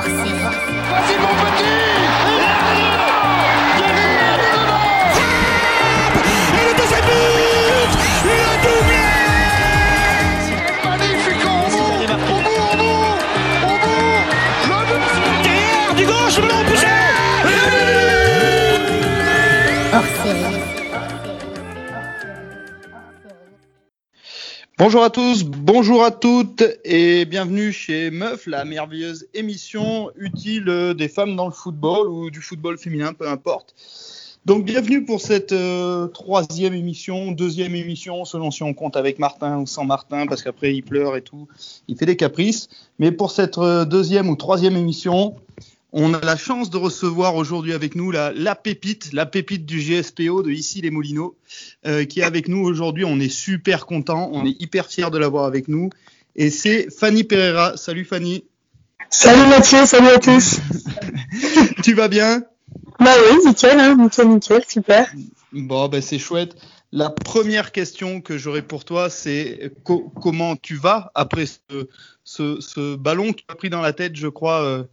hors 0.00 0.06
série. 0.06 0.32
Petit 1.44 1.79
Bonjour 24.90 25.04
à 25.04 25.10
tous, 25.10 25.44
bonjour 25.44 26.02
à 26.02 26.10
toutes 26.10 26.64
et 26.84 27.24
bienvenue 27.24 27.70
chez 27.70 28.10
Meuf, 28.10 28.48
la 28.48 28.64
merveilleuse 28.64 29.28
émission 29.34 30.10
utile 30.16 30.94
des 30.98 31.06
femmes 31.06 31.36
dans 31.36 31.46
le 31.46 31.52
football 31.52 32.08
ou 32.08 32.28
du 32.28 32.40
football 32.40 32.76
féminin, 32.76 33.12
peu 33.12 33.28
importe. 33.28 33.76
Donc 34.46 34.64
bienvenue 34.64 35.04
pour 35.04 35.20
cette 35.20 35.52
euh, 35.52 36.08
troisième 36.08 36.74
émission, 36.74 37.30
deuxième 37.30 37.76
émission, 37.76 38.24
selon 38.24 38.50
si 38.50 38.64
on 38.64 38.74
compte 38.74 38.96
avec 38.96 39.20
Martin 39.20 39.58
ou 39.58 39.66
sans 39.68 39.84
Martin, 39.84 40.26
parce 40.26 40.42
qu'après 40.42 40.74
il 40.74 40.82
pleure 40.82 41.14
et 41.14 41.22
tout, 41.22 41.46
il 41.86 41.96
fait 41.96 42.06
des 42.06 42.16
caprices. 42.16 42.68
Mais 42.98 43.12
pour 43.12 43.30
cette 43.30 43.58
euh, 43.58 43.84
deuxième 43.84 44.28
ou 44.28 44.34
troisième 44.34 44.76
émission, 44.76 45.36
on 45.92 46.14
a 46.14 46.20
la 46.24 46.36
chance 46.36 46.70
de 46.70 46.76
recevoir 46.76 47.34
aujourd'hui 47.36 47.72
avec 47.72 47.94
nous 47.94 48.10
la, 48.10 48.32
la 48.32 48.54
pépite, 48.54 49.12
la 49.12 49.26
pépite 49.26 49.66
du 49.66 49.78
GSPO 49.80 50.42
de 50.42 50.50
ici 50.50 50.80
les 50.80 50.90
Moulineaux, 50.90 51.36
euh, 51.86 52.04
qui 52.04 52.20
est 52.20 52.24
avec 52.24 52.48
nous 52.48 52.60
aujourd'hui. 52.64 53.04
On 53.04 53.18
est 53.18 53.28
super 53.28 53.86
content, 53.86 54.30
on 54.32 54.46
est 54.46 54.60
hyper 54.60 54.86
fiers 54.86 55.10
de 55.10 55.18
l'avoir 55.18 55.44
avec 55.44 55.68
nous. 55.68 55.90
Et 56.36 56.50
c'est 56.50 56.88
Fanny 56.90 57.24
Pereira. 57.24 57.76
Salut 57.76 58.04
Fanny. 58.04 58.44
Salut 59.10 59.48
Mathieu, 59.48 59.84
salut 59.86 60.08
à 60.08 60.18
tous. 60.18 60.58
Tu 61.82 61.94
vas 61.94 62.08
bien? 62.08 62.42
Bah 63.00 63.14
oui, 63.30 63.38
nickel, 63.46 63.78
hein, 63.80 63.96
nickel, 63.96 64.28
nickel, 64.28 64.62
super. 64.68 65.10
Bon, 65.52 65.88
ben 65.88 66.00
c'est 66.02 66.18
chouette. 66.18 66.54
La 66.92 67.08
première 67.10 67.72
question 67.72 68.20
que 68.20 68.36
j'aurais 68.36 68.62
pour 68.62 68.84
toi, 68.84 69.10
c'est 69.10 69.72
co- 69.84 70.12
comment 70.20 70.56
tu 70.56 70.74
vas 70.76 71.10
après 71.14 71.46
ce, 71.46 71.88
ce, 72.24 72.60
ce 72.60 72.96
ballon 72.96 73.32
qui 73.32 73.44
a 73.48 73.54
pris 73.54 73.70
dans 73.70 73.80
la 73.80 73.92
tête, 73.92 74.16
je 74.16 74.28
crois, 74.28 74.62
euh, 74.62 74.84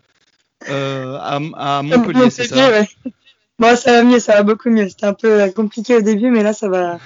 à, 0.65 1.35
à 1.55 1.81
Montpellier, 1.83 2.29
c'est 2.29 2.47
ça 2.47 2.69
ouais. 2.69 2.87
Bon, 3.59 3.75
ça 3.75 3.91
va 3.91 4.03
mieux, 4.03 4.19
ça 4.19 4.35
va 4.35 4.43
beaucoup 4.43 4.69
mieux. 4.69 4.87
C'était 4.87 5.07
un 5.07 5.13
peu 5.13 5.41
euh, 5.41 5.49
compliqué 5.49 5.95
au 5.95 6.01
début, 6.01 6.29
mais 6.29 6.43
là, 6.43 6.53
ça 6.53 6.69
va, 6.69 6.99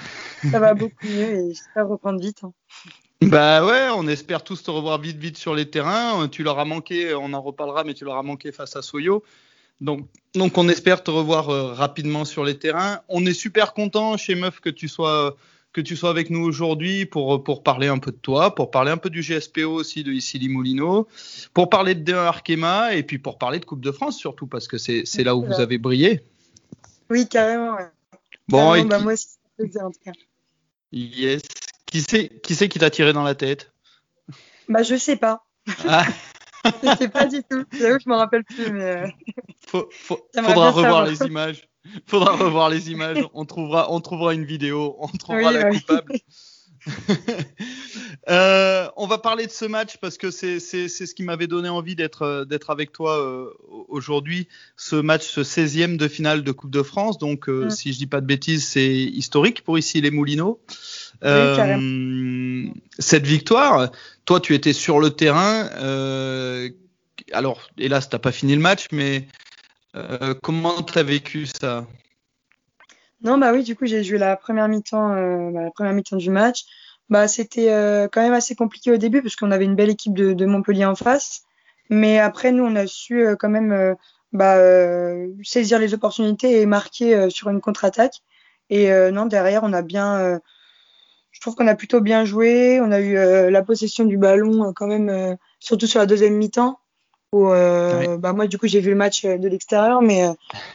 ça 0.50 0.58
va 0.58 0.74
beaucoup 0.74 1.06
mieux 1.06 1.34
et 1.34 1.48
j'espère 1.48 1.88
reprendre 1.88 2.20
vite. 2.20 2.40
hein. 2.44 2.52
Bah 3.22 3.64
ouais, 3.64 3.88
on 3.96 4.06
espère 4.08 4.42
tous 4.42 4.62
te 4.62 4.70
revoir 4.70 5.00
vite 5.00 5.16
vite 5.16 5.38
sur 5.38 5.54
les 5.54 5.70
terrains. 5.70 6.28
Tu 6.28 6.42
leur 6.42 6.58
as 6.58 6.64
manqué, 6.64 7.14
on 7.14 7.32
en 7.32 7.40
reparlera, 7.40 7.84
mais 7.84 7.94
tu 7.94 8.04
leur 8.04 8.16
as 8.16 8.22
manqué 8.22 8.52
face 8.52 8.74
à 8.76 8.82
Soyo. 8.82 9.22
Donc, 9.80 10.06
donc 10.34 10.58
on 10.58 10.68
espère 10.68 11.02
te 11.02 11.10
revoir 11.10 11.48
euh, 11.48 11.72
rapidement 11.72 12.24
sur 12.24 12.44
les 12.44 12.58
terrains. 12.58 13.00
On 13.08 13.24
est 13.24 13.32
super 13.32 13.74
content 13.74 14.16
chez 14.16 14.34
Meuf 14.34 14.60
que 14.60 14.70
tu 14.70 14.88
sois 14.88 15.36
que 15.72 15.80
tu 15.80 15.96
sois 15.96 16.10
avec 16.10 16.30
nous 16.30 16.44
aujourd'hui 16.44 17.06
pour 17.06 17.42
pour 17.42 17.62
parler 17.62 17.88
un 17.88 17.98
peu 17.98 18.10
de 18.10 18.16
toi, 18.16 18.54
pour 18.54 18.70
parler 18.70 18.90
un 18.90 18.96
peu 18.98 19.10
du 19.10 19.22
GSPO 19.22 19.70
aussi 19.70 20.04
de 20.04 20.12
ici 20.12 20.38
Moulineaux, 20.48 21.08
pour 21.54 21.70
parler 21.70 21.94
de 21.94 22.12
D1 22.12 22.16
Arkema 22.16 22.94
et 22.94 23.02
puis 23.02 23.18
pour 23.18 23.38
parler 23.38 23.58
de 23.58 23.64
Coupe 23.64 23.80
de 23.80 23.92
France 23.92 24.18
surtout 24.18 24.46
parce 24.46 24.68
que 24.68 24.78
c'est 24.78 25.02
c'est 25.06 25.24
là 25.24 25.34
où 25.36 25.44
vous 25.44 25.60
avez 25.60 25.78
brillé. 25.78 26.20
Oui, 27.10 27.28
carrément. 27.28 27.74
Ouais. 27.76 27.86
Bon, 28.48 28.58
Carrément, 28.58 28.74
et 28.76 28.84
bah, 28.88 28.96
qui- 28.98 29.02
moi 29.04 29.12
aussi, 29.14 29.26
ça 29.28 29.38
plaisir, 29.58 29.82
en 29.84 29.90
tout 29.90 30.00
cas. 30.04 30.12
yes. 30.92 31.42
Qui 31.86 32.00
c'est 32.02 32.40
qui 32.42 32.54
c'est 32.54 32.68
qui 32.68 32.78
t'a 32.78 32.90
tiré 32.90 33.12
dans 33.12 33.22
la 33.22 33.34
tête? 33.34 33.72
Bah, 34.68 34.82
je 34.82 34.96
sais 34.96 35.16
pas. 35.16 35.44
ah. 35.86 36.06
Je 36.64 36.96
sais 36.96 37.08
pas 37.08 37.26
du 37.26 37.42
tout. 37.42 37.64
J'avoue 37.72 37.98
je 38.04 38.08
me 38.08 38.14
rappelle 38.16 38.44
plus, 38.44 38.70
mais 38.70 38.82
euh, 38.84 39.06
Faut- 39.66 39.88
faut- 39.90 40.20
faudra 40.34 40.70
revoir 40.70 40.74
savoir. 40.74 41.06
les 41.06 41.22
images. 41.26 41.68
Faudra 42.06 42.32
revoir 42.36 42.70
les 42.70 42.90
images. 42.90 43.24
On 43.34 43.44
trouvera, 43.44 43.92
on 43.92 44.00
trouvera 44.00 44.34
une 44.34 44.44
vidéo. 44.44 44.94
On 45.00 45.08
trouvera 45.08 45.48
Oui, 45.48 45.54
la 45.54 45.68
oui. 45.70 45.80
coupable. 45.80 46.12
Euh, 48.30 48.88
on 48.96 49.06
va 49.06 49.18
parler 49.18 49.46
de 49.46 49.50
ce 49.52 49.64
match 49.64 49.96
parce 50.00 50.16
que 50.16 50.30
c'est 50.30 50.58
ce 50.60 51.14
qui 51.14 51.22
m'avait 51.24 51.46
donné 51.48 51.68
envie 51.68 51.96
d'être 51.96 52.22
euh, 52.22 52.44
d'être 52.44 52.70
avec 52.70 52.92
toi 52.92 53.18
euh, 53.18 53.46
aujourd'hui. 53.88 54.48
Ce 54.76 54.94
match, 54.96 55.24
ce 55.26 55.42
16e 55.42 55.96
de 55.96 56.06
finale 56.08 56.42
de 56.44 56.52
Coupe 56.52 56.70
de 56.70 56.82
France. 56.82 57.18
Donc, 57.18 57.48
euh, 57.48 57.66
Mm. 57.66 57.70
si 57.70 57.92
je 57.92 57.98
dis 57.98 58.06
pas 58.06 58.20
de 58.20 58.26
bêtises, 58.26 58.64
c'est 58.66 58.92
historique 58.94 59.62
pour 59.64 59.78
ici 59.78 60.00
les 60.00 60.10
Moulineaux. 60.10 60.60
carrément. 61.20 61.78
Cette 62.98 63.26
victoire, 63.26 63.90
toi, 64.24 64.40
tu 64.40 64.54
étais 64.54 64.72
sur 64.72 65.00
le 65.00 65.10
terrain. 65.10 65.68
euh, 65.76 66.70
alors, 67.32 67.68
hélas, 67.78 68.08
t'as 68.08 68.18
pas 68.18 68.32
fini 68.32 68.54
le 68.54 68.60
match, 68.60 68.88
mais 68.92 69.26
euh, 69.96 70.34
comment 70.42 70.82
t'as 70.82 71.02
vécu 71.02 71.46
ça? 71.46 71.86
Non, 73.22 73.38
bah 73.38 73.52
oui, 73.52 73.62
du 73.62 73.76
coup, 73.76 73.86
j'ai 73.86 74.02
joué 74.02 74.18
la 74.18 74.36
première 74.36 74.68
mi-temps, 74.68 75.12
euh, 75.14 75.50
bah, 75.52 75.62
la 75.62 75.70
première 75.70 75.92
mi-temps 75.92 76.16
du 76.16 76.30
match. 76.30 76.64
Bah, 77.08 77.28
c'était 77.28 77.70
euh, 77.70 78.08
quand 78.10 78.22
même 78.22 78.32
assez 78.32 78.54
compliqué 78.54 78.90
au 78.90 78.96
début 78.96 79.22
parce 79.22 79.36
qu'on 79.36 79.50
avait 79.50 79.64
une 79.64 79.76
belle 79.76 79.90
équipe 79.90 80.14
de, 80.14 80.46
Montpellier 80.46 80.86
en 80.86 80.94
face. 80.94 81.42
Mais 81.90 82.18
après, 82.18 82.52
nous, 82.52 82.64
on 82.64 82.74
a 82.74 82.86
su 82.86 83.24
euh, 83.24 83.36
quand 83.36 83.50
même 83.50 83.70
euh, 83.70 83.94
bah, 84.32 84.56
euh, 84.56 85.28
saisir 85.42 85.78
les 85.78 85.94
opportunités 85.94 86.60
et 86.60 86.66
marquer 86.66 87.14
euh, 87.14 87.30
sur 87.30 87.48
une 87.50 87.60
contre-attaque. 87.60 88.22
Et 88.70 88.90
euh, 88.92 89.10
non, 89.10 89.26
derrière, 89.26 89.62
on 89.62 89.72
a 89.72 89.82
bien. 89.82 90.40
Je 91.42 91.48
trouve 91.48 91.56
qu'on 91.56 91.66
a 91.66 91.74
plutôt 91.74 92.00
bien 92.00 92.24
joué. 92.24 92.80
On 92.80 92.92
a 92.92 93.00
eu 93.00 93.16
euh, 93.16 93.50
la 93.50 93.62
possession 93.62 94.04
du 94.04 94.16
ballon 94.16 94.68
euh, 94.68 94.72
quand 94.72 94.86
même, 94.86 95.08
euh, 95.08 95.34
surtout 95.58 95.88
sur 95.88 95.98
la 95.98 96.06
deuxième 96.06 96.36
mi-temps. 96.36 96.78
Où, 97.32 97.48
bah, 97.48 98.32
moi, 98.32 98.46
du 98.46 98.58
coup, 98.58 98.68
j'ai 98.68 98.78
vu 98.78 98.90
le 98.90 98.96
match 98.96 99.24
de 99.24 99.48
l'extérieur, 99.48 100.02
mais 100.02 100.28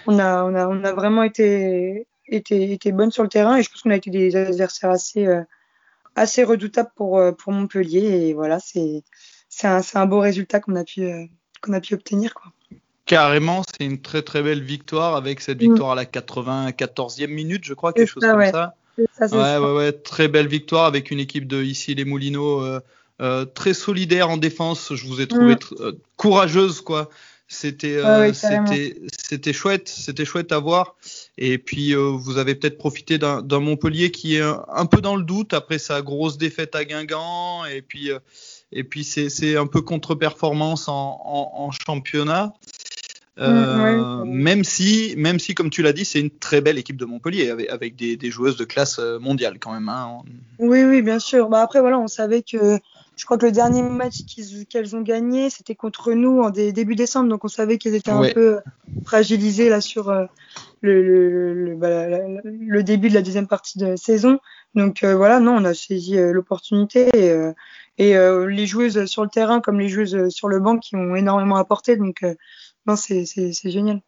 on, 0.08 0.20
a, 0.20 0.44
on, 0.44 0.56
a, 0.56 0.68
on 0.68 0.84
a 0.84 0.92
vraiment 0.92 1.24
été, 1.24 2.06
été, 2.28 2.74
été 2.74 2.92
bonne 2.92 3.12
sur 3.12 3.24
le 3.24 3.30
terrain 3.30 3.56
et 3.56 3.64
je 3.64 3.70
pense 3.70 3.84
qu'on 3.84 3.92
a 3.92 3.96
été 3.96 4.10
des 4.10 4.36
adversaires 4.36 4.90
assez, 4.90 5.26
assez 6.16 6.44
redoutables 6.44 6.90
pour, 6.96 7.22
pour 7.38 7.54
Montpellier. 7.54 8.28
Et 8.28 8.34
voilà, 8.34 8.58
c'est 8.60 9.04
un, 9.64 10.06
beau 10.08 10.20
résultat 10.20 10.60
qu'on 10.60 10.76
a, 10.76 10.84
pu, 10.84 11.08
qu'on 11.62 11.74
a 11.74 11.80
pu 11.80 11.94
obtenir. 11.94 12.34
Quoi. 12.34 12.52
Carrément, 13.06 13.62
c'est 13.64 13.86
une 13.86 14.02
très 14.02 14.24
très 14.24 14.42
belle 14.42 14.64
victoire 14.64 15.16
avec 15.16 15.40
cette 15.42 15.62
Mm. 15.62 15.70
victoire 15.70 15.92
à 15.92 15.96
la 15.96 16.06
94e 16.06 17.28
minute, 17.28 17.64
je 17.64 17.76
crois, 17.76 17.94
quelque 17.94 18.08
C'est 18.08 18.14
chose 18.16 18.24
ça, 18.24 18.32
comme 18.32 18.40
ouais. 18.40 18.52
ça. 18.52 18.76
Ça, 19.18 19.26
Ouais, 19.26 19.30
ça. 19.30 19.62
ouais, 19.62 19.72
ouais, 19.78 19.92
très 19.92 20.28
belle 20.28 20.48
victoire 20.48 20.86
avec 20.86 21.12
une 21.12 21.20
équipe 21.20 21.48
de 21.48 21.64
ici 21.64 21.94
les 21.96 22.06
Moulineaux 22.06 22.62
euh, 22.64 22.80
euh, 23.22 23.46
très 23.46 23.74
solidaire 23.74 24.30
en 24.30 24.38
défense. 24.38 24.94
Je 24.96 25.06
vous 25.06 25.22
ai 25.22 25.28
trouvé 25.28 25.56
Mm. 25.56 25.60
euh, 25.82 25.92
courageuse, 26.16 26.82
quoi. 26.82 27.10
C'était, 27.50 28.04
Ouais, 28.04 28.34
c'était, 28.34 29.54
chouette, 29.54 29.88
c'était 29.88 30.26
chouette 30.26 30.52
à 30.52 30.60
voir. 30.60 30.96
Et 31.38 31.58
puis 31.58 31.94
vous 31.94 32.38
avez 32.40 32.56
peut-être 32.56 32.78
profité 32.78 33.18
d'un, 33.18 33.42
Montpellier 33.60 34.12
qui 34.12 34.36
est 34.36 34.42
un, 34.42 34.66
un 34.68 34.86
peu 34.86 35.00
dans 35.00 35.16
le 35.16 35.24
doute 35.24 35.54
après 35.54 35.80
sa 35.80 36.02
grosse 36.02 36.38
défaite 36.38 36.76
à 36.76 36.84
Guingamp. 36.84 37.64
Et 37.66 37.82
puis, 37.82 38.10
et 38.74 38.84
puis 38.84 39.06
c'est, 39.06 39.30
c'est 39.30 39.56
un 39.56 39.66
peu 39.66 39.82
contre-performance 39.82 40.90
en, 40.90 41.22
en, 41.24 41.52
en 41.64 41.72
championnat. 41.72 42.54
Euh, 43.40 43.76
Mm, 43.78 44.24
ouais, 44.24 44.32
même 44.32 44.64
si, 44.64 45.14
même 45.16 45.38
si, 45.38 45.54
comme 45.54 45.70
tu 45.70 45.84
l'as 45.84 45.94
dit, 45.94 46.06
c'est 46.06 46.20
une 46.20 46.32
très 46.32 46.60
belle 46.60 46.80
équipe 46.80 46.98
de 46.98 47.06
Montpellier 47.06 47.50
avec, 47.52 47.70
avec 47.70 47.96
des, 47.96 48.18
des 48.18 48.32
joueuses 48.32 48.58
de 48.58 48.66
classe 48.66 48.98
euh, 48.98 49.20
mondiale 49.20 49.60
quand 49.60 49.74
même. 49.74 49.90
Hein. 49.90 50.22
Oui, 50.58 50.84
oui, 50.84 51.04
bien 51.04 51.20
sûr. 51.20 51.48
Bah, 51.48 51.62
après, 51.62 51.80
voilà, 51.80 52.00
on 52.00 52.08
savait 52.08 52.42
que 52.42 52.80
je 53.16 53.26
crois 53.26 53.38
que 53.38 53.46
le 53.46 53.52
dernier 53.52 53.84
match 53.84 54.22
qu'elles 54.70 54.96
ont 54.96 55.02
gagné, 55.02 55.52
c'était 55.52 55.76
contre 55.76 56.14
nous 56.14 56.42
en 56.42 56.50
dé- 56.50 56.72
début 56.72 56.96
décembre. 56.96 57.30
Donc, 57.30 57.46
on 57.46 57.48
savait 57.48 57.78
qu'ils 57.78 57.94
étaient 57.94 58.12
Ouais. 58.12 58.32
un 58.32 58.34
peu 58.34 58.58
fragilisés 59.06 59.70
là 59.70 59.82
sur 59.82 60.10
euh, 60.10 60.26
le, 60.82 61.04
le, 61.04 61.54
le, 61.54 61.76
bah, 61.76 61.90
la- 61.90 62.28
la- 62.28 62.42
le 62.44 62.84
début 62.84 63.10
de 63.10 63.14
la 63.14 63.22
deuxième 63.22 63.48
partie 63.48 63.78
de 63.78 63.96
saison. 63.96 64.40
Donc, 64.74 65.04
euh, 65.04 65.16
voilà, 65.16 65.40
non, 65.40 65.56
on 65.58 65.66
a 65.66 65.76
saisi 65.76 66.16
l'opportunité 66.18 67.10
et, 67.14 67.34
et 68.00 68.16
les 68.48 68.66
joueuses 68.66 69.06
sur 69.06 69.24
le 69.24 69.30
terrain 69.30 69.62
comme 69.62 69.80
les 69.80 69.90
joueuses 69.90 70.30
sur 70.30 70.48
le 70.48 70.60
banc 70.60 70.78
qui 70.78 70.96
ont 70.96 71.16
énormément 71.16 71.56
apporté. 71.58 71.98
Donc, 71.98 72.24
non, 72.88 72.96
c'est 72.96 73.26
génial. 73.66 74.02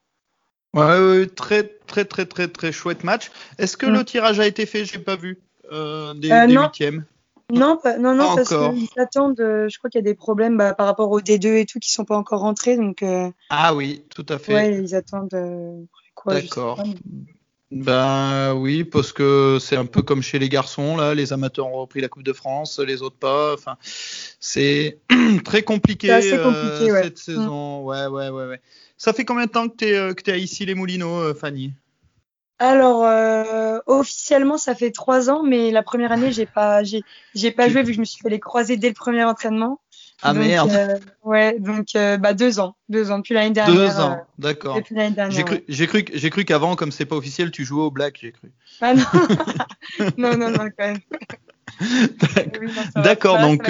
Ouais, 0.74 1.26
très, 1.28 1.64
très, 1.64 2.06
très, 2.06 2.26
très, 2.26 2.48
très 2.48 2.72
chouette 2.72 3.04
match. 3.04 3.32
Est-ce 3.58 3.76
que 3.78 3.86
Mm. 3.88 3.94
le 3.94 4.06
tirage 4.06 4.40
a 4.40 4.48
été 4.48 4.66
fait? 4.66 4.86
J'ai 4.86 5.00
pas 5.00 5.16
vu. 5.16 5.40
Euh, 5.72 6.14
des, 6.14 6.32
Euh, 6.32 6.48
des 6.48 6.54
non. 6.54 6.64
huitièmes. 6.64 7.06
Non, 7.52 7.78
pas, 7.78 7.98
non, 7.98 8.14
non, 8.14 8.28
Pas 8.30 8.36
parce 8.36 8.50
qu'ils 8.50 8.88
attendent. 8.98 9.40
euh, 9.40 9.68
je 9.70 9.78
crois 9.80 9.90
qu'il 9.90 9.98
y 10.00 10.04
a 10.04 10.06
des 10.06 10.14
problèmes 10.14 10.56
bah, 10.58 10.76
par 10.76 10.86
rapport 10.86 11.10
au 11.10 11.20
D2 11.20 11.56
et 11.58 11.66
tout 11.66 11.80
qui 11.80 11.92
sont 11.92 12.06
pas 12.06 12.16
encore 12.16 12.42
rentrés. 12.42 12.78
Donc, 12.78 13.02
euh, 13.02 13.30
Ah 13.50 13.74
oui, 13.74 14.04
tout 14.14 14.26
à 14.30 14.38
fait. 14.38 14.54
ouais, 14.54 14.84
ils 14.84 14.94
attendent. 14.94 15.34
euh, 15.34 15.82
quoi, 16.14 16.36
D'accord. 16.36 16.84
Ben 17.72 18.56
oui, 18.56 18.84
parce 18.84 19.12
que 19.12 19.60
c'est 19.62 19.76
un 19.76 19.86
peu 19.86 20.02
comme 20.02 20.24
chez 20.24 20.40
les 20.40 20.50
garçons 20.50 20.98
là. 20.98 21.14
Les 21.14 21.34
amateurs 21.34 21.68
ont 21.68 21.80
repris 21.82 22.02
la 22.02 22.08
Coupe 22.08 22.24
de 22.24 22.34
France, 22.34 22.80
les 22.80 23.04
autres 23.04 23.18
pas. 23.18 23.54
Enfin, 23.54 23.78
c'est 24.40 25.00
très 25.44 25.64
compliqué, 25.64 26.12
assez 26.12 26.34
euh, 26.34 26.44
compliqué, 26.44 26.92
ouais. 26.92 27.04
Cette 27.04 27.18
saison. 27.18 27.84
Ouais, 27.84 28.08
ouais, 28.08 28.30
ouais, 28.30 28.48
ouais. 28.48 28.62
Ça 28.98 29.14
fait 29.14 29.26
combien 29.26 29.46
de 29.46 29.52
temps 29.52 29.68
que 29.70 29.76
tu 29.78 29.86
es, 29.86 30.16
que 30.16 30.22
t'es 30.22 30.40
ici 30.40 30.66
les 30.66 30.76
Moulineaux, 30.76 31.20
euh, 31.22 31.34
Fanny? 31.34 31.74
Alors, 32.60 33.06
euh, 33.06 33.80
officiellement, 33.86 34.58
ça 34.58 34.76
fait 34.76 34.92
trois 34.92 35.30
ans, 35.30 35.44
mais 35.44 35.72
la 35.72 35.82
première 35.82 36.12
année, 36.12 36.32
j'ai 36.34 36.46
pas, 36.46 36.84
j'ai, 36.84 37.06
j'ai 37.34 37.52
pas 37.52 37.70
joué 37.70 37.84
vu 37.84 37.88
que 37.92 37.94
je 37.94 38.00
me 38.02 38.06
suis 38.06 38.22
fait 38.22 38.30
les 38.30 38.40
croiser 38.40 38.76
dès 38.76 38.90
le 38.90 38.94
premier 38.94 39.24
entraînement. 39.24 39.80
Ah 40.22 40.34
donc, 40.34 40.44
merde. 40.44 40.70
euh, 40.70 40.98
ouais, 41.24 41.58
donc 41.60 41.96
euh, 41.96 42.18
bah 42.18 42.34
deux 42.34 42.60
ans, 42.60 42.76
deux 42.90 43.12
ans 43.12 43.20
depuis 43.20 43.34
l'année 43.34 43.52
dernière. 43.52 43.78
Deux 43.78 44.02
euh, 44.02 44.04
ans, 44.04 44.28
d'accord. 44.38 44.76
depuis 44.76 44.96
l'année 44.96 45.16
dernière. 45.16 45.38
J'ai 45.38 45.44
cru, 45.46 45.56
ouais. 45.56 45.64
j'ai 45.70 45.88
cru, 45.88 46.04
que- 46.04 46.18
j'ai 46.18 46.30
cru 46.30 46.44
qu'avant, 46.44 46.76
comme 46.76 46.92
c'est 46.92 47.06
pas 47.06 47.16
officiel, 47.16 47.52
tu 47.52 47.64
jouais 47.64 47.84
au 47.84 47.92
black, 47.92 48.20
j'ai 48.22 48.34
cru. 48.34 48.52
Ah 48.82 48.94
non, 48.94 49.06
non, 50.18 50.38
non, 50.38 50.50
non, 50.50 50.70
quand 50.78 50.86
même. 50.88 51.00
Oui. 52.60 52.68
D'accord, 52.98 53.38
Voilà, 53.38 53.48
donc, 53.48 53.64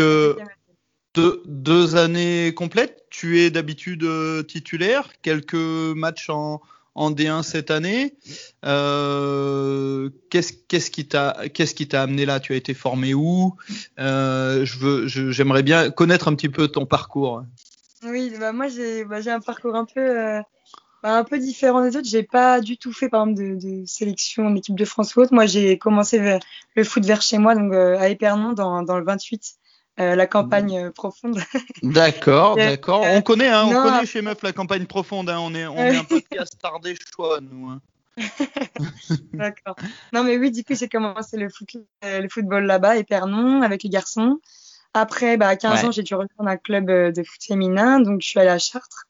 Deux, 1.15 1.95
années 1.95 2.53
complètes. 2.53 3.05
Tu 3.09 3.39
es 3.39 3.49
d'habitude 3.49 4.03
euh, 4.03 4.43
titulaire. 4.43 5.09
Quelques 5.21 5.55
matchs 5.55 6.29
en, 6.29 6.61
en 6.93 7.11
D1 7.11 7.41
cette 7.41 7.71
année. 7.71 8.15
Euh, 8.63 10.09
qu'est-ce, 10.29 10.91
qui 10.91 11.07
t'a, 11.07 11.31
amené 11.93 12.25
là? 12.25 12.39
Tu 12.39 12.53
as 12.53 12.55
été 12.55 12.73
formé 12.73 13.13
où? 13.13 13.55
Euh, 13.99 14.65
j'aimerais 14.65 15.63
bien 15.63 15.89
connaître 15.89 16.27
un 16.27 16.35
petit 16.35 16.49
peu 16.49 16.67
ton 16.67 16.85
parcours. 16.85 17.43
Oui, 18.03 18.31
bah 18.39 18.53
moi 18.53 18.69
j'ai 18.69 19.03
bah, 19.03 19.19
j'ai 19.19 19.31
un 19.31 19.41
parcours 19.41 19.75
un 19.75 19.83
peu 19.83 20.41
bah, 21.03 21.17
un 21.17 21.23
peu 21.25 21.37
différent 21.37 21.81
des 21.81 21.97
autres. 21.97 22.07
J'ai 22.07 22.23
pas 22.23 22.61
du 22.61 22.77
tout 22.77 22.93
fait 22.93 23.09
par 23.09 23.27
exemple 23.27 23.43
de, 23.43 23.81
de 23.81 23.85
sélection 23.85 24.45
en 24.45 24.55
équipe 24.55 24.77
de 24.77 24.85
France 24.85 25.15
ou 25.15 25.21
autre. 25.21 25.33
Moi 25.33 25.47
j'ai 25.47 25.77
commencé 25.77 26.39
le 26.75 26.83
foot 26.85 27.03
vers 27.03 27.21
chez 27.21 27.39
moi, 27.39 27.55
donc 27.55 27.73
à 27.73 28.07
Épernon 28.07 28.53
dans 28.53 28.97
le 28.97 29.03
28, 29.03 29.58
euh, 29.99 30.15
la 30.15 30.27
campagne 30.27 30.77
euh, 30.77 30.91
profonde. 30.91 31.39
D'accord, 31.83 32.53
Euh, 32.53 32.65
d'accord. 32.65 33.01
On 33.03 33.21
connaît, 33.21 33.49
hein, 33.49 33.65
on 33.67 33.73
non, 33.73 33.83
connaît 33.83 34.05
chez 34.05 34.21
Meuf 34.21 34.41
la 34.43 34.53
campagne 34.53 34.85
profonde. 34.85 35.29
hein. 35.29 35.39
On 35.41 35.53
est, 35.53 35.65
on 35.67 35.77
Euh. 35.77 35.91
est 35.91 35.95
un 35.97 36.03
podcast 36.03 36.57
tardé 36.61 36.95
choix, 37.13 37.39
nous. 37.41 37.69
hein. 37.69 37.81
D'accord. 39.33 39.75
Non 40.13 40.23
mais 40.23 40.37
oui, 40.37 40.51
du 40.51 40.63
coup 40.63 40.75
j'ai 40.75 40.89
commencé 40.89 41.37
le 41.37 41.49
foot, 41.49 41.69
le 42.03 42.27
football 42.29 42.65
là-bas, 42.65 42.89
à 42.91 42.95
Épernon, 42.97 43.61
avec 43.61 43.83
les 43.83 43.89
garçons. 43.89 44.39
Après, 44.93 45.37
bah, 45.37 45.47
à 45.49 45.55
15 45.55 45.81
Ouais. 45.81 45.85
ans, 45.87 45.91
j'ai 45.91 46.01
dû 46.03 46.15
rejoindre 46.15 46.49
un 46.49 46.57
club 46.57 46.87
de 46.87 47.23
foot 47.23 47.43
féminin, 47.43 47.99
donc 47.99 48.21
je 48.21 48.27
suis 48.27 48.39
allée 48.39 48.49
à 48.49 48.57
Chartres. 48.57 49.05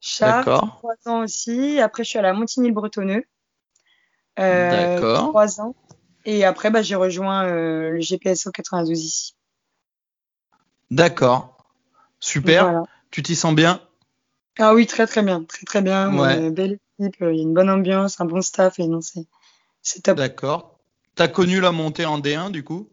Chartres, 0.00 0.44
D'accord. 0.50 0.76
trois 0.78 0.94
ans 1.12 1.22
aussi. 1.22 1.78
Après, 1.78 2.02
je 2.04 2.08
suis 2.10 2.18
allée 2.18 2.28
à 2.28 2.32
Montigny-le-Bretonneux. 2.32 3.24
Euh, 4.38 4.96
D'accord. 4.96 5.28
Trois 5.28 5.60
ans. 5.60 5.74
Et 6.24 6.44
après, 6.44 6.70
bah, 6.70 6.82
j'ai 6.82 6.96
rejoint 6.96 7.44
euh, 7.46 7.90
le 7.90 8.00
GPSO 8.00 8.50
92 8.50 9.00
ici. 9.04 9.35
D'accord. 10.90 11.56
Super. 12.20 12.64
Voilà. 12.64 12.82
Tu 13.10 13.22
t'y 13.22 13.36
sens 13.36 13.54
bien? 13.54 13.80
Ah 14.58 14.74
oui, 14.74 14.86
très 14.86 15.06
très 15.06 15.22
bien, 15.22 15.44
très 15.44 15.64
très 15.64 15.82
bien. 15.82 16.12
Ouais. 16.16 16.38
Euh, 16.46 16.50
belle 16.50 16.78
équipe, 16.98 17.16
il 17.20 17.36
y 17.36 17.40
a 17.40 17.42
une 17.42 17.54
bonne 17.54 17.70
ambiance, 17.70 18.20
un 18.20 18.24
bon 18.24 18.40
staff, 18.40 18.78
et 18.78 18.86
non, 18.86 19.00
c'est 19.00 20.02
top. 20.02 20.16
D'accord. 20.16 20.78
T'as 21.14 21.28
connu 21.28 21.60
la 21.60 21.72
montée 21.72 22.06
en 22.06 22.18
D1 22.18 22.50
du 22.50 22.64
coup? 22.64 22.88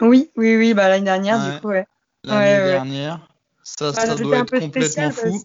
Oui, 0.00 0.30
oui, 0.36 0.56
oui, 0.56 0.74
bah, 0.74 0.88
l'année 0.88 1.04
dernière, 1.04 1.38
Ouais. 1.38 1.54
du 1.54 1.60
coup, 1.60 1.68
ouais. 1.68 1.86
l'année 2.24 2.58
Ouais, 2.62 2.70
dernière. 2.70 3.20
Ça, 3.62 3.88
Ah, 3.88 3.92
ça 3.92 4.06
c'était 4.12 4.22
doit 4.24 4.38
être 4.38 4.44
complètement 4.44 4.68
spécial 4.70 5.12
fou. 5.12 5.44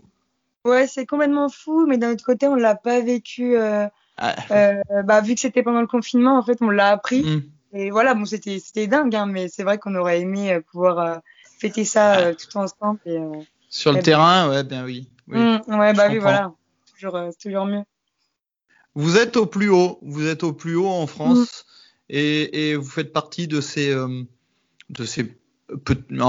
Ouais, 0.66 0.88
c'est 0.88 1.06
complètement 1.06 1.50
fou, 1.50 1.86
mais 1.86 1.98
d'un 1.98 2.12
autre 2.14 2.26
côté, 2.26 2.48
on 2.48 2.56
l'a 2.56 2.76
pas 2.76 3.00
vécu. 3.02 3.56
euh, 3.58 3.88
Ah, 4.18 4.36
euh, 4.52 4.82
bah, 5.04 5.22
vu 5.22 5.36
que 5.36 5.42
c'était 5.42 5.64
pendant 5.64 5.82
le 5.82 5.88
confinement, 5.88 6.38
en 6.38 6.44
fait, 6.44 6.58
on 6.62 6.70
l'a 6.70 6.90
appris. 6.90 7.24
hmm. 7.24 7.42
Et 7.74 7.92
voilà, 7.92 8.14
bon, 8.16 8.26
c'était 8.26 8.88
dingue, 8.88 9.16
hein, 9.16 9.26
mais 9.28 9.50
c'est 9.50 9.64
vrai 9.64 9.78
qu'on 9.78 9.94
aurait 9.96 10.22
aimé 10.22 10.54
euh, 10.54 10.62
pouvoir 10.62 11.00
euh, 11.00 11.18
fêter 11.60 11.86
ça 11.86 12.20
euh, 12.20 12.34
tout 12.34 12.58
ensemble. 12.58 13.00
Et, 13.06 13.18
euh, 13.18 13.42
Sur 13.70 13.94
le 13.94 14.02
terrain, 14.02 14.50
ouais, 14.50 14.64
bien 14.64 14.86
oui. 14.86 15.08
oui. 15.28 15.40
mm, 15.40 15.80
ouais, 15.80 15.94
bah 15.94 16.08
oui, 16.10 16.18
voilà, 16.20 16.54
toujours, 16.94 17.16
euh, 17.16 17.30
toujours 17.42 17.66
mieux. 17.66 17.84
Vous 18.96 19.18
êtes 19.18 19.38
au 19.38 19.46
plus 19.46 19.70
haut, 19.70 20.00
vous 20.02 20.26
êtes 20.26 20.44
au 20.44 20.54
plus 20.54 20.76
haut 20.76 20.88
en. 20.88 21.08
France 21.08 21.66
et, 22.10 22.70
et 22.70 22.76
vous 22.76 22.90
faites 22.90 23.12
partie 23.14 23.48
de 23.48 23.62
ces, 23.62 23.94
de 24.90 25.06
ces 25.06 25.26
pe- 25.86 26.20
en- 26.20 26.24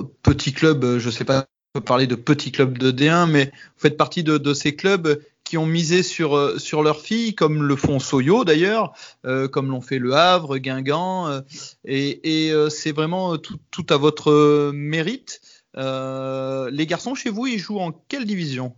en 0.00 0.04
petits 0.22 0.52
clubs, 0.52 0.98
je 0.98 1.10
sais 1.10 1.24
pas 1.24 1.46
on 1.74 1.80
peut 1.80 1.84
parler 1.84 2.06
de 2.06 2.14
petits 2.14 2.50
clubs 2.50 2.78
de 2.78 2.90
D1, 2.90 3.30
mais 3.30 3.44
vous 3.44 3.80
faites 3.80 3.96
partie 3.98 4.24
de, 4.24 4.38
de 4.38 4.54
ces 4.54 4.74
clubs 4.74 5.20
qui 5.48 5.56
ont 5.56 5.64
misé 5.64 6.02
sur, 6.02 6.36
euh, 6.36 6.58
sur 6.58 6.82
leurs 6.82 7.00
filles, 7.00 7.34
comme 7.34 7.62
le 7.62 7.74
font 7.74 7.98
Soyo 8.00 8.44
d'ailleurs, 8.44 8.92
euh, 9.24 9.48
comme 9.48 9.70
l'ont 9.70 9.80
fait 9.80 9.98
Le 9.98 10.12
Havre, 10.12 10.58
Guingamp, 10.58 11.26
euh, 11.26 11.40
et, 11.86 12.48
et 12.48 12.70
c'est 12.70 12.92
vraiment 12.92 13.38
tout, 13.38 13.56
tout 13.70 13.86
à 13.88 13.96
votre 13.96 14.70
mérite. 14.72 15.40
Les 15.74 16.86
garçons 16.86 17.14
chez 17.14 17.30
vous, 17.30 17.46
ils 17.46 17.58
jouent 17.58 17.78
en 17.78 17.92
quelle 17.92 18.26
division? 18.26 18.74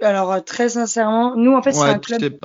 Alors, 0.00 0.44
très 0.44 0.68
sincèrement, 0.68 1.34
nous, 1.34 1.54
en 1.54 1.62
fait, 1.62 1.72
c'est 1.72 1.82
Ouais, 1.82 1.88
un 1.88 1.98
club, 1.98 2.38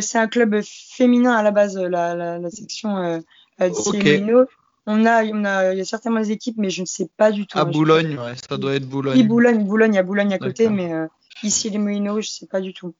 c'est 0.00 0.18
un 0.18 0.26
club 0.26 0.60
féminin 0.64 1.32
à 1.32 1.44
la 1.44 1.52
base, 1.52 1.76
la, 1.76 2.16
la, 2.16 2.38
la 2.40 2.50
section 2.50 3.22
d'ici 3.60 3.88
Ok. 3.88 4.02
les 4.02 4.18
Moulineaux. 4.18 4.46
On 4.86 5.06
a, 5.06 5.24
on 5.26 5.44
a, 5.44 5.72
il 5.74 5.78
y 5.78 5.80
a 5.80 5.84
certainement 5.84 6.18
des 6.18 6.32
équipes, 6.32 6.56
mais 6.58 6.70
je 6.70 6.80
ne 6.80 6.86
sais 6.86 7.08
pas 7.16 7.30
du 7.30 7.46
tout. 7.46 7.56
À 7.56 7.62
hein, 7.62 7.66
Boulogne, 7.66 8.18
ouais, 8.18 8.34
ça 8.48 8.56
doit 8.56 8.74
être 8.74 8.82
Oui, 8.82 8.88
Boulogne. 8.88 9.28
Boulogne, 9.28 9.64
Boulogne, 9.64 9.92
il 9.94 9.96
y 9.96 10.00
a 10.00 10.02
Boulogne 10.02 10.34
à 10.34 10.38
côté, 10.38 10.68
mais 10.68 10.92
euh, 10.92 11.06
ici 11.42 11.70
les 11.70 11.78
Moulineaux, 11.78 12.20
je 12.20 12.28
sais 12.28 12.46
pas 12.46 12.60
du 12.60 12.72
tout. 12.74 12.94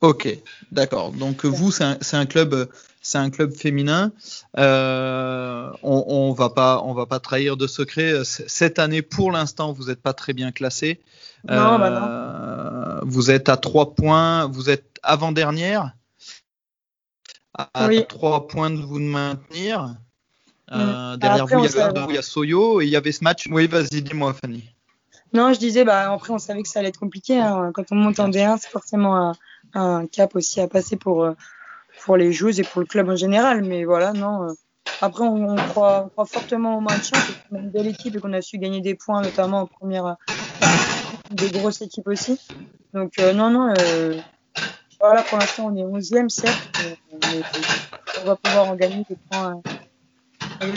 Ok, 0.00 0.28
d'accord. 0.70 1.12
Donc 1.12 1.44
vous, 1.46 1.70
c'est 1.70 1.84
un, 2.12 2.26
club, 2.26 2.68
c'est 3.00 3.16
un 3.18 3.30
club 3.30 3.54
féminin. 3.54 4.12
Euh, 4.58 5.70
on, 5.82 6.04
on 6.06 6.32
va 6.32 6.50
pas, 6.50 6.82
on 6.84 6.92
va 6.92 7.06
pas 7.06 7.20
trahir 7.20 7.56
de 7.56 7.66
secret. 7.66 8.22
Cette 8.24 8.78
année, 8.78 9.00
pour 9.00 9.32
l'instant, 9.32 9.72
vous 9.72 9.84
n'êtes 9.86 10.02
pas 10.02 10.12
très 10.12 10.34
bien 10.34 10.52
classé. 10.52 11.00
Non, 11.48 11.78
bah 11.78 12.98
Euh, 12.98 13.00
Vous 13.04 13.30
êtes 13.30 13.48
à 13.48 13.56
trois 13.56 13.94
points. 13.94 14.46
Vous 14.46 14.68
êtes 14.68 14.98
avant 15.02 15.32
dernière. 15.32 15.92
À, 17.56 17.86
Oui. 17.86 18.04
trois 18.08 18.46
points 18.48 18.70
de 18.70 18.80
vous 18.82 18.98
de 18.98 19.04
maintenir. 19.04 19.94
Euh, 20.72 21.14
Mm. 21.14 21.18
Derrière 21.18 21.42
Après, 21.44 21.56
vous, 21.56 21.64
il 21.64 21.68
y, 21.68 21.70
sait- 21.70 21.92
il 22.08 22.14
y 22.14 22.18
a 22.18 22.22
Soyo 22.22 22.80
et 22.80 22.84
il 22.86 22.90
y 22.90 22.96
avait 22.96 23.12
ce 23.12 23.22
match. 23.22 23.46
Oui, 23.50 23.66
vas-y, 23.68 24.02
dis-moi, 24.02 24.34
Fanny. 24.34 24.64
Non, 25.34 25.52
je 25.52 25.58
disais, 25.58 25.84
bah, 25.84 26.12
après, 26.12 26.32
on 26.32 26.38
savait 26.38 26.62
que 26.62 26.68
ça 26.68 26.78
allait 26.78 26.88
être 26.90 26.98
compliqué. 27.00 27.38
hein. 27.40 27.72
Quand 27.74 27.84
on 27.90 27.96
monte 27.96 28.20
en 28.20 28.28
D1, 28.28 28.56
c'est 28.60 28.68
forcément 28.70 29.16
un, 29.16 29.32
un 29.74 30.06
cap 30.06 30.34
aussi 30.36 30.60
à 30.60 30.68
passer 30.68 30.96
pour, 30.96 31.24
euh, 31.24 31.32
pour 32.04 32.16
les 32.16 32.32
joueuses 32.32 32.60
et 32.60 32.62
pour 32.62 32.80
le 32.80 32.86
club 32.86 33.08
en 33.08 33.16
général. 33.16 33.64
Mais 33.64 33.84
voilà, 33.84 34.12
non. 34.12 34.44
euh. 34.48 34.52
Après, 35.00 35.24
on, 35.24 35.48
on 35.50 35.56
croit, 35.56 36.04
on 36.06 36.08
croit 36.10 36.24
fortement 36.26 36.78
au 36.78 36.80
maintien, 36.80 37.18
parce 37.18 37.32
qu'on 37.50 37.56
a 37.56 37.58
une 37.60 37.70
belle 37.70 37.88
équipe 37.88 38.14
et 38.14 38.20
qu'on 38.20 38.32
a 38.32 38.40
su 38.42 38.58
gagner 38.58 38.80
des 38.80 38.94
points, 38.94 39.22
notamment 39.22 39.62
en 39.62 39.66
première, 39.66 40.16
des 41.30 41.50
grosses 41.50 41.82
équipes 41.82 42.06
aussi. 42.06 42.38
Donc, 42.92 43.18
euh, 43.18 43.32
non, 43.32 43.50
non. 43.50 43.74
euh, 43.76 44.20
voilà, 45.00 45.22
pour 45.22 45.38
l'instant, 45.38 45.66
on 45.66 45.76
est 45.76 45.82
11e, 45.82 46.28
certes, 46.28 46.78
on 48.22 48.24
va 48.26 48.36
pouvoir 48.36 48.68
en 48.68 48.76
gagner 48.76 49.04
des 49.08 49.16
points. 49.30 49.60
euh, 50.62 50.72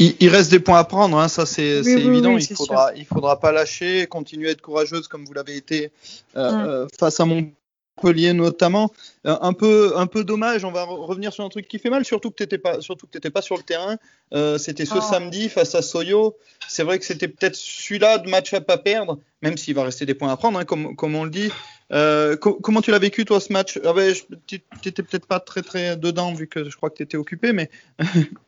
il- 0.00 0.16
il 0.20 0.28
reste 0.30 0.50
des 0.50 0.58
points 0.60 0.78
à 0.78 0.84
prendre, 0.84 1.16
hein, 1.18 1.28
ça 1.28 1.46
c'est 1.46 1.78
Oui, 1.78 1.84
c'est 1.84 1.94
oui, 1.96 2.06
évident. 2.08 2.34
oui, 2.34 2.46
il 2.50 2.56
faudra, 2.56 2.90
il 2.96 3.04
faudra 3.04 3.38
pas 3.38 3.52
lâcher, 3.52 4.06
continuer 4.08 4.48
à 4.48 4.52
être 4.52 4.60
courageuse 4.62 5.06
comme 5.06 5.24
vous 5.24 5.32
l'avez 5.34 5.56
été 5.56 5.92
euh, 6.36 6.50
Mm. 6.50 6.68
euh, 6.68 6.86
face 6.98 7.20
à 7.20 7.24
Montpellier 7.26 8.32
notamment. 8.32 8.90
Euh, 9.26 9.36
un 9.42 9.52
peu, 9.52 9.92
un 9.96 10.06
peu 10.06 10.24
dommage. 10.24 10.64
On 10.64 10.70
va 10.72 10.84
re- 10.86 11.04
revenir 11.04 11.32
sur 11.34 11.44
un 11.44 11.48
truc 11.50 11.68
qui 11.68 11.78
fait 11.78 11.90
mal, 11.90 12.04
surtout 12.06 12.30
que 12.30 12.36
t'étais 12.36 12.56
pas, 12.58 12.80
surtout 12.80 13.06
que 13.06 13.12
t'étais 13.12 13.28
pas 13.30 13.42
sur 13.42 13.56
le 13.56 13.62
terrain. 13.62 13.96
Euh, 14.32 14.56
c'était 14.56 14.86
ce 14.86 14.94
Oh. 14.96 15.00
samedi 15.02 15.48
face 15.50 15.74
à 15.74 15.82
Soyo. 15.82 16.36
C'est 16.68 16.82
vrai 16.82 16.98
que 16.98 17.04
c'était 17.04 17.28
peut-être 17.28 17.56
celui-là 17.56 18.18
de 18.18 18.30
match 18.30 18.54
à 18.54 18.60
pas 18.62 18.78
perdre, 18.78 19.18
même 19.42 19.58
s'il 19.58 19.74
va 19.74 19.84
rester 19.84 20.06
des 20.06 20.14
points 20.14 20.32
à 20.32 20.36
prendre, 20.38 20.58
hein, 20.58 20.64
comme, 20.64 20.96
comme 20.96 21.14
on 21.14 21.24
le 21.24 21.30
dit. 21.30 21.50
Euh, 21.92 22.36
co- 22.36 22.54
comment 22.54 22.80
tu 22.80 22.90
l'as 22.90 22.98
vécu 22.98 23.24
toi 23.24 23.40
ce 23.40 23.52
match? 23.52 23.78
Ah 23.84 23.92
je- 23.96 24.22
tu- 24.46 24.60
T'étais 24.82 25.02
peut-être 25.02 25.26
pas 25.26 25.40
très 25.40 25.62
très 25.62 25.96
dedans 25.96 26.32
vu 26.32 26.46
que 26.46 26.68
je 26.68 26.76
crois 26.76 26.90
que 26.90 26.96
t'étais 26.96 27.16
occupé, 27.16 27.52
mais 27.52 27.70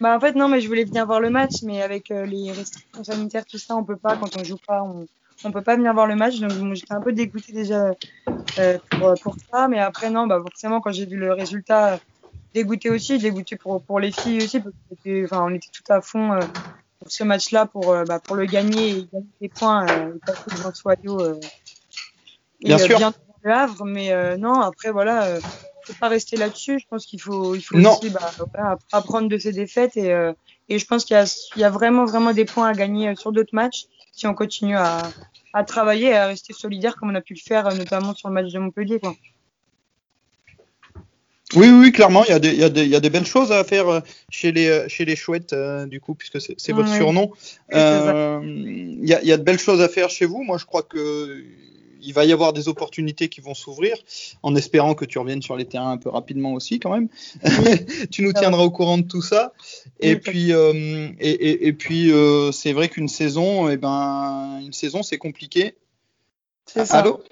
Bah 0.00 0.16
en 0.16 0.20
fait 0.20 0.34
non 0.34 0.48
mais 0.48 0.60
je 0.60 0.68
voulais 0.68 0.84
venir 0.84 1.04
voir 1.06 1.20
le 1.20 1.28
match 1.30 1.62
mais 1.62 1.82
avec 1.82 2.10
euh, 2.10 2.24
les 2.24 2.50
restrictions 2.52 3.04
sanitaires 3.04 3.44
tout 3.44 3.58
ça 3.58 3.76
on 3.76 3.84
peut 3.84 3.96
pas 3.98 4.16
quand 4.16 4.34
on 4.36 4.42
joue 4.44 4.56
pas 4.66 4.82
on, 4.82 5.06
on 5.44 5.52
peut 5.52 5.62
pas 5.62 5.76
venir 5.76 5.92
voir 5.92 6.06
le 6.06 6.16
match 6.16 6.38
donc 6.40 6.74
j'étais 6.74 6.94
un 6.94 7.02
peu 7.02 7.12
dégoûtée 7.12 7.52
déjà 7.52 7.90
euh, 8.58 8.78
pour, 9.22 9.36
ça 9.52 9.68
mais 9.68 9.78
après 9.78 10.08
non 10.08 10.26
bah 10.26 10.40
forcément 10.42 10.80
quand 10.80 10.92
j'ai 10.92 11.04
vu 11.04 11.16
le 11.16 11.34
résultat 11.34 12.00
dégoûté 12.54 12.88
aussi 12.88 13.18
dégoûté 13.18 13.56
pour 13.56 13.82
pour 13.84 14.00
les 14.00 14.10
filles 14.10 14.38
aussi 14.38 14.58
parce 14.60 14.74
que 15.04 15.34
on 15.34 15.54
était 15.54 15.68
tout 15.70 15.92
à 15.92 16.00
fond 16.00 16.38
pour 16.98 17.12
ce 17.12 17.22
match 17.24 17.50
là 17.50 17.66
pour 17.66 17.94
bah, 18.06 18.20
pour 18.20 18.36
le 18.36 18.46
gagner 18.46 18.88
et 18.88 19.08
gagner 19.12 19.28
des 19.40 19.48
points 19.50 19.86
et 19.86 19.92
euh, 21.08 21.34
et 21.40 21.61
Bien 22.62 22.78
sûr. 22.78 22.98
bien 22.98 23.10
devant 23.10 23.36
le 23.42 23.52
Havre 23.52 23.84
mais 23.84 24.12
euh, 24.12 24.36
non 24.36 24.60
après 24.60 24.90
voilà 24.92 25.24
euh, 25.24 25.40
faut 25.84 25.94
pas 25.94 26.08
rester 26.08 26.36
là-dessus. 26.36 26.78
Je 26.78 26.86
pense 26.88 27.06
qu'il 27.06 27.20
faut, 27.20 27.54
il 27.54 27.60
faut 27.60 27.76
Non. 27.76 27.92
aussi 27.92 28.10
bah, 28.10 28.30
voilà, 28.54 28.78
apprendre 28.92 29.28
de 29.28 29.36
ses 29.38 29.52
défaites 29.52 29.96
et, 29.96 30.12
euh, 30.12 30.32
et 30.68 30.78
je 30.78 30.86
pense 30.86 31.04
qu'il 31.04 31.16
y 31.16 31.18
a, 31.18 31.24
il 31.56 31.60
y 31.60 31.64
a 31.64 31.70
vraiment, 31.70 32.04
vraiment 32.04 32.32
des 32.32 32.44
points 32.44 32.68
à 32.68 32.72
gagner 32.72 33.08
euh, 33.08 33.14
sur 33.16 33.32
d'autres 33.32 33.54
matchs 33.54 33.86
si 34.12 34.26
on 34.26 34.34
continue 34.34 34.76
à, 34.76 35.02
à 35.52 35.64
travailler 35.64 36.08
et 36.10 36.14
à 36.16 36.26
rester 36.26 36.52
solidaire 36.52 36.96
comme 36.96 37.10
on 37.10 37.14
a 37.14 37.20
pu 37.20 37.34
le 37.34 37.40
faire 37.40 37.74
notamment 37.74 38.14
sur 38.14 38.28
le 38.28 38.34
match 38.34 38.52
de 38.52 38.58
Montpellier. 38.58 39.00
Quoi. 39.00 39.16
Oui, 41.54 41.68
oui, 41.68 41.92
clairement, 41.92 42.24
il 42.24 42.30
y, 42.30 42.32
a 42.32 42.38
des, 42.38 42.48
il, 42.50 42.60
y 42.60 42.64
a 42.64 42.70
des, 42.70 42.84
il 42.84 42.88
y 42.88 42.96
a 42.96 43.00
des 43.00 43.10
belles 43.10 43.26
choses 43.26 43.52
à 43.52 43.62
faire 43.62 44.02
chez 44.30 44.52
les, 44.52 44.88
chez 44.88 45.04
les 45.04 45.16
chouettes, 45.16 45.52
euh, 45.52 45.84
du 45.84 46.00
coup, 46.00 46.14
puisque 46.14 46.40
c'est 46.40 46.72
votre 46.72 46.88
Oui. 46.90 46.96
surnom. 46.96 47.30
Euh, 47.74 48.40
Il 48.42 49.06
y, 49.06 49.12
a, 49.12 49.20
il 49.20 49.28
y 49.28 49.32
a 49.32 49.36
de 49.36 49.42
belles 49.42 49.58
choses 49.58 49.82
à 49.82 49.88
faire 49.88 50.08
chez 50.08 50.24
vous. 50.24 50.42
Moi, 50.44 50.56
je 50.56 50.64
crois 50.64 50.82
que 50.82 51.44
il 52.02 52.12
va 52.12 52.24
y 52.24 52.32
avoir 52.32 52.52
des 52.52 52.68
opportunités 52.68 53.28
qui 53.28 53.40
vont 53.40 53.54
s'ouvrir, 53.54 53.96
en 54.42 54.54
espérant 54.54 54.94
que 54.94 55.04
tu 55.04 55.18
reviennes 55.18 55.42
sur 55.42 55.56
les 55.56 55.64
terrains 55.64 55.92
un 55.92 55.96
peu 55.96 56.10
rapidement 56.10 56.52
aussi 56.52 56.80
quand 56.80 56.92
même. 56.92 57.08
tu 58.10 58.22
nous 58.22 58.32
tiendras 58.32 58.62
au 58.62 58.70
courant 58.70 58.98
de 58.98 59.06
tout 59.06 59.22
ça. 59.22 59.52
Et 60.00 60.16
puis, 60.16 60.52
euh, 60.52 61.08
et, 61.20 61.66
et, 61.66 61.72
puis 61.72 62.12
euh, 62.12 62.52
c'est 62.52 62.72
vrai 62.72 62.88
qu'une 62.88 63.08
saison, 63.08 63.68
eh 63.68 63.76
ben, 63.76 64.60
une 64.62 64.72
saison 64.72 65.02
c'est 65.02 65.18
compliqué. 65.18 65.76
C'est 66.66 66.84
ça. 66.86 66.98
Allô? 66.98 67.22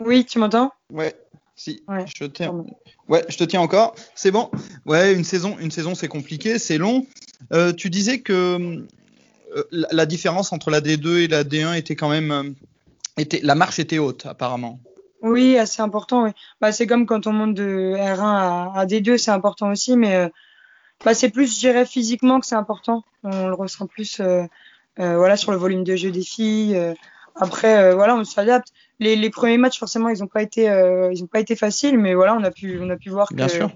Oui, 0.00 0.24
tu 0.24 0.38
m'entends? 0.38 0.72
Ouais. 0.92 1.14
Si, 1.56 1.82
je 2.06 2.14
te 2.14 2.24
tiens. 2.24 2.64
Ouais, 3.08 3.22
je 3.28 3.36
te 3.36 3.44
tiens 3.44 3.60
encore. 3.60 3.94
C'est 4.14 4.30
bon? 4.30 4.50
Ouais, 4.86 5.12
une 5.12 5.24
saison, 5.24 5.58
une 5.58 5.70
saison, 5.70 5.94
c'est 5.94 6.08
compliqué, 6.08 6.58
c'est 6.58 6.78
long. 6.78 7.06
Euh, 7.52 7.74
tu 7.74 7.90
disais 7.90 8.20
que 8.20 8.32
euh, 8.32 9.62
la 9.70 10.06
différence 10.06 10.54
entre 10.54 10.70
la 10.70 10.80
D2 10.80 11.18
et 11.18 11.28
la 11.28 11.44
D1 11.44 11.76
était 11.76 11.96
quand 11.96 12.08
même, 12.08 12.30
euh, 12.30 12.44
était, 13.20 13.40
la 13.42 13.54
marche 13.54 13.78
était 13.78 13.98
haute 13.98 14.26
apparemment. 14.26 14.80
Oui, 15.22 15.58
assez 15.58 15.82
important. 15.82 16.24
Oui. 16.24 16.30
Bah, 16.60 16.72
c'est 16.72 16.86
comme 16.86 17.06
quand 17.06 17.26
on 17.26 17.32
monte 17.32 17.54
de 17.54 17.94
R1 17.96 18.72
à, 18.74 18.86
D2, 18.86 19.18
c'est 19.18 19.30
important 19.30 19.70
aussi, 19.70 19.96
mais 19.96 20.30
bah, 21.04 21.12
c'est 21.14 21.28
plus, 21.28 21.54
je 21.54 21.60
dirais, 21.60 21.84
physiquement 21.84 22.40
que 22.40 22.46
c'est 22.46 22.54
important. 22.54 23.04
On 23.22 23.48
le 23.48 23.54
ressent 23.54 23.86
plus, 23.86 24.20
voilà, 24.96 25.36
sur 25.36 25.52
le 25.52 25.58
volume 25.58 25.84
de 25.84 25.94
jeu 25.94 26.10
des 26.10 26.22
filles. 26.22 26.78
après, 27.36 27.94
voilà, 27.94 28.16
on 28.16 28.24
s'adapte 28.24 28.72
les, 29.00 29.16
les, 29.16 29.30
premiers 29.30 29.58
matchs, 29.58 29.78
forcément, 29.78 30.10
ils 30.10 30.20
n'ont 30.20 30.28
pas 30.28 30.42
été, 30.42 30.68
euh, 30.68 31.10
ils 31.12 31.24
ont 31.24 31.26
pas 31.26 31.40
été 31.40 31.56
faciles, 31.56 31.98
mais 31.98 32.14
voilà, 32.14 32.36
on 32.36 32.44
a 32.44 32.50
pu, 32.50 32.78
on 32.80 32.90
a 32.90 32.96
pu 32.96 33.08
voir 33.08 33.28
Bien 33.32 33.46
que, 33.46 33.52
sûr. 33.52 33.70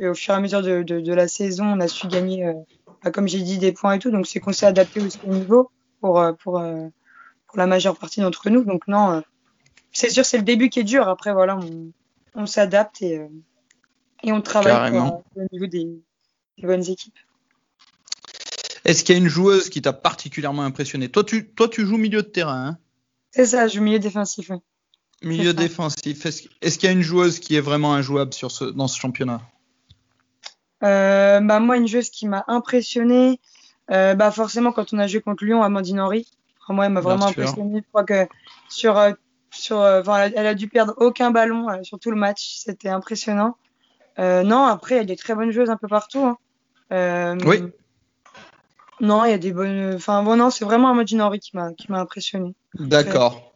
au 0.00 0.14
fur 0.14 0.34
et 0.34 0.36
à 0.36 0.40
mesure 0.40 0.62
de, 0.62 0.82
de, 0.82 1.00
de 1.00 1.14
la 1.14 1.26
saison, 1.26 1.64
on 1.64 1.80
a 1.80 1.88
su 1.88 2.06
gagner, 2.06 2.46
euh, 2.46 2.52
bah, 3.02 3.10
comme 3.10 3.26
j'ai 3.26 3.40
dit, 3.40 3.58
des 3.58 3.72
points 3.72 3.94
et 3.94 3.98
tout. 3.98 4.10
Donc, 4.10 4.26
c'est 4.26 4.38
qu'on 4.38 4.52
s'est 4.52 4.66
adapté 4.66 5.00
aussi 5.00 5.18
au 5.26 5.32
niveau 5.32 5.70
pour, 6.00 6.20
euh, 6.20 6.32
pour, 6.32 6.58
euh, 6.58 6.86
pour 7.56 7.62
la 7.62 7.66
majeure 7.66 7.96
partie 7.96 8.20
d'entre 8.20 8.50
nous. 8.50 8.64
Donc, 8.64 8.86
non, 8.86 9.12
euh, 9.12 9.20
c'est 9.90 10.10
sûr, 10.10 10.26
c'est 10.26 10.36
le 10.36 10.42
début 10.42 10.68
qui 10.68 10.80
est 10.80 10.84
dur. 10.84 11.08
Après, 11.08 11.32
voilà, 11.32 11.56
on, 11.56 11.90
on 12.34 12.44
s'adapte 12.44 13.00
et, 13.00 13.18
et 14.22 14.30
on 14.30 14.42
travaille 14.42 14.92
pour, 14.92 15.24
au 15.36 15.46
niveau 15.50 15.66
des, 15.66 15.86
des 16.58 16.66
bonnes 16.66 16.84
équipes. 16.86 17.16
Est-ce 18.84 19.04
qu'il 19.04 19.14
y 19.14 19.18
a 19.18 19.22
une 19.22 19.28
joueuse 19.28 19.70
qui 19.70 19.80
t'a 19.80 19.94
particulièrement 19.94 20.64
impressionné? 20.64 21.08
Toi 21.08 21.24
tu, 21.24 21.48
toi, 21.48 21.66
tu 21.66 21.86
joues 21.86 21.96
milieu 21.96 22.22
de 22.22 22.28
terrain. 22.28 22.66
Hein? 22.66 22.78
C'est 23.30 23.46
ça, 23.46 23.68
je 23.68 23.76
joue 23.76 23.82
milieu 23.82 23.98
défensif. 23.98 24.50
Oui. 24.50 24.58
Milieu 25.22 25.54
défensif. 25.54 26.26
Est-ce 26.26 26.78
qu'il 26.78 26.86
y 26.86 26.90
a 26.90 26.92
une 26.92 27.00
joueuse 27.00 27.40
qui 27.40 27.56
est 27.56 27.60
vraiment 27.60 27.94
injouable 27.94 28.34
sur 28.34 28.50
ce, 28.50 28.64
dans 28.64 28.86
ce 28.86 28.98
championnat? 28.98 29.40
Euh, 30.82 31.40
bah 31.40 31.58
Moi, 31.58 31.78
une 31.78 31.88
joueuse 31.88 32.10
qui 32.10 32.28
m'a 32.28 32.44
impressionné, 32.48 33.40
euh, 33.90 34.14
bah 34.14 34.30
forcément, 34.30 34.72
quand 34.72 34.92
on 34.92 34.98
a 34.98 35.06
joué 35.06 35.22
contre 35.22 35.42
Lyon, 35.46 35.62
Amandine 35.62 36.00
Henry. 36.00 36.26
Moi, 36.74 36.86
elle 36.86 36.92
m'a 36.92 37.00
vraiment 37.00 37.26
impressionné. 37.26 37.80
Je 37.80 37.88
crois 37.88 38.04
que 38.04 38.26
sur, 38.68 38.98
euh, 38.98 39.12
sur, 39.50 39.80
euh, 39.80 40.02
elle 40.06 40.46
a 40.46 40.54
dû 40.54 40.68
perdre 40.68 40.94
aucun 40.98 41.30
ballon 41.30 41.68
euh, 41.68 41.82
sur 41.82 41.98
tout 41.98 42.10
le 42.10 42.16
match. 42.16 42.56
C'était 42.64 42.88
impressionnant. 42.88 43.56
non, 44.18 44.64
après, 44.64 44.96
il 44.96 44.98
y 44.98 45.02
a 45.02 45.04
des 45.04 45.16
très 45.16 45.34
bonnes 45.34 45.50
joueuses 45.50 45.70
un 45.70 45.76
peu 45.76 45.88
partout. 45.88 46.36
Hein. 46.90 47.38
oui. 47.44 47.62
Non, 48.98 49.26
il 49.26 49.30
y 49.30 49.34
a 49.34 49.38
des 49.38 49.52
bonnes. 49.52 49.94
Enfin, 49.94 50.22
bon, 50.22 50.36
non, 50.36 50.48
c'est 50.48 50.64
vraiment 50.64 50.88
Amandine 50.88 51.20
Henry 51.20 51.38
qui 51.38 51.54
m'a 51.54 51.72
qui 51.74 51.92
m'a 51.92 52.00
impressionné. 52.00 52.54
D'accord. 52.78 53.52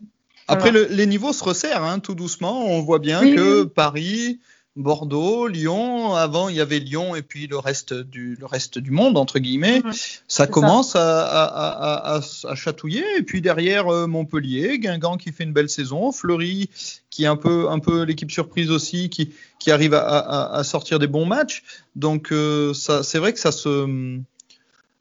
Après, 0.49 0.71
le, 0.71 0.85
les 0.91 1.07
niveaux 1.07 1.33
se 1.33 1.43
resserrent 1.43 1.85
hein, 1.85 1.99
tout 2.01 2.15
doucement. 2.15 2.67
On 2.67 2.83
voit 2.83 2.99
bien 2.99 3.23
oui, 3.23 3.37
que 3.37 3.63
oui. 3.63 3.69
Paris, 3.69 4.41
Bordeaux, 4.81 5.47
Lyon. 5.47 6.15
Avant, 6.15 6.49
il 6.49 6.57
y 6.57 6.61
avait 6.61 6.79
Lyon 6.79 7.15
et 7.15 7.23
puis 7.23 7.47
le 7.47 7.59
reste 7.59 7.95
du 7.95 8.37
le 8.37 8.47
reste 8.47 8.79
du 8.79 8.91
monde 8.91 9.17
entre 9.17 9.39
guillemets. 9.39 9.81
Mmh, 9.81 9.93
ça 10.29 10.47
commence 10.47 10.93
ça. 10.93 11.27
À, 11.27 11.45
à, 11.45 12.17
à, 12.17 12.21
à, 12.49 12.55
chatouiller. 12.55 13.05
Et 13.19 13.23
puis 13.23 13.41
derrière 13.41 13.89
euh, 13.89 14.07
Montpellier, 14.07 14.79
Guingamp 14.79 15.17
qui 15.17 15.33
fait 15.33 15.45
une 15.45 15.53
belle 15.53 15.71
saison, 15.71 16.13
Fleury 16.13 16.71
qui 17.11 17.25
est 17.25 17.29
un 17.29 17.37
peu 17.37 17.69
un 17.69 17.79
peu 17.79 18.03
l'équipe 18.03 18.31
surprise 18.31 18.71
aussi, 18.71 19.11
qui 19.11 19.33
qui 19.59 19.71
arrive 19.71 19.95
à, 19.95 20.63
sortir 20.65 20.99
des 20.99 21.07
bons 21.07 21.27
matchs. 21.27 21.63
Donc 21.97 22.33
euh, 22.33 22.73
c'est 22.73 23.19
vrai 23.19 23.33
que 23.33 23.39
ça 23.39 23.53
se 23.53 24.21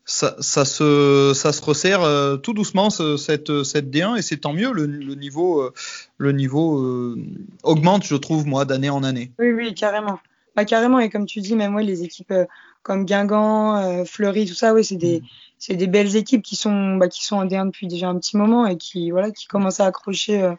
ça, 0.09 0.35
ça, 0.39 0.65
se, 0.65 1.33
ça 1.35 1.53
se 1.53 1.61
resserre 1.61 2.01
euh, 2.01 2.35
tout 2.35 2.53
doucement 2.53 2.89
ce, 2.89 3.15
cette, 3.15 3.63
cette 3.63 3.91
D1 3.91 4.17
et 4.17 4.23
c'est 4.23 4.37
tant 4.37 4.53
mieux 4.53 4.71
le, 4.71 4.87
le 4.87 5.13
niveau, 5.13 5.61
euh, 5.61 5.71
le 6.17 6.31
niveau 6.31 6.79
euh, 6.79 7.15
augmente 7.61 8.03
je 8.03 8.15
trouve 8.15 8.47
moi 8.47 8.65
d'année 8.65 8.89
en 8.89 9.03
année. 9.03 9.31
Oui 9.37 9.51
oui 9.51 9.75
carrément, 9.75 10.19
bah, 10.55 10.65
carrément 10.65 10.97
et 10.99 11.11
comme 11.11 11.27
tu 11.27 11.41
dis 11.41 11.55
même 11.55 11.75
ouais, 11.75 11.83
les 11.83 12.01
équipes 12.01 12.33
comme 12.81 13.05
Guingamp, 13.05 14.03
Fleury 14.05 14.47
tout 14.47 14.55
ça 14.55 14.73
oui 14.73 14.83
c'est 14.83 14.95
des, 14.95 15.19
mm. 15.19 15.25
c'est 15.59 15.75
des 15.75 15.85
belles 15.85 16.15
équipes 16.15 16.41
qui 16.41 16.55
sont 16.55 16.95
bah, 16.95 17.07
qui 17.07 17.23
sont 17.23 17.35
en 17.35 17.45
D1 17.45 17.67
depuis 17.67 17.85
déjà 17.85 18.09
un 18.09 18.17
petit 18.17 18.35
moment 18.35 18.65
et 18.65 18.77
qui 18.77 19.11
voilà 19.11 19.29
qui 19.29 19.45
commencent 19.45 19.79
à 19.79 19.85
accrocher 19.85 20.55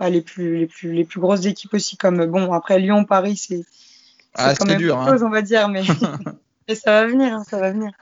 bah, 0.00 0.08
les 0.08 0.22
plus 0.22 0.56
les 0.56 0.66
plus 0.66 0.92
les 0.92 1.04
plus 1.04 1.20
grosses 1.20 1.44
équipes 1.44 1.74
aussi 1.74 1.98
comme 1.98 2.24
bon 2.24 2.50
après 2.50 2.78
Lyon 2.78 3.04
Paris 3.04 3.36
c'est 3.36 3.66
ah, 4.36 4.54
quand 4.54 4.66
même 4.66 4.78
dur, 4.78 5.06
chose, 5.06 5.22
hein. 5.22 5.26
on 5.26 5.30
va 5.30 5.42
dire 5.42 5.68
mais, 5.68 5.82
mais 6.68 6.74
ça 6.74 6.92
va 6.92 7.06
venir 7.06 7.34
hein, 7.34 7.44
ça 7.44 7.60
va 7.60 7.72
venir. 7.72 7.92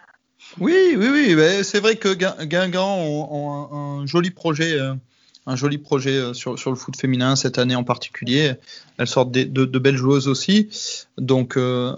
Oui, 0.60 0.94
oui, 0.96 1.34
oui. 1.34 1.64
C'est 1.64 1.80
vrai 1.80 1.96
que 1.96 2.14
Guingamp 2.44 2.98
ont, 2.98 4.00
un, 4.00 4.06
joli 4.06 4.30
projet, 4.30 4.78
euh, 4.78 4.94
un 5.46 5.56
joli 5.56 5.78
projet 5.78 6.16
euh, 6.16 6.32
sur, 6.32 6.54
le 6.54 6.76
foot 6.76 6.96
féminin 6.96 7.36
cette 7.36 7.58
année 7.58 7.74
en 7.74 7.84
particulier. 7.84 8.52
Elles 8.98 9.06
sortent 9.06 9.32
de, 9.32 9.78
belles 9.78 9.96
joueuses 9.96 10.28
aussi. 10.28 10.68
Donc, 11.18 11.56
euh, 11.56 11.94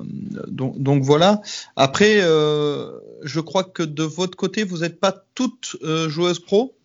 voilà. 1.02 1.42
Après, 1.76 2.20
je 2.20 3.40
crois 3.40 3.64
que 3.64 3.82
de 3.82 4.02
votre 4.02 4.36
côté, 4.36 4.64
vous 4.64 4.78
n'êtes 4.78 5.00
pas 5.00 5.24
toutes 5.34 5.76
joueuses 6.08 6.40
pro? 6.40 6.75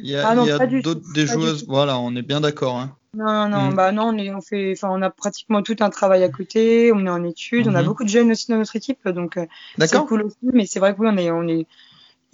Il 0.00 0.10
y 0.10 0.16
a, 0.16 0.28
ah 0.28 0.34
non, 0.34 0.46
y 0.46 0.50
a 0.50 0.66
d'autres 0.66 1.12
des 1.12 1.26
joueuses. 1.26 1.64
Voilà, 1.66 1.98
on 1.98 2.14
est 2.14 2.22
bien 2.22 2.40
d'accord. 2.40 2.76
Hein. 2.76 2.96
Non, 3.14 3.48
non, 3.48 3.70
mmh. 3.70 3.74
bah 3.74 3.90
non, 3.90 4.08
on, 4.14 4.18
est, 4.18 4.32
on 4.32 4.40
fait, 4.40 4.72
enfin, 4.72 4.88
on 4.92 5.02
a 5.02 5.10
pratiquement 5.10 5.62
tout 5.62 5.76
un 5.80 5.90
travail 5.90 6.22
à 6.22 6.28
côté, 6.28 6.92
on 6.92 7.06
est 7.06 7.10
en 7.10 7.24
études, 7.24 7.66
mmh. 7.66 7.70
on 7.70 7.74
a 7.74 7.82
beaucoup 7.82 8.04
de 8.04 8.08
jeunes 8.08 8.30
aussi 8.30 8.50
dans 8.50 8.58
notre 8.58 8.76
équipe, 8.76 9.08
donc 9.08 9.38
c'est 9.78 10.06
cool 10.06 10.22
aussi. 10.22 10.36
Mais 10.42 10.66
c'est 10.66 10.78
vrai 10.78 10.94
que 10.94 11.00
oui, 11.00 11.08
on 11.10 11.16
est, 11.16 11.30
on 11.30 11.48
est, 11.48 11.66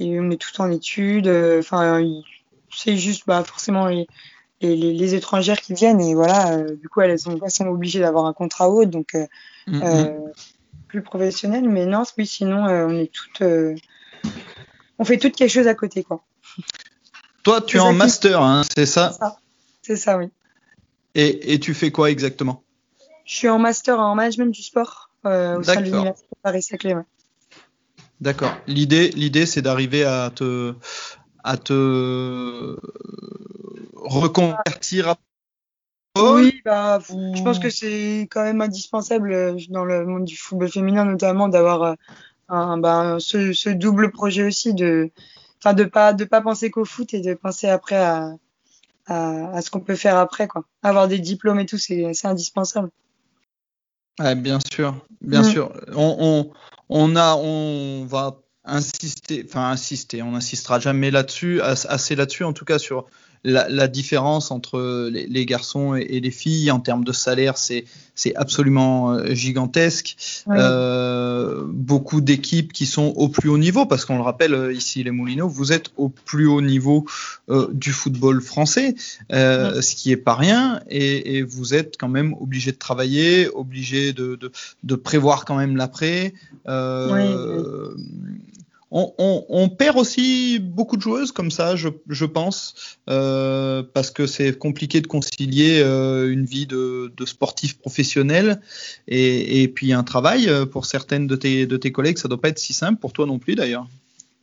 et 0.00 0.20
on 0.20 0.30
est 0.30 0.36
tout 0.40 0.60
en 0.60 0.70
études. 0.70 1.28
Enfin, 1.28 2.02
euh, 2.02 2.20
c'est 2.70 2.96
juste, 2.96 3.24
bah, 3.26 3.44
forcément 3.44 3.86
les, 3.86 4.06
les, 4.60 4.76
les, 4.92 5.14
étrangères 5.14 5.60
qui 5.60 5.74
viennent 5.74 6.00
et 6.00 6.14
voilà, 6.14 6.52
euh, 6.52 6.76
du 6.76 6.88
coup, 6.88 7.00
elles 7.00 7.18
sont, 7.18 7.38
elles 7.42 7.50
sont 7.50 7.66
obligées 7.66 8.00
d'avoir 8.00 8.26
un 8.26 8.32
contrat 8.32 8.68
haut, 8.70 8.84
donc 8.84 9.14
euh, 9.14 9.26
mmh. 9.66 9.82
euh, 9.82 10.18
plus 10.88 11.02
professionnel. 11.02 11.68
Mais 11.68 11.86
non, 11.86 12.02
oui, 12.18 12.26
sinon, 12.26 12.66
euh, 12.66 12.86
on 12.86 12.98
est 12.98 13.12
toutes, 13.12 13.42
on 14.98 15.04
fait 15.04 15.18
toutes 15.18 15.36
quelque 15.36 15.50
chose 15.50 15.68
à 15.68 15.74
côté, 15.74 16.02
quoi. 16.02 16.24
Toi, 17.44 17.60
tu 17.60 17.76
es 17.76 17.80
en 17.80 17.92
master, 17.92 18.42
hein, 18.42 18.62
c'est 18.74 18.86
ça 18.86 19.38
C'est 19.82 19.96
ça, 19.96 20.16
oui. 20.16 20.30
Et, 21.14 21.52
et, 21.52 21.60
tu 21.60 21.74
fais 21.74 21.92
quoi 21.92 22.10
exactement? 22.10 22.62
Je 23.24 23.34
suis 23.34 23.48
en 23.48 23.58
master 23.58 24.00
en 24.00 24.14
management 24.14 24.50
du 24.50 24.62
sport 24.62 25.10
euh, 25.26 25.58
au 25.58 25.62
sein 25.62 25.76
de 25.76 25.84
l'université 25.84 26.26
Paris-Saclay. 26.42 26.94
Ouais. 26.94 27.02
D'accord. 28.20 28.52
L'idée, 28.66 29.10
l'idée, 29.10 29.46
c'est 29.46 29.62
d'arriver 29.62 30.04
à 30.04 30.30
te, 30.34 30.74
à 31.44 31.56
te 31.56 32.76
reconvertir. 33.94 35.10
À... 35.10 35.16
Oui, 36.18 36.62
bah, 36.64 36.98
je 37.08 37.42
pense 37.42 37.58
que 37.58 37.70
c'est 37.70 38.26
quand 38.30 38.42
même 38.42 38.62
indispensable 38.62 39.32
euh, 39.32 39.56
dans 39.68 39.84
le 39.84 40.06
monde 40.06 40.24
du 40.24 40.36
football 40.36 40.70
féminin, 40.70 41.04
notamment 41.04 41.48
d'avoir 41.48 41.82
euh, 41.82 41.94
un, 42.48 42.78
bah, 42.78 43.16
ce, 43.18 43.52
ce, 43.52 43.68
double 43.68 44.10
projet 44.10 44.44
aussi 44.44 44.74
de, 44.74 45.10
enfin, 45.64 45.74
de 45.74 45.84
pas, 45.84 46.12
de 46.12 46.24
pas 46.24 46.40
penser 46.40 46.70
qu'au 46.70 46.84
foot 46.84 47.14
et 47.14 47.20
de 47.20 47.34
penser 47.34 47.68
après 47.68 47.96
à 47.96 48.34
à, 49.06 49.56
à 49.56 49.62
ce 49.62 49.70
qu'on 49.70 49.80
peut 49.80 49.96
faire 49.96 50.16
après, 50.16 50.48
quoi. 50.48 50.64
Avoir 50.82 51.08
des 51.08 51.18
diplômes 51.18 51.60
et 51.60 51.66
tout, 51.66 51.78
c'est 51.78 52.12
indispensable. 52.24 52.90
Ouais, 54.18 54.34
bien 54.34 54.58
sûr, 54.72 55.04
bien 55.20 55.42
mmh. 55.42 55.50
sûr. 55.50 55.72
On, 55.94 56.16
on, 56.20 56.52
on, 56.88 57.16
a, 57.16 57.34
on 57.34 58.06
va 58.06 58.40
insister, 58.64 59.44
enfin 59.46 59.70
insister, 59.70 60.22
on 60.22 60.32
n'insistera 60.32 60.78
jamais 60.78 61.10
là-dessus, 61.10 61.60
assez 61.60 62.14
là-dessus, 62.14 62.44
en 62.44 62.52
tout 62.52 62.64
cas 62.64 62.78
sur 62.78 63.06
la, 63.44 63.68
la, 63.68 63.88
différence 63.88 64.50
entre 64.50 65.08
les, 65.12 65.26
les 65.26 65.46
garçons 65.46 65.94
et, 65.94 66.02
et, 66.02 66.20
les 66.20 66.30
filles 66.30 66.70
en 66.70 66.80
termes 66.80 67.04
de 67.04 67.12
salaire, 67.12 67.58
c'est 67.58 67.84
absolument 68.36 69.12
euh, 69.12 69.34
gigantesque. 69.34 70.16
Oui. 70.46 70.56
Euh, 70.58 71.64
beaucoup 71.66 72.20
d'équipes 72.20 72.72
qui 72.72 72.86
sont 72.86 73.12
au 73.16 73.28
plus 73.28 73.48
haut 73.48 73.58
niveau, 73.58 73.86
parce 73.86 74.04
qu'on 74.04 74.16
le 74.16 74.22
rappelle 74.22 74.54
euh, 74.54 74.72
ici 74.72 75.02
les 75.04 75.10
Moulineaux, 75.10 75.48
vous 75.48 75.72
êtes 75.72 75.90
au 75.96 76.08
plus 76.08 76.46
haut 76.46 76.62
niveau 76.62 77.04
euh, 77.50 77.68
du 77.72 77.92
football 77.92 78.40
français, 78.40 78.94
euh, 79.32 79.74
oui. 79.76 79.82
ce 79.82 79.94
qui 79.94 80.10
est 80.10 80.16
pas 80.16 80.34
rien, 80.34 80.80
et, 80.88 81.36
et, 81.36 81.42
vous 81.42 81.74
êtes 81.74 81.96
quand 81.98 82.08
même 82.08 82.34
obligé 82.40 82.72
de 82.72 82.78
travailler, 82.78 83.48
obligé 83.48 84.12
de, 84.12 84.36
de, 84.36 84.50
de 84.82 84.94
prévoir 84.94 85.44
quand 85.44 85.56
même 85.56 85.76
l'après. 85.76 86.32
Oui 86.66 86.72
on, 88.96 89.68
perd 89.68 89.98
aussi 89.98 90.58
beaucoup 90.60 90.96
de 90.96 91.02
joueuses 91.02 91.32
comme 91.32 91.50
ça, 91.50 91.74
je, 91.76 92.24
pense, 92.24 92.96
euh, 93.10 93.82
parce 93.92 94.10
que 94.10 94.26
c'est 94.26 94.56
compliqué 94.56 95.00
de 95.00 95.06
concilier 95.06 95.80
euh, 95.82 96.30
une 96.30 96.44
vie 96.44 96.66
de, 96.66 97.12
sportif 97.26 97.78
professionnel 97.78 98.60
et, 99.08 99.68
puis 99.68 99.92
un 99.92 100.04
travail. 100.04 100.48
Pour 100.70 100.86
certaines 100.86 101.26
de 101.26 101.36
tes, 101.36 101.66
de 101.66 101.76
tes 101.76 101.92
collègues, 101.92 102.18
ça 102.18 102.28
doit 102.28 102.40
pas 102.40 102.48
être 102.48 102.58
si 102.58 102.72
simple, 102.72 103.00
pour 103.00 103.12
toi 103.12 103.26
non 103.26 103.38
plus 103.38 103.54
d'ailleurs. 103.54 103.86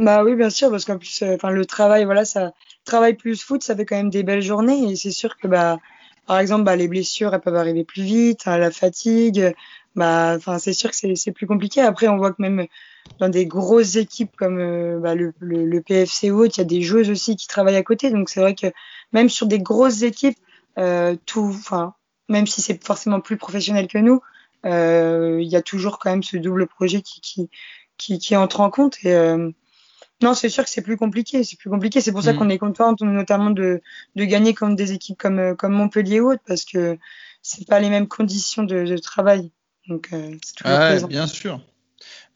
Bah 0.01 0.23
oui, 0.23 0.35
bien 0.35 0.49
sûr, 0.49 0.71
parce 0.71 0.83
qu'en 0.83 0.97
plus, 0.97 1.21
euh, 1.21 1.37
le 1.43 1.65
travail, 1.65 2.05
voilà, 2.05 2.25
ça 2.25 2.53
travail 2.85 3.13
plus 3.13 3.43
foot, 3.43 3.61
ça 3.61 3.75
fait 3.75 3.85
quand 3.85 3.95
même 3.95 4.09
des 4.09 4.23
belles 4.23 4.41
journées 4.41 4.91
et 4.91 4.95
c'est 4.95 5.11
sûr 5.11 5.37
que 5.37 5.47
bah 5.47 5.77
par 6.25 6.39
exemple, 6.39 6.63
bah 6.63 6.75
les 6.75 6.87
blessures, 6.87 7.35
elles 7.35 7.41
peuvent 7.41 7.55
arriver 7.55 7.83
plus 7.83 8.01
vite, 8.01 8.47
hein, 8.47 8.57
la 8.57 8.71
fatigue, 8.71 9.53
bah 9.95 10.35
enfin 10.37 10.57
c'est 10.59 10.73
sûr 10.73 10.89
que 10.89 10.95
c'est 10.95 11.15
c'est 11.15 11.31
plus 11.31 11.47
compliqué. 11.47 11.81
Après, 11.81 12.07
on 12.07 12.17
voit 12.17 12.31
que 12.31 12.41
même 12.41 12.67
dans 13.19 13.29
des 13.29 13.45
grosses 13.45 13.95
équipes 13.95 14.35
comme 14.37 14.59
euh, 14.59 14.99
bah, 14.99 15.15
le, 15.15 15.33
le, 15.39 15.65
le, 15.65 15.81
PFC 15.81 16.31
ou 16.31 16.43
autre, 16.43 16.55
il 16.57 16.61
y 16.61 16.61
a 16.61 16.65
des 16.65 16.81
joueuses 16.81 17.09
aussi 17.09 17.35
qui 17.35 17.47
travaillent 17.47 17.75
à 17.75 17.83
côté. 17.83 18.11
Donc 18.11 18.29
c'est 18.29 18.39
vrai 18.39 18.55
que 18.55 18.67
même 19.11 19.29
sur 19.29 19.47
des 19.47 19.59
grosses 19.59 20.03
équipes, 20.03 20.37
euh, 20.77 21.15
tout, 21.25 21.47
enfin 21.49 21.93
même 22.29 22.47
si 22.47 22.61
c'est 22.61 22.83
forcément 22.83 23.19
plus 23.19 23.37
professionnel 23.37 23.87
que 23.87 23.97
nous, 23.97 24.21
euh, 24.65 25.39
il 25.41 25.49
y 25.49 25.55
a 25.55 25.61
toujours 25.61 25.99
quand 25.99 26.11
même 26.11 26.23
ce 26.23 26.37
double 26.37 26.67
projet 26.67 27.01
qui 27.01 27.21
qui 27.21 27.49
qui, 27.97 28.19
qui 28.19 28.35
entre 28.35 28.61
en 28.61 28.69
compte 28.69 28.97
et 29.03 29.13
euh, 29.13 29.51
non, 30.21 30.35
c'est 30.35 30.49
sûr 30.49 30.63
que 30.63 30.69
c'est 30.69 30.81
plus 30.83 30.97
compliqué. 30.97 31.43
C'est 31.43 31.57
plus 31.57 31.69
compliqué. 31.69 31.99
C'est 31.99 32.11
pour 32.11 32.23
ça 32.23 32.33
mm. 32.33 32.37
qu'on 32.37 32.49
est 32.49 32.57
content, 32.59 32.95
notamment 33.01 33.49
de, 33.49 33.81
de 34.15 34.25
gagner 34.25 34.53
contre 34.53 34.75
des 34.75 34.91
équipes 34.93 35.17
comme, 35.17 35.55
comme 35.55 35.73
Montpellier 35.73 36.19
ou 36.19 36.31
autre, 36.31 36.43
parce 36.45 36.63
que 36.63 36.97
c'est 37.41 37.67
pas 37.67 37.79
les 37.79 37.89
mêmes 37.89 38.07
conditions 38.07 38.63
de, 38.63 38.85
de 38.85 38.97
travail. 38.97 39.51
Donc, 39.91 40.07
euh, 40.13 40.37
c'est 40.41 40.55
toujours 40.55 40.77
ouais, 40.77 41.03
Bien 41.07 41.27
sûr. 41.27 41.59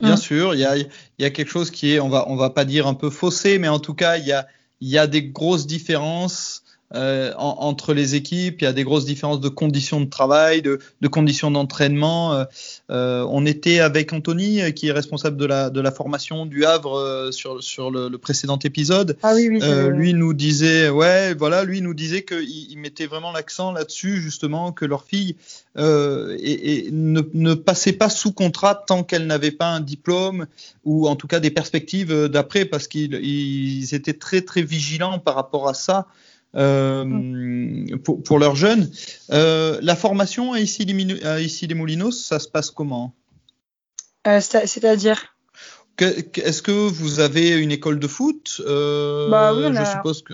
Bien 0.02 0.16
mm. 0.16 0.18
sûr, 0.18 0.54
il 0.56 0.60
y 0.60 0.66
a, 0.66 0.76
y 0.76 1.24
a 1.24 1.30
quelque 1.30 1.50
chose 1.50 1.72
qui 1.72 1.94
est, 1.94 2.02
on 2.02 2.10
va, 2.10 2.26
on 2.28 2.36
va 2.36 2.50
pas 2.50 2.66
dire 2.66 2.86
un 2.86 2.94
peu 2.94 3.10
faussé, 3.10 3.60
mais 3.60 3.70
en 3.70 3.80
tout 3.80 3.94
cas, 3.94 4.18
il 4.18 4.26
y 4.26 4.34
a, 4.34 4.46
y 4.82 4.98
a 4.98 5.08
des 5.08 5.24
grosses 5.24 5.66
différences 5.66 6.65
euh, 6.94 7.34
en, 7.38 7.58
entre 7.62 7.94
les 7.96 8.14
équipes. 8.14 8.62
Il 8.62 8.66
y 8.66 8.68
a 8.68 8.74
des 8.74 8.84
grosses 8.84 9.06
différences 9.06 9.40
de 9.40 9.50
conditions 9.50 10.00
de 10.00 10.06
travail, 10.06 10.62
de, 10.62 10.80
de 11.02 11.08
conditions 11.08 11.50
d'entraînement. 11.50 12.34
Euh, 12.34 12.44
euh 12.92 13.26
on 13.28 13.46
était 13.46 13.80
avec 13.80 14.14
Anthony, 14.14 14.62
euh, 14.62 14.70
qui 14.70 14.88
est 14.88 14.92
responsable 14.92 15.36
de 15.36 15.46
la, 15.46 15.72
de 15.72 15.82
la 15.82 15.92
formation 15.92 16.46
du 16.46 16.64
Havre 16.64 17.00
euh, 17.00 17.32
sur, 17.32 17.64
sur 17.64 17.90
le, 17.90 18.08
le, 18.08 18.18
précédent 18.20 18.60
épisode. 18.64 19.18
Ah 19.24 19.34
oui, 19.34 19.50
oui, 19.50 19.60
lui 19.90 20.14
nous 20.14 20.34
disait, 20.36 20.90
ouais, 20.90 21.34
voilà, 21.34 21.64
lui 21.64 21.82
nous 21.82 21.96
disait 21.96 22.24
qu'il 22.24 22.44
il 22.44 22.78
mettait 22.78 23.08
vraiment 23.08 23.32
l'accent 23.32 23.72
là-dessus, 23.72 24.22
justement, 24.22 24.72
que 24.72 24.86
leur 24.86 25.04
fille 25.06 25.36
et, 25.78 26.88
et 26.88 26.92
ne, 26.92 27.22
ne, 27.34 27.54
passait 27.54 27.94
pas 27.94 28.10
sous 28.10 28.32
contrat 28.32 28.76
tant 28.76 29.04
qu'elle 29.04 29.28
n'avait 29.28 29.52
pas 29.52 29.68
un 29.68 29.82
diplôme 29.82 30.46
ou 30.86 31.08
en 31.08 31.16
tout 31.16 31.28
cas 31.28 31.40
des 31.40 31.52
perspectives 31.52 32.28
d'après, 32.28 32.66
parce 32.66 32.88
qu'ils 32.88 33.94
étaient 33.94 34.14
très 34.14 34.42
très 34.42 34.62
vigilants 34.62 35.20
par 35.20 35.36
rapport 35.36 35.68
à 35.68 35.74
ça 35.74 36.08
euh, 36.56 37.98
pour, 38.04 38.24
pour, 38.24 38.40
leurs 38.40 38.56
jeunes. 38.56 38.90
Euh, 39.32 39.80
la 39.82 39.96
formation 39.96 40.54
à 40.54 40.60
ici, 40.60 40.86
les, 40.86 41.74
Moulinos, 41.76 42.26
ça 42.26 42.40
se 42.40 42.48
passe 42.48 42.72
comment? 42.72 43.14
Euh, 44.28 44.40
C'est-à-dire? 44.42 45.36
Est-ce 46.00 46.62
que 46.62 46.72
vous 46.72 47.20
avez 47.20 47.58
une 47.58 47.72
école 47.72 48.00
de 48.00 48.08
foot? 48.08 48.62
Bah 48.66 49.54
oui, 49.54 49.64
on 49.66 49.74
Je 49.74 49.80
a, 49.80 49.86
suppose 49.86 50.24
que. 50.24 50.34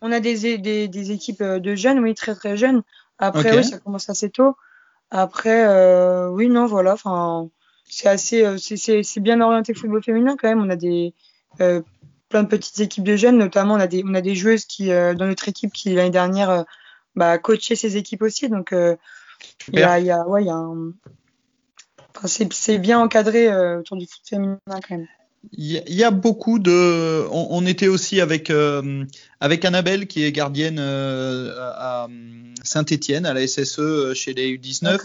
On 0.00 0.10
a 0.10 0.18
des, 0.18 0.58
des, 0.58 0.88
des, 0.88 1.10
équipes 1.12 1.42
de 1.42 1.74
jeunes, 1.74 2.00
oui, 2.00 2.14
très 2.14 2.34
très 2.34 2.56
jeunes. 2.56 2.82
Après, 3.18 3.50
okay. 3.50 3.58
oui, 3.58 3.64
ça 3.64 3.78
commence 3.78 4.10
assez 4.10 4.30
tôt. 4.30 4.56
Après, 5.12 5.66
euh, 5.66 6.30
oui, 6.30 6.48
non, 6.48 6.66
voilà. 6.66 6.94
Enfin, 6.94 7.50
c'est 7.84 8.08
assez, 8.08 8.44
euh, 8.44 8.56
c'est 8.56 9.20
bien 9.20 9.42
orienté 9.42 9.74
football 9.74 10.02
féminin 10.02 10.36
quand 10.40 10.48
même. 10.48 10.62
On 10.62 10.70
a 10.70 10.76
des 10.76 11.12
euh, 11.60 11.82
plein 12.32 12.42
de 12.42 12.48
petites 12.48 12.80
équipes 12.80 13.04
de 13.04 13.14
jeunes, 13.14 13.36
notamment 13.36 13.74
on 13.74 13.80
a 13.80 13.86
des, 13.86 14.02
on 14.06 14.14
a 14.14 14.22
des 14.22 14.34
joueuses 14.34 14.64
qui, 14.64 14.90
euh, 14.90 15.14
dans 15.14 15.26
notre 15.26 15.48
équipe 15.48 15.72
qui 15.72 15.94
l'année 15.94 16.10
dernière 16.10 16.50
euh, 16.50 16.62
bah, 17.14 17.38
coaché 17.38 17.76
ces 17.76 17.96
équipes 17.96 18.22
aussi. 18.22 18.48
Donc 18.48 18.72
euh, 18.72 18.96
il 19.68 19.78
y 19.78 19.82
a, 19.82 20.00
y 20.00 20.10
a, 20.10 20.26
ouais, 20.26 20.44
y 20.44 20.50
a 20.50 20.54
un... 20.54 20.92
enfin, 22.16 22.46
c'est 22.50 22.78
bien 22.78 22.98
encadré 22.98 23.54
autour 23.76 23.98
du 23.98 24.06
foot 24.06 24.22
féminin 24.26 24.58
quand 24.66 24.96
même. 24.96 25.06
Il 25.52 25.82
y, 25.88 26.04
a 26.04 26.10
beaucoup 26.12 26.60
de. 26.60 27.26
On, 27.30 27.48
on 27.50 27.66
était 27.66 27.88
aussi 27.88 28.20
avec 28.20 28.48
euh, 28.48 29.04
avec 29.40 29.64
Annabelle 29.64 30.06
qui 30.06 30.22
est 30.22 30.30
gardienne 30.30 30.78
euh, 30.78 31.52
à 31.58 32.06
Saint-Étienne 32.62 33.26
à 33.26 33.34
la 33.34 33.44
SSE 33.44 33.80
euh, 33.80 34.14
chez 34.14 34.34
les 34.34 34.56
U19, 34.56 35.00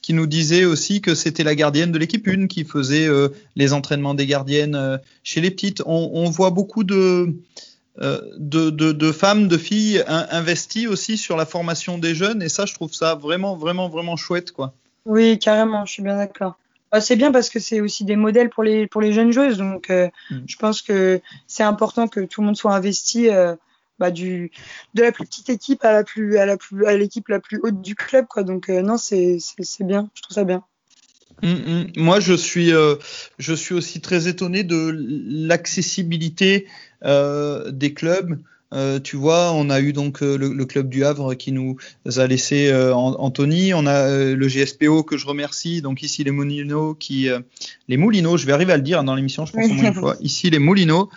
qui 0.00 0.14
nous 0.14 0.26
disait 0.26 0.64
aussi 0.64 1.00
que 1.00 1.16
c'était 1.16 1.42
la 1.42 1.56
gardienne 1.56 1.90
de 1.90 1.98
l'équipe 1.98 2.26
1 2.26 2.46
qui 2.46 2.62
faisait 2.62 3.08
euh, 3.08 3.30
les 3.56 3.72
entraînements 3.72 4.14
des 4.14 4.26
gardiennes 4.26 5.00
chez 5.24 5.40
les 5.40 5.50
petites. 5.50 5.82
On, 5.86 6.10
on 6.14 6.30
voit 6.30 6.50
beaucoup 6.50 6.84
de, 6.84 7.34
de, 7.98 8.70
de, 8.70 8.92
de 8.92 9.12
femmes, 9.12 9.48
de 9.48 9.58
filles 9.58 10.04
in, 10.06 10.28
investies 10.30 10.86
aussi 10.86 11.18
sur 11.18 11.36
la 11.36 11.46
formation 11.46 11.98
des 11.98 12.14
jeunes 12.14 12.42
et 12.42 12.48
ça, 12.48 12.64
je 12.64 12.74
trouve 12.74 12.94
ça 12.94 13.16
vraiment 13.16 13.56
vraiment 13.56 13.88
vraiment 13.88 14.16
chouette 14.16 14.52
quoi. 14.52 14.72
Oui, 15.04 15.36
carrément, 15.40 15.84
je 15.84 15.94
suis 15.94 16.02
bien 16.04 16.16
d'accord. 16.16 16.59
Bah, 16.92 17.00
c'est 17.00 17.16
bien 17.16 17.30
parce 17.30 17.50
que 17.50 17.60
c'est 17.60 17.80
aussi 17.80 18.04
des 18.04 18.16
modèles 18.16 18.50
pour 18.50 18.64
les, 18.64 18.86
pour 18.86 19.00
les 19.00 19.12
jeunes 19.12 19.32
joueuses. 19.32 19.58
Donc, 19.58 19.90
euh, 19.90 20.08
mm. 20.30 20.38
je 20.46 20.56
pense 20.56 20.82
que 20.82 21.20
c'est 21.46 21.62
important 21.62 22.08
que 22.08 22.20
tout 22.20 22.40
le 22.40 22.46
monde 22.46 22.56
soit 22.56 22.74
investi 22.74 23.30
euh, 23.30 23.54
bah, 24.00 24.10
du, 24.10 24.50
de 24.94 25.02
la 25.02 25.12
plus 25.12 25.26
petite 25.26 25.50
équipe 25.50 25.84
à 25.84 25.92
la 25.92 26.04
plus, 26.04 26.38
à 26.38 26.46
la 26.46 26.56
plus, 26.56 26.86
à 26.86 26.96
l'équipe 26.96 27.28
la 27.28 27.38
plus 27.38 27.60
haute 27.62 27.82
du 27.82 27.94
club, 27.94 28.26
quoi. 28.26 28.42
Donc, 28.42 28.70
euh, 28.70 28.80
non, 28.80 28.96
c'est, 28.96 29.36
c'est, 29.38 29.84
bien. 29.84 30.08
Je 30.14 30.22
trouve 30.22 30.34
ça 30.34 30.44
bien. 30.44 30.64
Mm, 31.42 31.48
mm. 31.48 31.86
Moi, 31.96 32.18
je 32.18 32.32
suis, 32.32 32.72
euh, 32.72 32.96
je 33.38 33.52
suis 33.52 33.74
aussi 33.74 34.00
très 34.00 34.26
étonné 34.26 34.64
de 34.64 34.90
l'accessibilité 34.96 36.66
euh, 37.04 37.70
des 37.70 37.92
clubs. 37.92 38.40
Euh, 38.72 39.00
tu 39.00 39.16
vois, 39.16 39.52
on 39.52 39.68
a 39.68 39.80
eu 39.80 39.92
donc 39.92 40.22
euh, 40.22 40.38
le, 40.38 40.52
le, 40.52 40.64
club 40.64 40.88
du 40.88 41.04
Havre 41.04 41.34
qui 41.34 41.50
nous 41.50 41.76
a 42.16 42.26
laissé 42.26 42.70
euh, 42.70 42.94
Anthony. 42.94 43.74
On 43.74 43.84
a 43.86 44.08
le 44.10 44.48
GSPO 44.48 45.02
que 45.02 45.16
je 45.16 45.26
remercie. 45.26 45.82
Donc 45.82 46.02
ici 46.02 46.22
les 46.22 46.30
Moulineaux 46.30 46.94
qui, 46.94 47.28
les 47.88 47.96
Moulineaux, 47.96 48.36
je 48.36 48.46
vais 48.46 48.52
arriver 48.52 48.72
à 48.72 48.76
le 48.76 48.82
dire 48.82 49.02
dans 49.02 49.14
l'émission, 49.14 49.44
je 49.44 49.52
pense 49.52 49.64
au 49.64 49.74
moins 49.74 49.84
une 49.84 49.94
fois. 49.94 50.16
Ici 50.20 50.50
les 50.50 50.58
Moulineaux 50.58 51.10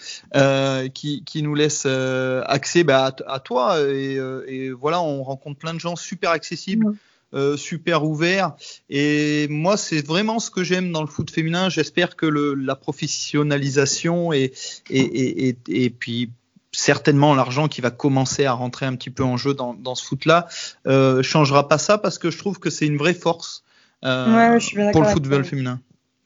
qui, 0.94 1.24
qui 1.26 1.44
nous 1.44 1.56
laissent 1.56 1.86
accès 1.86 2.84
bah, 2.84 3.06
à, 3.06 3.34
à, 3.34 3.40
toi 3.40 3.80
et, 3.82 4.20
et, 4.48 4.72
voilà, 4.72 5.02
on 5.02 5.24
rencontre 5.24 5.60
plein 5.60 5.74
de 5.74 5.80
gens 5.80 5.96
super 5.96 6.32
accessibles. 6.32 6.88
Mmh. 6.88 6.98
Euh, 7.34 7.58
super 7.58 8.04
ouvert. 8.04 8.56
Et 8.92 9.48
moi, 9.50 9.76
c'est 9.76 10.06
vraiment 10.06 10.38
ce 10.38 10.52
que 10.52 10.64
j'aime 10.64 10.92
dans 10.92 11.02
le 11.02 11.08
foot 11.08 11.32
féminin. 11.32 11.68
J'espère 11.68 12.16
que 12.16 12.28
le, 12.28 12.54
la 12.54 12.76
professionnalisation 12.76 14.32
et, 14.34 14.54
et, 14.92 15.48
et, 15.50 15.58
et 15.68 15.90
puis 15.90 16.30
certainement 16.74 17.36
l'argent 17.36 17.68
qui 17.68 17.82
va 17.82 17.92
commencer 17.92 18.46
à 18.46 18.54
rentrer 18.54 18.86
un 18.86 18.96
petit 18.96 19.10
peu 19.10 19.24
en 19.24 19.38
jeu 19.38 19.54
dans, 19.54 19.74
dans 19.74 19.96
ce 19.96 20.04
foot-là 20.04 20.48
euh, 20.88 21.24
changera 21.24 21.68
pas 21.68 21.78
ça 21.78 21.98
parce 21.98 22.18
que 22.18 22.32
je 22.32 22.38
trouve 22.38 22.60
que 22.60 22.70
c'est 22.70 22.86
une 22.86 22.98
vraie 22.98 23.14
force 23.14 23.64
euh, 24.04 24.58
ouais, 24.58 24.92
pour 24.92 25.02
le 25.02 25.08
football 25.08 25.46
féminin. 25.46 25.80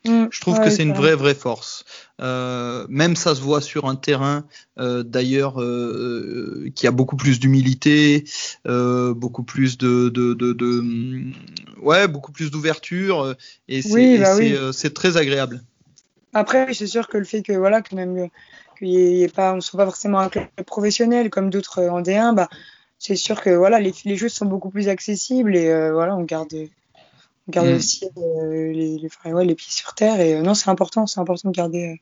Mmh, 0.05 0.27
je 0.31 0.41
trouve 0.41 0.57
ouais, 0.57 0.65
que 0.65 0.69
c'est 0.69 0.83
une 0.83 0.93
vraie 0.93 1.15
vraie 1.15 1.35
force. 1.35 1.83
Euh, 2.21 2.85
même 2.89 3.15
ça 3.15 3.35
se 3.35 3.41
voit 3.41 3.61
sur 3.61 3.85
un 3.85 3.95
terrain 3.95 4.45
euh, 4.79 5.03
d'ailleurs 5.03 5.61
euh, 5.61 6.65
euh 6.65 6.71
qui 6.73 6.87
a 6.87 6.91
beaucoup 6.91 7.17
plus 7.17 7.39
d'humilité, 7.39 8.23
euh, 8.67 9.13
beaucoup 9.13 9.43
plus 9.43 9.77
de, 9.77 10.09
de, 10.09 10.33
de, 10.33 10.53
de, 10.53 10.83
ouais 11.81 12.07
beaucoup 12.07 12.31
plus 12.31 12.51
d'ouverture 12.51 13.35
et 13.67 13.81
c'est 13.81 13.93
oui, 13.93 14.17
bah 14.19 14.35
oui. 14.37 14.55
très 14.93 15.17
agréable. 15.17 15.61
Après 16.33 16.73
c'est 16.73 16.87
sûr 16.87 17.07
que 17.07 17.17
le 17.17 17.25
fait 17.25 17.41
que 17.41 17.53
voilà 17.53 17.81
que 17.81 17.93
même 17.95 18.29
qu'il 18.77 19.21
ait 19.21 19.27
pas, 19.27 19.53
on 19.53 19.57
ne 19.57 19.61
soit 19.61 19.77
pas 19.77 19.85
forcément 19.85 20.19
un 20.19 20.29
club 20.29 20.47
professionnel 20.65 21.29
comme 21.29 21.49
d'autres 21.49 21.83
en 21.83 22.01
D1, 22.01 22.35
bah, 22.35 22.49
c'est 22.99 23.15
sûr 23.15 23.41
que 23.41 23.49
voilà, 23.49 23.79
les, 23.79 23.93
les 24.05 24.15
jeux 24.15 24.29
sont 24.29 24.45
beaucoup 24.45 24.69
plus 24.69 24.87
accessibles 24.87 25.55
et 25.55 25.67
euh, 25.67 25.93
voilà, 25.93 26.15
on 26.15 26.23
garde, 26.23 26.53
on 26.53 27.51
garde 27.51 27.69
mmh. 27.69 27.75
aussi 27.75 28.05
euh, 28.17 28.71
les, 28.71 28.97
les, 28.97 29.31
ouais, 29.31 29.45
les, 29.45 29.55
pieds 29.55 29.71
sur 29.71 29.93
terre. 29.93 30.19
Et 30.19 30.35
euh, 30.35 30.41
non, 30.41 30.53
c'est 30.53 30.69
important, 30.69 31.05
c'est 31.07 31.19
important 31.19 31.49
de 31.49 31.55
garder 31.55 31.93
euh, 31.93 31.95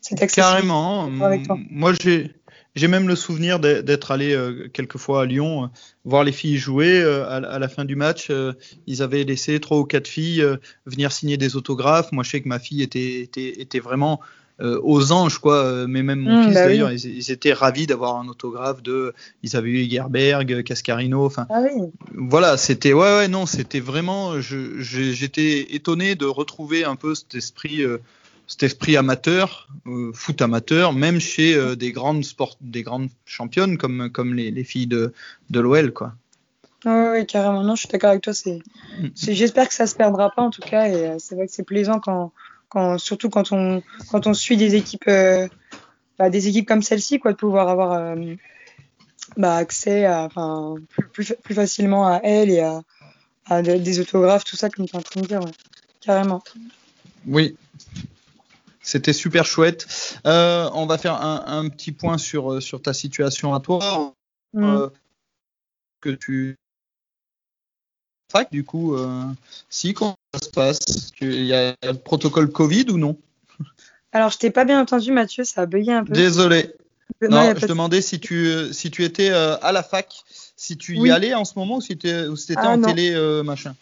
cette 0.00 0.22
accessibilité. 0.22 0.68
Carrément. 0.68 1.24
Avec 1.24 1.44
toi. 1.44 1.56
Moi, 1.70 1.92
j'ai. 2.00 2.34
J'ai 2.76 2.86
même 2.86 3.08
le 3.08 3.16
souvenir 3.16 3.58
d'être 3.58 4.12
allé 4.12 4.32
euh, 4.32 4.68
quelquefois 4.72 5.22
à 5.22 5.26
Lyon 5.26 5.64
euh, 5.64 5.66
voir 6.04 6.22
les 6.22 6.30
filles 6.30 6.56
jouer. 6.56 7.00
Euh, 7.02 7.28
à, 7.28 7.58
la 7.58 7.68
fin 7.68 7.84
du 7.84 7.96
match, 7.96 8.28
euh, 8.30 8.52
ils 8.86 9.02
avaient 9.02 9.24
laissé 9.24 9.58
trois 9.58 9.78
ou 9.78 9.84
quatre 9.84 10.06
filles 10.06 10.44
venir 10.86 11.10
signer 11.10 11.36
des 11.36 11.56
autographes. 11.56 12.12
Moi, 12.12 12.22
je 12.22 12.30
sais 12.30 12.40
que 12.40 12.48
ma 12.48 12.60
fille 12.60 12.82
était, 12.82 13.22
était, 13.22 13.60
était 13.60 13.80
vraiment 13.80 14.20
euh, 14.20 14.24
aux 14.60 15.12
anges, 15.12 15.38
quoi. 15.38 15.56
Euh, 15.56 15.86
mais 15.88 16.02
même 16.02 16.20
mon 16.20 16.40
mmh, 16.40 16.44
fils, 16.44 16.54
bah 16.54 16.66
d'ailleurs, 16.66 16.88
oui. 16.88 17.00
ils, 17.02 17.16
ils, 17.18 17.30
étaient 17.30 17.52
ravis 17.52 17.86
d'avoir 17.86 18.16
un 18.16 18.28
autographe 18.28 18.82
de. 18.82 19.14
Ils 19.42 19.56
avaient 19.56 19.70
eu 19.70 19.90
Gerberg, 19.90 20.62
Cascarino. 20.62 21.24
Enfin, 21.24 21.46
ah 21.50 21.60
oui. 21.62 21.90
voilà, 22.14 22.56
c'était. 22.56 22.92
Ouais, 22.92 23.16
ouais, 23.16 23.28
non, 23.28 23.46
c'était 23.46 23.80
vraiment. 23.80 24.40
J'étais 24.40 25.74
étonné 25.74 26.14
de 26.14 26.26
retrouver 26.26 26.84
un 26.84 26.96
peu 26.96 27.14
cet 27.14 27.34
esprit. 27.34 27.82
Euh, 27.82 27.98
cet 28.46 28.64
esprit 28.64 28.96
amateur, 28.96 29.68
euh, 29.86 30.10
foot 30.12 30.42
amateur, 30.42 30.92
même 30.92 31.20
chez 31.20 31.54
euh, 31.54 31.76
des 31.76 31.92
grandes 31.92 32.24
sport, 32.24 32.56
des 32.60 32.82
grandes 32.82 33.08
championnes 33.24 33.78
comme 33.78 34.10
comme 34.10 34.34
les, 34.34 34.50
les 34.50 34.64
filles 34.64 34.88
de 34.88 35.12
de 35.50 35.60
l'OL, 35.60 35.92
quoi. 35.92 36.14
Oui, 36.84 36.92
oui, 37.12 37.26
carrément. 37.26 37.62
Non, 37.62 37.74
je 37.74 37.80
suis 37.80 37.88
d'accord 37.88 38.10
avec 38.10 38.22
toi. 38.22 38.32
C'est, 38.32 38.58
mmh. 38.98 39.08
j'espère 39.14 39.68
que 39.68 39.74
ça 39.74 39.86
se 39.86 39.94
perdra 39.94 40.30
pas 40.30 40.42
en 40.42 40.50
tout 40.50 40.62
cas. 40.62 40.88
Et 40.88 40.94
euh, 40.94 41.16
c'est 41.18 41.34
vrai 41.34 41.46
que 41.46 41.52
c'est 41.52 41.62
plaisant 41.64 42.00
quand 42.00 42.32
quand, 42.70 42.98
surtout 42.98 43.28
quand 43.28 43.52
on, 43.52 43.82
quand 44.10 44.26
on 44.26 44.32
suit 44.32 44.56
des 44.56 44.74
équipes, 44.76 45.08
euh, 45.08 45.46
bah, 46.18 46.30
des 46.30 46.48
équipes 46.48 46.66
comme 46.66 46.82
celle-ci, 46.82 47.18
quoi, 47.18 47.32
de 47.32 47.36
pouvoir 47.36 47.68
avoir 47.68 47.92
euh, 47.92 48.34
bah, 49.36 49.56
accès 49.56 50.06
à, 50.06 50.22
enfin, 50.24 50.76
plus, 51.12 51.34
plus, 51.42 51.54
facilement 51.54 52.06
à 52.06 52.20
elle 52.22 52.48
et 52.48 52.60
à, 52.60 52.80
à 53.46 53.60
des 53.60 54.00
autographes, 54.00 54.44
tout 54.44 54.56
ça, 54.56 54.70
comme 54.70 54.86
tu 54.86 54.94
es 54.94 54.98
en 54.98 55.02
train 55.02 55.20
de 55.20 55.26
dire, 55.26 55.40
ouais. 55.40 55.50
carrément. 56.00 56.42
Oui. 57.26 57.56
c'était 58.80 59.12
super 59.12 59.44
chouette. 59.44 59.86
Euh, 60.26 60.70
on 60.72 60.86
va 60.86 60.96
faire 60.96 61.20
un, 61.20 61.44
un, 61.46 61.68
petit 61.68 61.92
point 61.92 62.18
sur, 62.18 62.62
sur 62.62 62.80
ta 62.80 62.94
situation 62.94 63.52
à 63.52 63.60
toi. 63.60 64.14
Mm. 64.54 64.86
Que 66.00 66.10
tu 66.10 66.56
du 68.52 68.64
coup, 68.64 68.96
si 69.68 69.94
ça 70.32 70.39
se 70.50 70.54
passe 70.54 71.12
Il 71.20 71.44
y 71.44 71.54
a 71.54 71.74
le 71.82 71.94
protocole 71.94 72.50
Covid 72.50 72.86
ou 72.90 72.98
non 72.98 73.16
Alors, 74.12 74.30
je 74.30 74.38
t'ai 74.38 74.50
pas 74.50 74.64
bien 74.64 74.80
entendu, 74.80 75.12
Mathieu, 75.12 75.44
ça 75.44 75.62
a 75.62 75.66
bugué 75.66 75.92
un 75.92 76.04
peu. 76.04 76.14
Désolé. 76.14 76.74
Non, 77.22 77.54
je 77.54 77.60
de- 77.60 77.66
demandais 77.66 78.00
si 78.00 78.18
tu, 78.18 78.72
si 78.72 78.90
tu 78.90 79.04
étais 79.04 79.30
euh, 79.30 79.56
à 79.62 79.72
la 79.72 79.82
fac, 79.82 80.22
si 80.56 80.76
tu 80.76 80.96
y 80.96 81.00
Oui. 81.00 81.10
allais 81.10 81.34
en 81.34 81.44
ce 81.44 81.58
moment 81.58 81.76
ou 81.76 81.80
si 81.80 81.88
si 81.88 81.96
t'étais 81.98 82.54
Ah, 82.56 82.70
en 82.70 82.78
non. 82.78 82.88
télé 82.88 83.12
euh, 83.12 83.42
machin. 83.42 83.74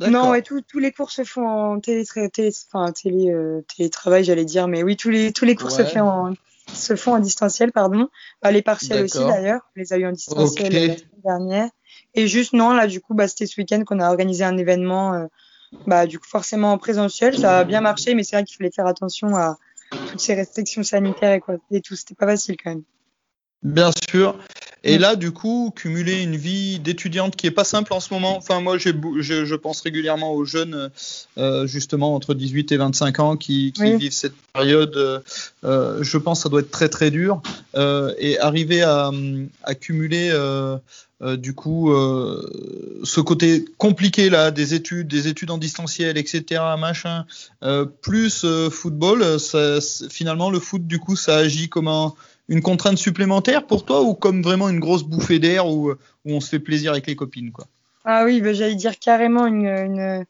Non, 0.00 0.30
ouais, 0.30 0.42
tous 0.42 0.78
les 0.78 0.92
cours 0.92 1.10
se 1.10 1.24
font 1.24 1.46
en 1.48 1.80
télé, 1.80 2.04
télé, 2.32 2.52
enfin, 2.72 2.92
télé, 2.92 3.30
euh, 3.30 3.62
télétravail, 3.76 4.22
j'allais 4.22 4.44
dire, 4.44 4.68
mais 4.68 4.82
oui, 4.82 4.96
tous 4.96 5.10
les, 5.10 5.32
tous 5.32 5.44
les 5.44 5.56
cours 5.56 5.70
se, 5.70 5.84
font 5.84 6.00
en, 6.08 6.34
se 6.72 6.94
font 6.94 7.14
en 7.14 7.18
distanciel, 7.18 7.72
pardon. 7.72 8.08
Bah, 8.42 8.52
les 8.52 8.62
partiels 8.62 9.02
aussi, 9.04 9.18
d'ailleurs, 9.18 9.62
on 9.74 9.80
les 9.80 9.92
a 9.92 9.98
eu 9.98 10.06
en 10.06 10.12
distanciel 10.12 10.66
Ok. 10.66 10.74
euh, 10.74 10.86
la 10.86 10.96
semaine 10.96 11.22
dernière. 11.24 11.70
Et 12.14 12.28
juste, 12.28 12.52
non, 12.52 12.74
là, 12.74 12.86
du 12.86 13.00
coup, 13.00 13.14
bah, 13.14 13.26
c'était 13.28 13.46
ce 13.46 13.60
week-end 13.60 13.82
qu'on 13.84 13.98
a 13.98 14.08
organisé 14.08 14.44
un 14.44 14.56
événement, 14.56 15.14
euh, 15.14 15.26
bah, 15.86 16.06
du 16.06 16.18
coup, 16.18 16.26
forcément 16.28 16.72
en 16.72 16.78
présentiel. 16.78 17.36
Ça 17.38 17.60
a 17.60 17.64
bien 17.64 17.80
marché, 17.80 18.14
mais 18.14 18.22
c'est 18.22 18.36
vrai 18.36 18.44
qu'il 18.44 18.56
fallait 18.56 18.70
faire 18.70 18.86
attention 18.86 19.36
à 19.36 19.56
toutes 19.90 20.20
ces 20.20 20.34
restrictions 20.34 20.82
sanitaires 20.82 21.32
et 21.32 21.40
quoi, 21.40 21.56
et 21.70 21.80
tout. 21.80 21.96
C'était 21.96 22.14
pas 22.14 22.26
facile 22.26 22.56
quand 22.62 22.70
même. 22.70 22.82
Bien 23.62 23.90
sûr. 24.10 24.38
Et 24.84 24.96
Mm. 24.96 25.00
là, 25.00 25.16
du 25.16 25.32
coup, 25.32 25.72
cumuler 25.74 26.22
une 26.22 26.36
vie 26.36 26.78
d'étudiante 26.78 27.34
qui 27.36 27.46
est 27.46 27.50
pas 27.52 27.64
simple 27.64 27.92
en 27.92 28.00
ce 28.00 28.14
moment. 28.14 28.36
Enfin, 28.36 28.60
moi, 28.60 28.78
je, 28.78 28.90
je 29.20 29.54
pense 29.54 29.80
régulièrement 29.80 30.32
aux 30.32 30.44
jeunes, 30.44 30.90
euh, 31.36 31.66
justement 31.66 32.14
entre 32.14 32.34
18 32.34 32.72
et 32.72 32.76
25 32.76 33.18
ans, 33.20 33.36
qui, 33.36 33.72
qui 33.72 33.82
Oui. 33.82 33.96
vivent 33.96 34.12
cette 34.12 34.34
période. 34.54 34.96
euh, 34.96 35.18
euh, 35.64 36.02
je 36.02 36.16
pense 36.18 36.38
que 36.38 36.42
ça 36.44 36.48
doit 36.48 36.60
être 36.60 36.70
très 36.70 36.88
très 36.88 37.10
dur. 37.10 37.42
Euh, 37.74 38.14
et 38.18 38.38
arriver 38.38 38.82
à, 38.82 39.10
à 39.64 39.74
cumuler, 39.74 40.30
euh, 40.32 40.76
du 41.36 41.52
coup, 41.54 41.92
euh, 41.92 43.00
ce 43.02 43.20
côté 43.20 43.64
compliqué 43.78 44.30
là, 44.30 44.52
des 44.52 44.74
études, 44.74 45.08
des 45.08 45.26
études 45.26 45.50
en 45.50 45.58
distanciel, 45.58 46.16
etc., 46.16 46.62
machin, 46.78 47.26
euh, 47.64 47.84
plus 47.84 48.46
football. 48.70 49.40
Ça, 49.40 49.78
finalement, 50.08 50.50
le 50.50 50.60
foot, 50.60 50.86
du 50.86 51.00
coup, 51.00 51.16
ça 51.16 51.36
agit 51.38 51.68
comme 51.68 51.88
un 51.88 52.14
une 52.48 52.62
contrainte 52.62 52.98
supplémentaire 52.98 53.66
pour 53.66 53.84
toi 53.84 54.02
ou 54.02 54.14
comme 54.14 54.42
vraiment 54.42 54.68
une 54.68 54.80
grosse 54.80 55.02
bouffée 55.04 55.38
d'air 55.38 55.66
où, 55.66 55.90
où 55.90 55.96
on 56.24 56.40
se 56.40 56.48
fait 56.48 56.58
plaisir 56.60 56.92
avec 56.92 57.06
les 57.06 57.16
copines 57.16 57.52
quoi? 57.52 57.66
Ah 58.04 58.24
oui, 58.24 58.40
bah, 58.40 58.52
j'allais 58.54 58.74
dire 58.74 58.98
carrément 58.98 59.46
une, 59.46 59.66
une, 59.66 60.24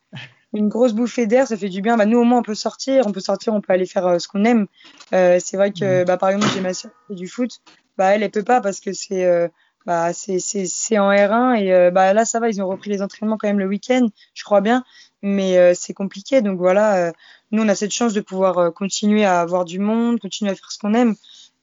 une 0.52 0.68
grosse 0.68 0.94
bouffée 0.94 1.26
d'air, 1.28 1.46
ça 1.46 1.56
fait 1.56 1.68
du 1.68 1.80
bien. 1.80 1.96
Bah, 1.96 2.06
nous, 2.06 2.18
au 2.18 2.24
moins, 2.24 2.38
on 2.40 2.42
peut 2.42 2.56
sortir, 2.56 3.06
on 3.06 3.12
peut 3.12 3.20
sortir, 3.20 3.54
on 3.54 3.60
peut 3.60 3.72
aller 3.72 3.86
faire 3.86 4.06
euh, 4.06 4.18
ce 4.18 4.26
qu'on 4.26 4.44
aime. 4.44 4.66
Euh, 5.12 5.38
c'est 5.40 5.56
vrai 5.56 5.72
que, 5.72 6.04
bah, 6.04 6.16
par 6.16 6.30
exemple, 6.30 6.50
j'ai 6.54 6.60
ma 6.60 6.74
sœur 6.74 6.90
qui 6.90 7.12
fait 7.12 7.14
du 7.14 7.28
foot, 7.28 7.50
bah, 7.96 8.06
elle, 8.14 8.22
elle 8.24 8.30
peut 8.32 8.42
pas 8.42 8.60
parce 8.60 8.80
que 8.80 8.92
c'est 8.92 9.24
euh, 9.26 9.46
bah, 9.86 10.12
c'est 10.12 10.38
c'est- 10.40 10.66
c'est 10.66 10.98
en 10.98 11.10
R1 11.10 11.54
et 11.54 11.90
bah, 11.92 12.12
là, 12.14 12.24
ça 12.24 12.40
va, 12.40 12.48
ils 12.48 12.60
ont 12.60 12.66
repris 12.66 12.90
les 12.90 13.00
entraînements 13.00 13.36
quand 13.38 13.48
même 13.48 13.58
le 13.60 13.66
week-end, 13.66 14.08
je 14.34 14.42
crois 14.44 14.60
bien, 14.60 14.82
mais 15.22 15.74
c'est 15.74 15.94
compliqué. 15.94 16.42
Donc 16.42 16.58
voilà, 16.58 17.12
nous, 17.52 17.62
on 17.62 17.68
a 17.68 17.74
cette 17.76 17.92
chance 17.92 18.12
de 18.12 18.20
pouvoir 18.20 18.72
continuer 18.74 19.24
à 19.24 19.40
avoir 19.40 19.64
du 19.64 19.78
monde, 19.78 20.18
continuer 20.18 20.50
à 20.50 20.54
faire 20.56 20.70
ce 20.72 20.78
qu'on 20.78 20.94
aime. 20.94 21.14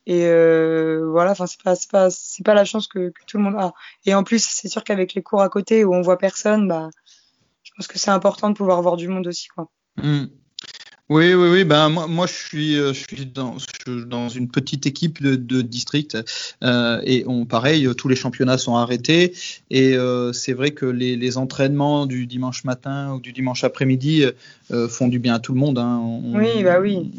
Et 0.07 0.25
euh, 0.25 1.07
voilà, 1.09 1.31
enfin 1.31 1.47
c'est 1.47 1.61
pas 1.61 1.75
c'est 1.75 1.89
pas 1.89 2.09
c'est 2.11 2.43
pas 2.43 2.53
la 2.53 2.65
chance 2.65 2.87
que, 2.87 3.09
que 3.09 3.21
tout 3.27 3.37
le 3.37 3.43
monde 3.43 3.55
a. 3.57 3.73
Et 4.05 4.13
en 4.13 4.23
plus, 4.23 4.43
c'est 4.47 4.67
sûr 4.67 4.83
qu'avec 4.83 5.13
les 5.13 5.23
cours 5.23 5.41
à 5.41 5.49
côté 5.49 5.83
où 5.83 5.93
on 5.95 6.01
voit 6.01 6.17
personne, 6.17 6.67
bah 6.67 6.89
je 7.63 7.71
pense 7.75 7.87
que 7.87 7.97
c'est 7.97 8.11
important 8.11 8.49
de 8.49 8.55
pouvoir 8.55 8.81
voir 8.81 8.97
du 8.97 9.07
monde 9.07 9.27
aussi 9.27 9.47
quoi. 9.47 9.69
Hmm. 10.01 10.25
Oui, 11.07 11.35
oui, 11.35 11.49
oui. 11.49 11.63
Ben 11.65 11.89
moi, 11.89 12.07
moi, 12.07 12.25
je 12.25 12.33
suis, 12.33 12.79
euh, 12.79 12.91
je 12.91 13.03
suis 13.07 13.27
dans, 13.27 13.59
je 13.59 13.65
suis 13.65 14.05
dans 14.07 14.27
une 14.27 14.47
petite 14.49 14.87
équipe 14.87 15.21
de, 15.21 15.35
de 15.35 15.61
district 15.61 16.17
euh, 16.63 16.99
et 17.03 17.23
on, 17.27 17.45
pareil, 17.45 17.87
tous 17.95 18.07
les 18.07 18.15
championnats 18.15 18.57
sont 18.57 18.75
arrêtés 18.75 19.33
et 19.69 19.93
euh, 19.95 20.33
c'est 20.33 20.53
vrai 20.53 20.71
que 20.71 20.87
les, 20.87 21.15
les 21.15 21.37
entraînements 21.37 22.07
du 22.07 22.25
dimanche 22.25 22.63
matin 22.63 23.13
ou 23.13 23.19
du 23.19 23.33
dimanche 23.33 23.63
après-midi 23.63 24.25
euh, 24.71 24.87
font 24.87 25.07
du 25.07 25.19
bien 25.19 25.35
à 25.35 25.39
tout 25.39 25.53
le 25.53 25.59
monde. 25.59 25.77
Hein. 25.77 25.99
On- 26.01 26.39
Oui, 26.39 26.63
bah 26.63 26.79
oui. 26.79 27.11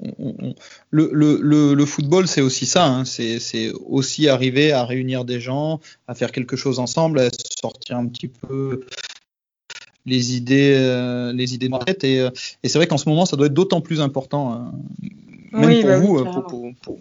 On- 0.00 0.14
on- 0.18 0.54
le, 0.90 1.10
le, 1.12 1.38
le, 1.42 1.74
le 1.74 1.86
football, 1.86 2.28
c'est 2.28 2.40
aussi 2.40 2.66
ça. 2.66 2.86
Hein. 2.86 3.04
C'est 3.04 3.72
aussi 3.86 4.28
arriver 4.28 4.72
à 4.72 4.84
réunir 4.84 5.24
des 5.24 5.40
gens, 5.40 5.80
à 6.06 6.14
faire 6.14 6.32
quelque 6.32 6.56
chose 6.56 6.78
ensemble, 6.78 7.18
à 7.20 7.28
sortir 7.60 7.96
un 7.96 8.06
petit 8.06 8.28
peu 8.28 8.84
les 10.06 10.36
idées, 10.36 10.74
euh, 10.76 11.32
les 11.32 11.54
idées 11.54 11.68
de 11.68 11.72
la 11.72 11.78
tête. 11.80 12.04
Et, 12.04 12.20
euh, 12.20 12.30
et 12.62 12.68
c'est 12.68 12.78
vrai 12.78 12.86
qu'en 12.86 12.98
ce 12.98 13.08
moment, 13.08 13.26
ça 13.26 13.36
doit 13.36 13.46
être 13.46 13.54
d'autant 13.54 13.80
plus 13.80 14.00
important, 14.00 14.54
euh, 14.54 15.08
même 15.52 15.66
Oui, 15.70 15.80
pour 15.80 15.90
bah 15.90 15.98
vous. 15.98 16.18
euh, 16.18 16.24
carrément. 16.24 16.42
pour, 16.42 16.60
pour, 16.60 16.74
pour- 16.82 16.98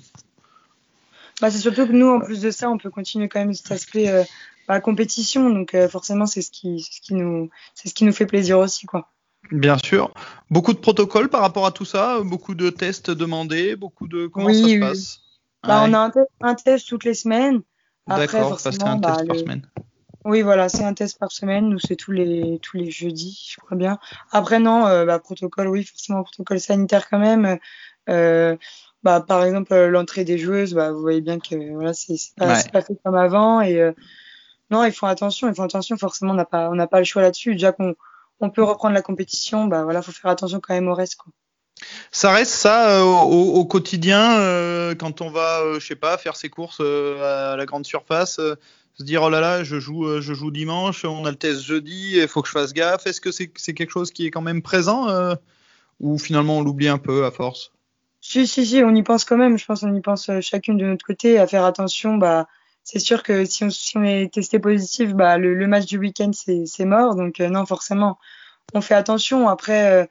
Bah 1.40 1.52
c'est 1.52 1.60
surtout 1.60 1.86
que 1.88 1.92
nous 1.94 2.08
en 2.08 2.20
plus 2.20 2.42
de 2.42 2.52
ça, 2.52 2.70
on 2.70 2.78
peut 2.78 2.90
continuer 2.90 3.30
quand 3.30 3.40
même 3.40 3.54
cet 3.54 3.72
aspect 3.72 4.10
euh, 4.10 4.24
bah, 4.68 4.82
compétition, 4.82 5.50
donc 5.52 5.76
euh, 5.76 5.88
forcément 5.88 6.26
c'est 6.26 6.42
ce 6.42 6.50
qui 6.52 6.80
c'est 6.82 6.96
ce 6.98 7.02
qui 7.02 7.14
nous 7.14 7.50
c'est 7.76 7.88
ce 7.90 7.94
qui 7.94 8.04
nous 8.06 8.12
fait 8.12 8.26
plaisir 8.26 8.58
aussi 8.60 8.86
quoi. 8.88 9.10
Bien 9.52 9.78
sûr. 9.78 10.14
Beaucoup 10.50 10.74
de 10.74 10.80
protocoles 10.80 11.30
par 11.30 11.42
rapport 11.42 11.66
à 11.66 11.72
tout 11.72 11.86
ça, 11.86 12.20
beaucoup 12.24 12.56
de 12.56 12.70
tests 12.70 13.12
demandés, 13.12 13.76
beaucoup 13.76 14.08
de. 14.08 14.28
Comment 14.28 14.48
Oui, 14.48 14.56
ça 14.56 14.62
se 14.62 14.66
oui. 14.74 14.80
passe? 14.80 15.20
Bah, 15.64 15.82
Ouais. 15.82 15.90
on 15.90 15.94
a 15.94 16.00
un, 16.00 16.10
te- 16.10 16.20
un 16.42 16.56
test 16.56 16.88
toutes 16.88 17.04
les 17.04 17.14
semaines. 17.14 17.62
D'accord, 18.08 18.50
parce 18.50 18.64
forcément 18.64 18.86
qu'un 18.86 18.96
bah, 18.98 19.16
test 19.16 19.28
par 19.28 19.38
semaine. 19.38 19.70
Oui, 20.26 20.42
voilà, 20.42 20.70
c'est 20.70 20.84
un 20.84 20.94
test 20.94 21.20
par 21.20 21.32
semaine. 21.32 21.70
Nous, 21.70 21.80
c'est 21.80 21.96
tous 21.96 22.12
les 22.12 22.60
tous 22.62 22.78
les 22.78 22.92
jeudis, 22.92 23.52
je 23.52 23.62
crois 23.62 23.78
bien. 23.78 23.98
Après, 24.32 24.60
non, 24.60 24.86
euh, 24.88 25.06
bah, 25.06 25.20
protocole, 25.20 25.68
oui, 25.68 25.84
forcément, 25.84 26.24
protocole 26.24 26.60
sanitaire 26.60 27.10
quand 27.10 27.20
même. 27.20 27.58
Euh, 28.10 28.56
bah, 29.04 29.22
par 29.22 29.44
exemple, 29.44 29.74
euh, 29.74 29.90
l'entrée 29.90 30.24
des 30.26 30.38
joueuses, 30.38 30.74
bah, 30.74 30.92
vous 30.92 31.02
voyez 31.02 31.22
bien 31.22 31.40
que 31.40 31.74
voilà, 31.74 31.94
c'est 31.94 32.16
pas, 32.36 32.48
Ouais. 32.48 32.56
c'est 32.56 32.72
pas 32.72 32.82
fait 32.82 32.98
comme 33.04 33.16
avant. 33.16 33.62
Et 33.62 33.80
euh, 33.80 33.92
non, 34.70 34.84
ils 34.84 34.92
font 34.92 35.08
attention, 35.08 35.48
ils 35.48 35.56
font 35.56 35.64
attention. 35.64 35.98
Forcément, 35.98 36.32
on 36.32 36.36
n'a 36.36 36.46
pas 36.46 36.70
on 36.70 36.76
n'a 36.76 36.88
pas 36.88 37.00
le 37.00 37.06
choix 37.06 37.22
là-dessus. 37.22 37.54
Déjà 37.54 37.72
qu'on 37.72 37.96
on 38.40 38.50
peut 38.50 38.64
reprendre 38.64 38.94
la 38.94 39.02
compétition, 39.02 39.66
bah 39.66 39.84
voilà, 39.84 40.02
faut 40.02 40.12
faire 40.12 40.32
attention 40.32 40.60
quand 40.60 40.74
même 40.74 40.88
au 40.88 40.94
reste, 40.94 41.16
quoi. 41.16 41.32
Ça 42.12 42.32
reste 42.32 42.54
ça 42.54 42.90
euh, 42.90 43.04
au, 43.04 43.56
au 43.56 43.66
quotidien 43.66 44.40
euh, 44.40 44.96
quand 44.96 45.22
on 45.22 45.30
va, 45.30 45.62
euh, 45.62 45.80
je 45.80 45.86
sais 45.86 45.96
pas, 45.96 46.18
faire 46.18 46.36
ses 46.36 46.50
courses 46.50 46.80
à 46.80 47.56
la 47.56 47.66
grande 47.66 47.86
surface, 47.86 48.36
se 48.38 49.04
dire 49.04 49.22
oh 49.24 49.30
là 49.30 49.40
là, 49.40 49.64
je 49.64 49.80
joue, 49.80 50.20
je 50.22 50.34
joue 50.34 50.52
dimanche, 50.52 51.06
on 51.06 51.26
a 51.26 51.30
le 51.30 51.38
test 51.38 51.62
jeudi, 51.62 52.18
il 52.18 52.28
faut 52.28 52.42
que 52.42 52.48
je 52.48 52.54
fasse 52.54 52.74
gaffe. 52.74 53.06
Est-ce 53.06 53.22
que 53.22 53.32
c'est 53.32 53.48
quelque 53.48 53.92
chose 53.92 54.12
qui 54.12 54.26
est 54.26 54.32
quand 54.32 54.42
même 54.42 54.62
présent 54.62 55.08
ou 56.00 56.18
finalement 56.18 56.58
on 56.58 56.62
l'oublie 56.64 56.88
un 56.88 56.98
peu 56.98 57.26
à 57.26 57.32
force? 57.32 57.72
Si, 58.22 58.48
si, 58.48 58.66
si, 58.66 58.84
on 58.84 58.96
y 58.96 59.04
pense 59.04 59.24
quand 59.24 59.38
même. 59.38 59.58
Je 59.58 59.66
pense 59.66 59.82
qu'on 59.82 59.94
y 59.94 60.02
pense 60.02 60.32
chacune 60.42 60.78
de 60.78 60.86
notre 60.86 61.06
côté 61.06 61.38
à 61.38 61.46
faire 61.46 61.64
attention. 61.64 62.18
Bah, 62.18 62.48
c'est 62.90 63.00
sûr 63.00 63.22
que 63.22 63.44
si 63.44 63.66
on, 63.66 63.70
si 63.70 63.98
on 63.98 64.04
est 64.04 64.34
testé 64.34 64.60
positif, 64.60 65.14
bah, 65.14 65.38
le, 65.38 65.54
le 65.54 65.68
match 65.68 65.86
du 65.88 65.98
week-end, 65.98 66.32
c'est, 66.34 66.86
mort. 66.86 67.16
Donc, 67.16 67.42
euh, 67.42 67.50
non, 67.50 67.66
forcément, 67.66 68.18
on 68.74 68.80
fait 68.80 68.94
attention. 68.94 69.50
Après, 69.50 69.92
euh, 69.92 70.06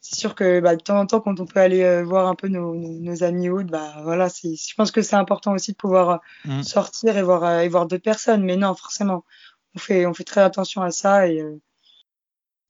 c'est 0.00 0.14
sûr 0.14 0.36
que 0.36 0.60
bah, 0.60 0.76
de 0.76 0.80
temps 0.80 1.00
en 1.00 1.06
temps, 1.06 1.20
quand 1.20 1.40
on 1.40 1.46
peut 1.46 1.58
aller 1.58 1.82
euh, 1.82 2.04
voir 2.04 2.28
un 2.28 2.36
peu 2.36 2.46
nos, 2.46 2.76
nos, 2.76 3.00
nos 3.00 3.24
amis 3.24 3.48
autres, 3.48 3.70
bah, 3.70 3.96
voilà, 4.04 4.28
c'est, 4.28 4.54
je 4.54 4.74
pense 4.76 4.92
que 4.92 5.02
c'est 5.02 5.16
important 5.16 5.52
aussi 5.52 5.72
de 5.72 5.76
pouvoir 5.76 6.20
Mm. 6.44 6.62
sortir 6.62 7.16
et 7.16 7.24
voir, 7.24 7.42
euh, 7.42 7.60
et 7.62 7.68
voir 7.68 7.86
d'autres 7.86 8.04
personnes. 8.04 8.44
Mais 8.44 8.56
non, 8.56 8.72
forcément, 8.76 9.24
on 9.74 9.80
fait, 9.80 10.06
on 10.06 10.14
fait 10.14 10.22
très 10.22 10.42
attention 10.42 10.80
à 10.80 10.92
ça. 10.92 11.26
Et, 11.26 11.40
euh, 11.40 11.60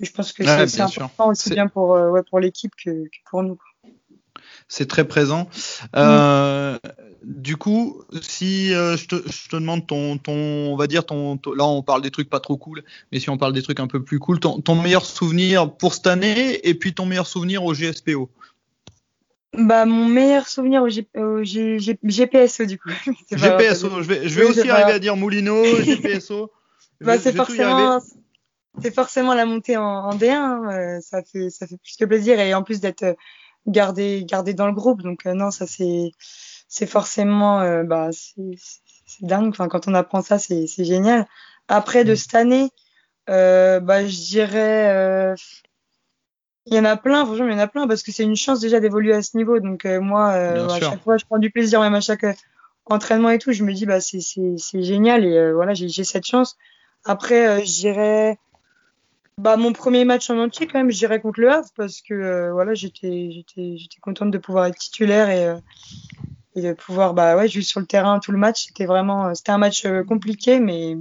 je 0.00 0.10
pense 0.12 0.32
que 0.32 0.44
c'est, 0.44 0.80
important 0.80 1.28
aussi 1.28 1.50
bien 1.50 1.68
pour, 1.68 1.94
euh, 1.94 2.08
ouais, 2.08 2.22
pour 2.22 2.40
l'équipe 2.40 2.72
que, 2.82 2.90
que 2.90 3.18
pour 3.30 3.42
nous. 3.42 3.56
quoi. 3.56 3.66
C'est 4.68 4.86
très 4.88 5.06
présent. 5.06 5.48
Euh, 5.96 6.78
Du 7.24 7.56
coup, 7.56 8.02
si 8.20 8.74
euh, 8.74 8.96
je, 8.96 9.06
te, 9.06 9.14
je 9.30 9.48
te 9.48 9.54
demande 9.56 9.86
ton, 9.86 10.18
ton, 10.18 10.32
on 10.32 10.76
va 10.76 10.86
dire 10.88 11.06
ton, 11.06 11.36
ton- 11.36 11.52
là 11.52 11.64
on 11.64 11.82
parle 11.82 12.02
des 12.02 12.10
trucs 12.10 12.28
pas 12.28 12.40
trop 12.40 12.56
cool, 12.56 12.82
mais 13.12 13.20
si 13.20 13.30
on 13.30 13.38
parle 13.38 13.52
des 13.52 13.62
trucs 13.62 13.78
un 13.78 13.86
peu 13.86 14.02
plus 14.02 14.18
cool, 14.18 14.40
ton, 14.40 14.60
ton 14.60 14.74
meilleur 14.74 15.04
souvenir 15.06 15.70
pour 15.76 15.94
cette 15.94 16.08
année 16.08 16.66
et 16.68 16.74
puis 16.74 16.94
ton 16.94 17.06
meilleur 17.06 17.26
souvenir 17.28 17.62
au 17.64 17.74
GSPO. 17.74 18.28
Bah, 19.56 19.84
mon 19.84 20.06
meilleur 20.06 20.48
souvenir 20.48 20.82
au, 20.82 20.88
G- 20.88 21.06
au 21.16 21.44
G- 21.44 21.78
G- 21.78 21.98
GPSO, 22.02 22.64
du 22.64 22.78
coup. 22.78 22.88
GPSO, 23.30 24.02
je 24.02 24.08
vais, 24.08 24.28
je 24.28 24.34
vais 24.34 24.44
Oui, 24.46 24.50
aussi 24.50 24.66
pas 24.66 24.74
arriver 24.76 24.92
à 24.92 24.98
dire 24.98 25.14
Moulineau, 25.16 25.62
GPSO. 25.82 26.50
Bah, 27.02 27.18
c'est 27.18 27.34
forcément, 27.36 28.00
c'est 28.80 28.94
forcément 28.94 29.34
la 29.34 29.44
montée 29.44 29.76
en, 29.76 29.82
en 29.84 30.16
D1. 30.16 30.30
hein, 30.32 30.62
euh, 30.72 31.00
ça 31.02 31.22
fait, 31.22 31.50
ça 31.50 31.66
fait 31.66 31.76
plus 31.76 31.96
que 31.96 32.04
plaisir 32.06 32.40
et 32.40 32.54
en 32.54 32.62
plus 32.62 32.80
d'être 32.80 33.14
gardé, 33.66 34.24
gardé 34.24 34.54
dans 34.54 34.66
le 34.66 34.72
groupe. 34.72 35.02
Donc, 35.02 35.26
euh, 35.26 35.34
non, 35.34 35.50
ça 35.50 35.66
c'est, 35.66 36.12
c'est 36.68 36.86
forcément, 36.86 37.60
euh, 37.60 37.82
bah, 37.84 38.10
c'est, 38.12 38.58
dingue. 39.20 39.48
Enfin, 39.50 39.68
quand 39.68 39.88
on 39.88 39.94
apprend 39.94 40.22
ça, 40.22 40.38
c'est, 40.38 40.66
c'est 40.66 40.84
génial. 40.84 41.26
Après, 41.68 42.04
Mm. 42.04 42.08
de 42.08 42.14
cette 42.14 42.34
année, 42.34 42.70
euh, 43.30 43.80
bah, 43.80 44.06
je 44.06 44.16
dirais, 44.16 44.90
euh, 44.94 45.34
il 46.66 46.74
y 46.74 46.78
en 46.78 46.84
a 46.84 46.96
plein, 46.96 47.24
franchement, 47.24 47.46
il 47.46 47.52
y 47.52 47.56
en 47.56 47.58
a 47.58 47.66
plein 47.66 47.88
parce 47.88 48.02
que 48.02 48.12
c'est 48.12 48.22
une 48.22 48.36
chance 48.36 48.60
déjà 48.60 48.78
d'évoluer 48.80 49.14
à 49.14 49.22
ce 49.22 49.36
niveau. 49.36 49.58
Donc, 49.60 49.84
euh, 49.84 50.00
moi, 50.00 50.30
euh, 50.32 50.66
à 50.68 50.78
sûr. 50.78 50.90
chaque 50.90 51.02
fois, 51.02 51.16
je 51.16 51.24
prends 51.24 51.38
du 51.38 51.50
plaisir, 51.50 51.80
même 51.80 51.94
à 51.94 52.00
chaque 52.00 52.24
euh, 52.24 52.32
entraînement 52.86 53.30
et 53.30 53.38
tout. 53.38 53.52
Je 53.52 53.64
me 53.64 53.72
dis, 53.72 53.86
bah, 53.86 54.00
c'est, 54.00 54.20
c'est, 54.20 54.54
c'est 54.58 54.82
génial 54.82 55.24
et 55.24 55.36
euh, 55.36 55.52
voilà, 55.54 55.74
j'ai, 55.74 55.88
j'ai 55.88 56.04
cette 56.04 56.26
chance. 56.26 56.56
Après, 57.04 57.48
euh, 57.48 57.58
je 57.64 57.72
dirais, 57.80 58.38
Bah, 59.38 59.56
mon 59.56 59.72
premier 59.72 60.04
match 60.04 60.28
en 60.30 60.38
entier, 60.38 60.66
quand 60.66 60.78
même, 60.78 60.90
je 60.90 60.98
dirais 60.98 61.20
contre 61.20 61.40
le 61.40 61.50
Havre, 61.50 61.68
parce 61.76 62.02
que 62.02 62.14
euh, 62.14 62.52
voilà, 62.52 62.74
j'étais, 62.74 63.30
j'étais, 63.30 63.76
j'étais 63.78 63.98
contente 64.00 64.30
de 64.30 64.38
pouvoir 64.38 64.66
être 64.66 64.76
titulaire 64.76 65.30
et, 65.30 65.46
euh, 65.46 65.56
et 66.54 66.62
de 66.62 66.72
pouvoir 66.74 67.14
bah, 67.14 67.36
ouais, 67.36 67.48
jouer 67.48 67.62
sur 67.62 67.80
le 67.80 67.86
terrain 67.86 68.18
tout 68.18 68.32
le 68.32 68.38
match. 68.38 68.66
C'était 68.66 68.84
vraiment 68.84 69.28
euh, 69.28 69.34
c'était 69.34 69.52
un 69.52 69.58
match 69.58 69.86
compliqué, 70.06 70.60
mais. 70.60 70.96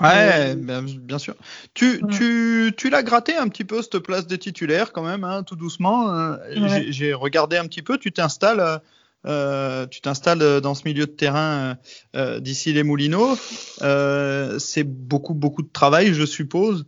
Ouais, 0.00 0.54
bien, 0.54 0.82
bien, 0.82 1.18
sûr. 1.18 1.34
Tu, 1.74 2.00
tu, 2.10 2.72
tu 2.76 2.88
l'as 2.88 3.02
gratté 3.02 3.36
un 3.36 3.48
petit 3.48 3.64
peu 3.64 3.82
cette 3.82 3.98
place 3.98 4.26
des 4.26 4.38
titulaires 4.38 4.92
quand 4.92 5.02
même, 5.02 5.24
hein, 5.24 5.42
tout 5.42 5.56
doucement. 5.56 6.06
Ouais. 6.06 6.86
J'ai 6.88 7.12
regardé 7.12 7.58
un 7.58 7.66
petit 7.66 7.82
peu. 7.82 7.98
Tu 7.98 8.10
t'installes 8.10 8.80
euh, 9.26 9.86
tu 9.86 10.00
t'installes 10.00 10.60
dans 10.60 10.74
ce 10.74 10.82
milieu 10.84 11.06
de 11.06 11.10
terrain 11.10 11.76
euh, 12.16 12.40
d'ici 12.40 12.72
les 12.72 12.82
Moulineaux. 12.82 13.36
Euh, 13.82 14.58
c'est 14.58 14.84
beaucoup, 14.84 15.34
beaucoup 15.34 15.62
de 15.62 15.70
travail, 15.72 16.14
je 16.14 16.24
suppose. 16.24 16.86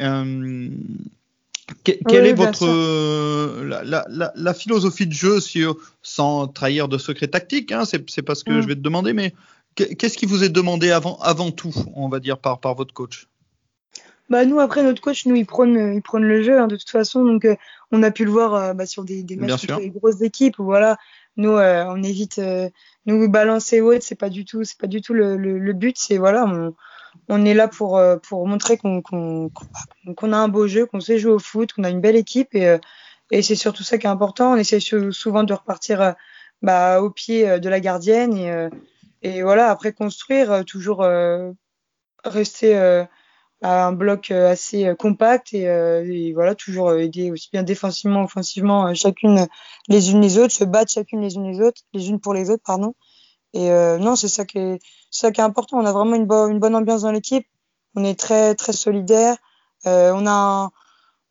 Euh, 0.00 0.68
que, 1.84 1.92
quelle 2.08 2.26
est 2.26 2.34
votre 2.34 2.66
la, 3.64 3.82
la, 3.84 4.32
la, 4.34 4.54
philosophie 4.54 5.06
de 5.06 5.12
jeu, 5.12 5.38
sans 6.02 6.48
trahir 6.48 6.88
de 6.88 6.98
secret 6.98 7.28
tactique 7.28 7.72
hein, 7.72 7.84
C'est 7.84 8.22
pas 8.22 8.34
ce 8.34 8.44
que 8.44 8.60
je 8.60 8.66
vais 8.66 8.74
te 8.74 8.80
demander, 8.80 9.12
mais 9.12 9.32
qu'est-ce 9.74 10.18
qui 10.18 10.26
vous 10.26 10.44
est 10.44 10.48
demandé 10.48 10.90
avant, 10.90 11.18
avant 11.20 11.50
tout, 11.50 11.72
on 11.94 12.08
va 12.08 12.20
dire, 12.20 12.38
par, 12.38 12.60
par 12.60 12.74
votre 12.74 12.92
coach? 12.92 13.26
Bah 14.28 14.44
nous 14.44 14.60
après 14.60 14.84
notre 14.84 15.02
coach 15.02 15.26
nous 15.26 15.34
il 15.34 15.44
prône 15.44 15.92
il 15.92 16.02
prône 16.02 16.22
le 16.22 16.44
jeu 16.44 16.56
hein, 16.56 16.68
de 16.68 16.76
toute 16.76 16.90
façon. 16.90 17.24
Donc 17.24 17.48
on 17.90 18.00
a 18.04 18.12
pu 18.12 18.24
le 18.24 18.30
voir 18.30 18.76
bah, 18.76 18.86
sur 18.86 19.02
des, 19.02 19.24
des 19.24 19.34
matchs 19.34 19.66
contre 19.66 19.80
les 19.80 19.90
grosses 19.90 20.22
équipes 20.22 20.54
voilà 20.58 20.98
nous, 21.36 21.56
euh, 21.56 21.84
on 21.88 22.02
évite 22.02 22.38
euh, 22.38 22.68
nous 23.06 23.28
balancer 23.28 23.80
haut, 23.80 23.98
c'est 24.00 24.14
pas 24.14 24.30
du 24.30 24.44
tout, 24.44 24.64
c'est 24.64 24.78
pas 24.78 24.86
du 24.86 25.00
tout 25.00 25.14
le, 25.14 25.36
le, 25.36 25.72
but. 25.72 25.96
C'est 25.98 26.18
voilà, 26.18 26.44
on, 26.46 26.74
on, 27.28 27.44
est 27.44 27.54
là 27.54 27.68
pour 27.68 27.98
euh, 27.98 28.16
pour 28.16 28.46
montrer 28.46 28.76
qu'on 28.76 29.00
qu'on 29.02 29.50
qu'on 30.16 30.32
a 30.32 30.36
un 30.36 30.48
beau 30.48 30.66
jeu, 30.66 30.86
qu'on 30.86 31.00
sait 31.00 31.18
jouer 31.18 31.32
au 31.32 31.38
foot, 31.38 31.72
qu'on 31.72 31.84
a 31.84 31.90
une 31.90 32.00
belle 32.00 32.16
équipe 32.16 32.54
et 32.54 32.78
et 33.30 33.42
c'est 33.42 33.54
surtout 33.56 33.84
ça 33.84 33.98
qui 33.98 34.06
est 34.06 34.10
important. 34.10 34.52
On 34.52 34.56
essaie 34.56 34.80
souvent 34.80 35.44
de 35.44 35.54
repartir 35.54 36.14
bah, 36.62 37.00
au 37.00 37.10
pied 37.10 37.60
de 37.60 37.68
la 37.68 37.80
gardienne 37.80 38.36
et 38.36 38.68
et 39.22 39.42
voilà 39.42 39.70
après 39.70 39.92
construire 39.92 40.64
toujours 40.64 41.06
rester 42.24 43.06
un 43.62 43.92
bloc 43.92 44.30
euh, 44.30 44.50
assez 44.50 44.86
euh, 44.86 44.94
compact 44.94 45.52
et, 45.52 45.68
euh, 45.68 46.04
et, 46.04 46.32
voilà 46.32 46.54
toujours 46.54 46.92
aider 46.94 47.30
aussi 47.30 47.50
bien 47.52 47.62
défensivement 47.62 48.24
offensivement 48.24 48.94
chacune 48.94 49.46
les 49.88 50.10
unes 50.10 50.20
les 50.20 50.38
autres 50.38 50.54
se 50.54 50.64
battre 50.64 50.90
chacune 50.92 51.20
les 51.20 51.34
unes 51.34 51.50
les 51.50 51.60
autres 51.60 51.82
les 51.92 52.08
unes 52.08 52.20
pour 52.20 52.34
les 52.34 52.50
autres 52.50 52.62
pardon. 52.64 52.94
Et 53.52 53.68
non 53.68 54.14
c'est 54.16 54.28
ça 54.28 54.44
qui 54.44 54.58
est 54.58 54.78
ça 55.10 55.32
qui 55.32 55.40
est 55.40 55.44
important. 55.44 55.78
On 55.78 55.84
a 55.84 55.92
vraiment 55.92 56.14
une, 56.14 56.26
bo 56.26 56.46
une 56.48 56.60
bonne 56.60 56.76
ambiance 56.76 57.02
dans 57.02 57.10
l'équipe. 57.10 57.46
On 57.96 58.04
est 58.04 58.18
très 58.18 58.54
très 58.54 58.72
solidaire 58.72 59.36
on 59.84 60.26
a 60.26 60.70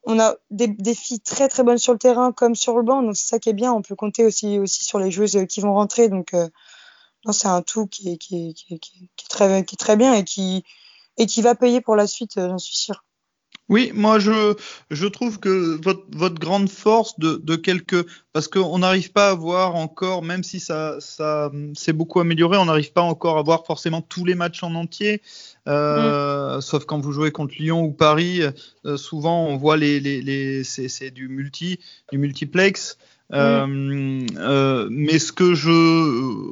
on 0.03 0.19
a 0.19 0.35
des, 0.49 0.67
des, 0.67 0.95
filles 0.95 1.21
très 1.21 1.47
très 1.47 1.63
bonnes 1.63 1.77
sur 1.77 1.93
le 1.93 1.99
terrain 1.99 2.31
comme 2.33 2.55
sur 2.55 2.75
le 2.77 2.83
banc. 2.83 3.03
Donc 3.03 3.15
c'est 3.15 3.27
ça 3.29 3.39
qui 3.39 3.49
est 3.49 3.53
bien. 3.53 3.71
On 3.73 3.81
peut 3.81 3.95
compter 3.95 4.25
aussi 4.25 4.59
aussi 4.59 4.83
sur 4.83 4.99
les 4.99 5.11
joueuses 5.11 5.45
qui 5.47 5.61
vont 5.61 5.73
rentrer. 5.73 6.09
Donc 6.09 6.33
non 6.33 7.31
c'est 7.31 7.47
un 7.47 7.61
tout 7.61 7.87
qui 7.87 8.11
est, 8.11 8.17
qui, 8.17 8.49
est, 8.49 8.53
qui, 8.53 8.73
est, 8.73 8.79
qui, 8.79 8.99
est 9.01 9.29
très 9.29 9.63
qui 9.63 9.75
est 9.75 9.77
très 9.77 9.95
bien 9.95 10.13
et 10.13 10.25
qui 10.25 10.65
et 11.19 11.27
qui 11.27 11.43
va 11.43 11.53
payer 11.53 11.81
pour 11.81 11.95
la 11.95 12.07
suite, 12.07 12.37
euh, 12.37 12.49
j'en 12.49 12.57
suis 12.57 12.77
sûr. 12.77 13.03
Oui, 13.67 13.91
moi 13.93 14.17
je, 14.17 14.55
je 14.89 15.05
trouve 15.05 15.39
que 15.39 15.79
votre, 15.83 16.03
votre 16.15 16.39
grande 16.39 16.69
force 16.69 17.19
de, 17.19 17.35
de 17.35 17.55
quelques 17.55 18.03
parce 18.33 18.47
qu'on 18.47 18.79
n'arrive 18.79 19.11
pas 19.11 19.29
à 19.29 19.35
voir 19.35 19.75
encore, 19.75 20.23
même 20.23 20.43
si 20.43 20.59
ça, 20.59 20.95
ça 20.99 21.51
s'est 21.75 21.93
beaucoup 21.93 22.19
amélioré, 22.19 22.57
on 22.57 22.65
n'arrive 22.65 22.91
pas 22.93 23.03
encore 23.03 23.37
à 23.37 23.43
voir 23.43 23.67
forcément 23.67 24.01
tous 24.01 24.25
les 24.25 24.33
matchs 24.33 24.63
en 24.63 24.73
entier. 24.73 25.21
Euh, 25.67 26.57
mm. 26.57 26.61
Sauf 26.61 26.85
quand 26.85 26.99
vous 26.99 27.11
jouez 27.11 27.29
contre 27.29 27.53
Lyon 27.59 27.83
ou 27.83 27.91
Paris, 27.91 28.41
euh, 28.85 28.97
souvent 28.97 29.45
on 29.45 29.57
voit 29.57 29.77
les, 29.77 29.99
les, 29.99 30.23
les 30.23 30.63
c'est 30.63 31.11
du 31.11 31.27
multi, 31.27 31.79
du 32.11 32.17
multiplex. 32.17 32.97
Euh, 33.31 34.25
euh, 34.37 34.87
mais 34.89 35.19
ce 35.19 35.31
que 35.31 35.53
je 35.53 35.69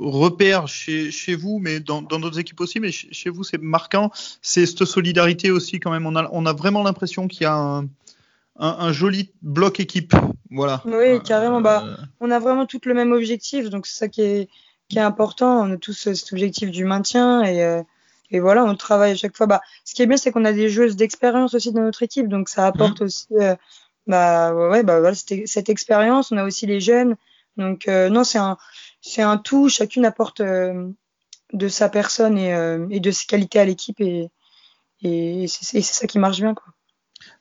repère 0.05 0.67
chez, 0.67 1.09
chez 1.09 1.35
vous, 1.35 1.59
mais 1.59 1.79
dans 1.79 2.01
d'autres 2.01 2.39
équipes 2.39 2.61
aussi, 2.61 2.79
mais 2.79 2.91
chez, 2.91 3.29
vous 3.29 3.43
c'est 3.43 3.61
marquant, 3.61 4.11
c'est 4.41 4.65
cette 4.65 4.85
solidarité 4.85 5.49
aussi 5.49 5.79
quand 5.79 5.91
même. 5.91 6.05
On 6.05 6.15
a, 6.15 6.29
on 6.31 6.45
a 6.45 6.53
vraiment 6.53 6.83
l'impression 6.83 7.27
qu'il 7.27 7.43
y 7.43 7.45
a 7.45 7.55
un, 7.55 7.79
un, 7.79 7.87
un, 8.59 8.91
joli 8.91 9.31
bloc 9.41 9.79
équipe. 9.79 10.13
Voilà. 10.51 10.83
Oui, 10.85 11.19
carrément. 11.23 11.61
Bah, 11.61 11.83
euh, 11.83 11.95
on 12.19 12.29
a 12.29 12.37
vraiment 12.37 12.67
tout 12.67 12.79
le 12.85 12.93
même 12.93 13.11
objectif, 13.11 13.69
donc 13.69 13.87
c'est 13.87 13.97
ça 13.97 14.07
qui 14.07 14.21
est, 14.21 14.49
qui 14.87 14.99
est 14.99 15.01
important. 15.01 15.61
On 15.61 15.73
a 15.73 15.77
tous 15.77 15.93
cet 15.93 16.31
objectif 16.31 16.69
du 16.69 16.85
maintien 16.85 17.43
et, 17.43 17.63
euh, 17.63 17.81
et 18.29 18.39
voilà, 18.39 18.63
on 18.63 18.75
travaille 18.75 19.13
à 19.13 19.15
chaque 19.15 19.35
fois. 19.35 19.47
Bah, 19.47 19.61
ce 19.83 19.95
qui 19.95 20.03
est 20.03 20.07
bien, 20.07 20.17
c'est 20.17 20.31
qu'on 20.31 20.45
a 20.45 20.53
des 20.53 20.69
joueuses 20.69 20.95
d'expérience 20.95 21.55
aussi 21.55 21.71
dans 21.71 21.81
notre 21.81 22.03
équipe, 22.03 22.27
donc 22.27 22.49
ça 22.49 22.67
apporte 22.67 23.01
mmh. 23.01 23.05
aussi 23.05 23.27
bah 24.07 24.53
ouais, 24.53 24.83
bah 24.83 24.99
voilà, 24.99 25.15
cette 25.15 25.69
expérience. 25.69 26.31
On 26.31 26.37
a 26.37 26.45
aussi 26.45 26.65
les 26.65 26.79
jeunes. 26.79 27.15
Donc 27.57 27.87
euh, 27.87 28.09
non, 28.09 28.23
c'est 28.23 28.37
un, 28.37 28.57
c'est 29.01 29.21
un 29.21 29.37
tout. 29.37 29.69
Chacune 29.69 30.05
apporte 30.05 30.41
euh, 30.41 30.87
de 31.53 31.67
sa 31.67 31.89
personne 31.89 32.37
et, 32.37 32.53
euh, 32.53 32.87
et, 32.89 32.99
de 32.99 33.11
ses 33.11 33.25
qualités 33.25 33.59
à 33.59 33.65
l'équipe 33.65 33.99
et, 33.99 34.29
et 35.01 35.45
c'est 35.47 35.81
ça 35.81 36.07
qui 36.07 36.19
marche 36.19 36.39
bien 36.39 36.53
quoi. 36.53 36.65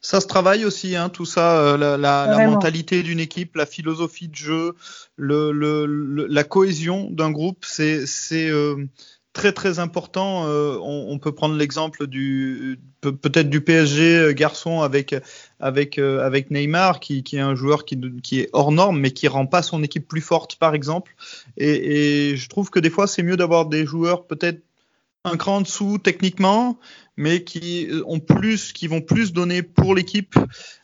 Ça 0.00 0.20
se 0.20 0.26
travaille 0.26 0.64
aussi, 0.64 0.96
hein, 0.96 1.10
tout 1.10 1.26
ça, 1.26 1.76
la, 1.76 1.96
la, 1.96 2.26
la 2.26 2.46
mentalité 2.46 3.02
d'une 3.02 3.20
équipe, 3.20 3.56
la 3.56 3.66
philosophie 3.66 4.28
de 4.28 4.34
jeu, 4.34 4.74
le, 5.16 5.52
le, 5.52 5.84
le 5.86 6.26
la 6.26 6.44
cohésion 6.44 7.08
d'un 7.10 7.30
groupe, 7.30 7.64
c'est, 7.64 8.06
c'est, 8.06 8.50
très 9.36 9.52
très 9.52 9.80
important. 9.80 10.46
Euh, 10.46 10.78
on, 10.80 11.18
peut 11.18 11.32
prendre 11.32 11.56
l'exemple 11.56 12.06
du 12.06 12.80
peut-être 13.02 13.50
du 13.50 13.60
PSG 13.60 14.16
euh, 14.16 14.32
garçon 14.32 14.80
avec 14.80 15.14
avec 15.60 15.98
euh, 15.98 16.24
avec 16.24 16.50
Neymar 16.50 17.00
qui, 17.00 17.22
qui, 17.22 17.36
est 17.36 17.40
un 17.40 17.54
joueur 17.54 17.84
qui, 17.84 18.00
qui 18.22 18.40
est 18.40 18.48
hors 18.54 18.72
norme 18.72 18.98
mais 18.98 19.10
qui 19.10 19.28
rend 19.28 19.44
pas 19.44 19.60
son 19.60 19.82
équipe 19.82 20.08
plus 20.08 20.22
forte 20.22 20.56
par 20.56 20.74
exemple. 20.74 21.14
Et, 21.58 22.30
et 22.30 22.36
je 22.36 22.48
trouve 22.48 22.70
que 22.70 22.80
des 22.80 22.88
fois 22.88 23.06
c'est 23.06 23.22
mieux 23.22 23.36
d'avoir 23.36 23.66
des 23.66 23.84
joueurs 23.84 24.26
peut-être 24.26 24.62
un 25.24 25.36
cran 25.36 25.56
en 25.56 25.60
dessous 25.60 25.98
techniquement, 25.98 26.78
mais 27.18 27.44
qui 27.44 27.88
ont 28.06 28.20
plus, 28.20 28.72
qui 28.72 28.86
vont 28.86 29.02
plus 29.02 29.32
donner 29.32 29.62
pour 29.62 29.94
l'équipe. 29.94 30.36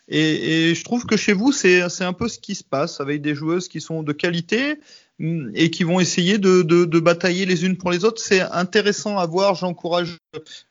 Et, 0.08 0.70
et, 0.70 0.74
je 0.74 0.84
trouve 0.84 1.06
que 1.06 1.16
chez 1.16 1.32
vous, 1.32 1.52
c'est 1.52 1.80
un 2.00 2.12
peu 2.12 2.28
ce 2.28 2.40
qui 2.40 2.56
se 2.56 2.64
passe 2.64 3.00
avec 3.00 3.22
des 3.22 3.34
joueuses 3.34 3.68
qui 3.68 3.80
sont 3.80 4.02
de 4.02 4.12
qualité, 4.12 4.78
et 5.54 5.70
qui 5.70 5.84
vont 5.84 6.00
essayer 6.00 6.38
de, 6.38 6.62
de, 6.62 6.84
de, 6.84 7.00
batailler 7.00 7.46
les 7.46 7.64
unes 7.64 7.76
pour 7.76 7.90
les 7.92 8.04
autres. 8.04 8.20
C'est 8.20 8.40
intéressant 8.40 9.18
à 9.18 9.26
voir. 9.26 9.54
J'encourage 9.54 10.18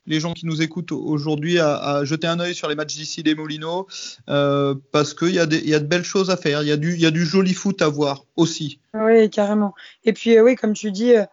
les 0.06 0.20
gens 0.20 0.34
qui 0.34 0.46
nous 0.46 0.60
écoutent 0.60 0.92
aujourd'hui 0.92 1.58
à, 1.58 1.76
à, 1.76 2.04
jeter 2.04 2.26
un 2.26 2.38
œil 2.38 2.54
sur 2.54 2.68
les 2.68 2.74
matchs 2.74 2.94
d'ici 2.94 3.22
des 3.22 3.34
Molinos 3.34 3.86
euh, 4.28 4.74
parce 4.92 5.14
qu'il 5.14 5.30
y, 5.30 5.38
a 5.38 5.46
y 5.50 5.74
a 5.74 5.80
de 5.80 5.86
belles 5.86 6.04
choses 6.04 6.30
à 6.30 6.36
faire. 6.36 6.62
Il 6.62 6.68
y, 6.68 6.72
a 6.72 6.76
du, 6.76 6.96
y 6.96 7.06
a 7.06 7.10
du 7.10 7.24
joli 7.24 7.54
foot 7.54 7.80
à 7.80 7.88
voir 7.88 8.24
aussi. 8.36 8.78
Oui, 8.92 9.30
carrément. 9.30 9.74
Et 10.04 10.12
puis, 10.12 10.36
euh, 10.36 10.42
oui, 10.42 10.54
comme 10.54 10.74
tu 10.74 10.92
dis, 10.92 11.16
euh, 11.16 11.24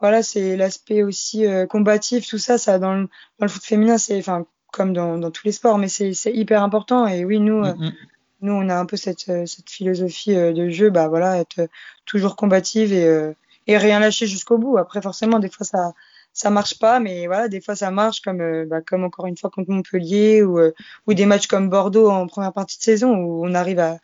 voilà, 0.00 0.22
c'est 0.22 0.56
l'aspect 0.56 1.02
aussi 1.02 1.46
euh, 1.46 1.66
combatif, 1.66 2.28
tout 2.28 2.38
ça, 2.38 2.58
ça 2.58 2.78
dans 2.78 2.94
le, 2.94 3.08
dans 3.38 3.46
le 3.46 3.48
foot 3.48 3.64
féminin, 3.64 3.96
c'est 3.96 4.18
enfin 4.18 4.46
comme 4.72 4.92
dans, 4.92 5.16
dans, 5.16 5.30
tous 5.30 5.46
les 5.46 5.52
sports, 5.52 5.78
mais 5.78 5.88
c'est 5.88 6.12
hyper 6.26 6.62
important. 6.62 7.06
Et 7.06 7.24
oui, 7.24 7.40
nous, 7.40 7.60
mm 7.60 7.72
-hmm 7.72 7.92
nous, 8.40 8.52
on 8.52 8.68
a 8.68 8.76
un 8.76 8.86
peu 8.86 8.96
cette, 8.96 9.28
euh, 9.28 9.46
cette 9.46 9.68
philosophie 9.68 10.34
euh, 10.34 10.52
de 10.52 10.68
jeu, 10.68 10.90
bah 10.90 11.08
voilà, 11.08 11.38
être 11.38 11.60
euh, 11.60 11.66
toujours 12.04 12.36
combative 12.36 12.92
et, 12.92 13.34
et 13.66 13.76
rien 13.76 14.00
lâcher 14.00 14.26
jusqu'au 14.26 14.58
bout. 14.58 14.78
Après, 14.78 15.02
forcément, 15.02 15.38
des 15.38 15.50
fois, 15.50 15.66
ça 15.66 15.92
ça 16.34 16.50
marche 16.50 16.78
pas, 16.78 17.00
mais 17.00 17.26
voilà, 17.26 17.48
des 17.48 17.60
fois, 17.60 17.74
ça 17.74 17.90
marche, 17.90 18.20
comme 18.20 18.64
bah, 18.66 18.80
comme 18.80 19.02
encore 19.02 19.26
une 19.26 19.36
fois 19.36 19.50
contre 19.50 19.70
Montpellier 19.70 20.42
ou 20.42 20.60
ou 21.06 21.14
des 21.14 21.26
matchs 21.26 21.48
comme 21.48 21.68
Bordeaux 21.68 22.08
en 22.08 22.26
première 22.26 22.52
partie 22.52 22.78
de 22.78 22.82
saison 22.82 23.14
où 23.14 23.44
on 23.46 23.54
arrive 23.54 23.80
à 23.80 23.98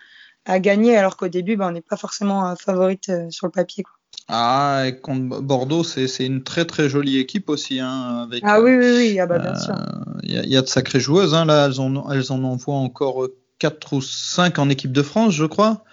à 0.44 0.58
gagner 0.58 0.96
alors 0.96 1.16
qu'au 1.16 1.28
début, 1.28 1.56
bah, 1.56 1.66
on 1.68 1.72
n'est 1.72 1.80
pas 1.80 1.96
forcément 1.96 2.54
favorite 2.56 3.10
sur 3.30 3.46
le 3.46 3.52
papier. 3.52 3.84
Quoi. 3.84 3.94
Ah, 4.28 4.84
et 4.86 5.00
contre 5.00 5.40
Bordeaux, 5.40 5.84
c'est 5.84 6.26
une 6.26 6.42
très 6.42 6.64
très 6.64 6.88
jolie 6.88 7.18
équipe 7.18 7.48
aussi. 7.48 7.80
Hein, 7.80 8.26
avec, 8.28 8.42
ah 8.44 8.60
oui, 8.60 8.74
oui, 8.76 8.96
oui, 8.96 9.20
ah 9.20 9.26
bah, 9.26 9.38
bien 9.38 9.54
sûr. 9.54 9.74
Il 10.22 10.30
y, 10.30 10.48
y, 10.48 10.56
a 10.56 10.62
de 10.62 10.66
sacrées 10.66 11.00
joueuses. 11.00 11.34
Hein, 11.34 11.44
là, 11.44 11.66
elles, 11.66 11.80
ont, 11.80 12.10
elles 12.10 12.32
en 12.32 12.42
envoient 12.42 12.74
encore 12.74 13.28
4 13.58 13.92
ou 13.92 14.02
5 14.02 14.58
en 14.58 14.68
équipe 14.68 14.92
de 14.92 15.02
France, 15.02 15.34
je 15.34 15.44
crois. 15.44 15.84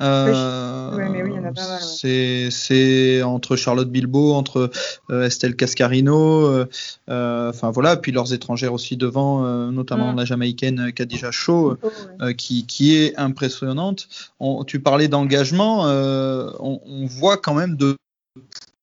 Euh, 0.00 0.96
oui, 0.96 1.04
mais 1.10 1.22
oui, 1.22 1.30
il 1.32 1.36
y 1.36 1.38
en 1.40 1.44
a 1.44 1.52
pas 1.52 1.66
mal. 1.66 1.82
Ouais. 1.82 2.48
C'est 2.50 3.22
entre 3.22 3.56
Charlotte 3.56 3.90
Bilbao, 3.90 4.32
entre 4.32 4.70
euh, 5.10 5.24
Estelle 5.24 5.56
Cascarino, 5.56 6.46
euh, 6.46 6.68
euh, 7.10 7.50
enfin 7.50 7.70
voilà, 7.70 7.96
puis 7.96 8.12
leurs 8.12 8.32
étrangères 8.32 8.72
aussi 8.72 8.96
devant, 8.96 9.42
notamment 9.72 10.12
mm. 10.12 10.16
la 10.16 10.24
Jamaïcaine 10.24 10.92
Khadija 10.92 11.30
Shaw, 11.32 11.76
oh, 11.82 11.90
ouais. 12.20 12.34
qui, 12.34 12.64
qui 12.66 12.96
est 12.96 13.18
impressionnante. 13.18 14.08
On, 14.38 14.62
tu 14.64 14.80
parlais 14.80 15.08
d'engagement, 15.08 15.84
on, 15.84 16.80
on, 16.84 17.06
voit 17.06 17.36
quand 17.36 17.54
même 17.54 17.76
de 17.76 17.96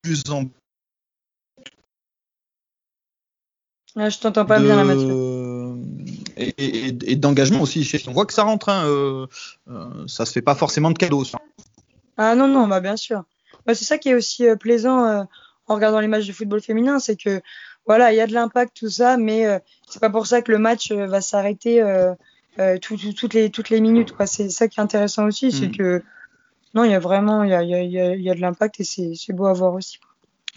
plus 0.02 0.24
en 0.30 0.45
ah, 3.98 4.10
je 4.10 4.19
t'entends 4.19 4.45
pas 4.45 4.60
de... 4.60 4.65
bien 4.65 4.76
là, 4.76 4.84
Mathieu 4.84 5.44
et, 6.38 6.54
et, 6.58 7.12
et 7.12 7.15
d'engagement 7.15 7.62
aussi. 7.62 7.89
On 8.08 8.12
voit 8.12 8.26
que 8.26 8.34
ça 8.34 8.43
rentre, 8.43 8.69
hein, 8.69 8.86
euh, 8.86 9.28
euh, 9.69 10.08
ça 10.08 10.26
se 10.26 10.32
fait 10.32 10.41
pas 10.41 10.56
forcément 10.56 10.91
de 10.91 10.98
cadeaux. 10.98 11.24
Ça. 11.24 11.38
Ah 12.17 12.36
non, 12.36 12.48
non, 12.48 12.67
bah 12.67 12.80
bien 12.80 12.98
sûr. 12.98 13.24
Bah, 13.65 13.74
c'est 13.76 13.86
ça 13.86 13.98
qui 13.98 14.10
est 14.10 14.13
aussi 14.13 14.48
euh, 14.48 14.56
plaisant 14.56 15.06
euh, 15.06 15.24
en 15.67 15.76
regardant 15.76 16.00
les 16.00 16.08
matchs 16.08 16.28
de 16.28 16.34
football 16.34 16.62
féminin, 16.62 17.00
c'est 17.00 17.15
que 17.15 17.41
voilà, 17.88 18.12
il 18.13 18.15
y 18.15 18.21
a 18.21 18.28
de 18.28 18.34
l'impact 18.34 18.76
tout 18.76 18.89
ça, 18.89 19.17
mais 19.17 19.45
c'est 19.88 20.00
pas 20.00 20.10
pour 20.10 20.26
ça 20.26 20.41
que 20.41 20.52
le 20.52 20.58
match 20.58 20.91
va 20.91 21.21
s'arrêter 21.21 21.84
tout, 22.82 22.98
tout, 22.98 23.13
toutes 23.13 23.34
les 23.36 23.52
toutes 23.52 23.69
les 23.69 23.80
minutes. 23.80 24.13
C'est 24.26 24.50
ça 24.50 24.67
qui 24.67 24.80
est 24.80 24.84
intéressant 24.84 25.26
aussi, 25.26 25.52
c'est 25.52 25.67
Mm. 25.67 25.78
que 25.78 26.04
non, 26.74 26.84
il 26.84 26.91
y 26.91 26.95
a 26.95 27.00
vraiment 27.00 27.43
il 27.43 27.52
y 27.52 27.54
a, 27.54 27.62
y 27.63 27.76
a, 27.76 28.15
y 28.15 28.30
a- 28.30 28.34
de 28.36 28.41
l'impact 28.41 28.80
et 28.80 28.84
c'est 28.84 29.34
beau 29.34 29.45
à 29.45 29.54
voir 29.54 29.74
aussi. 29.74 30.00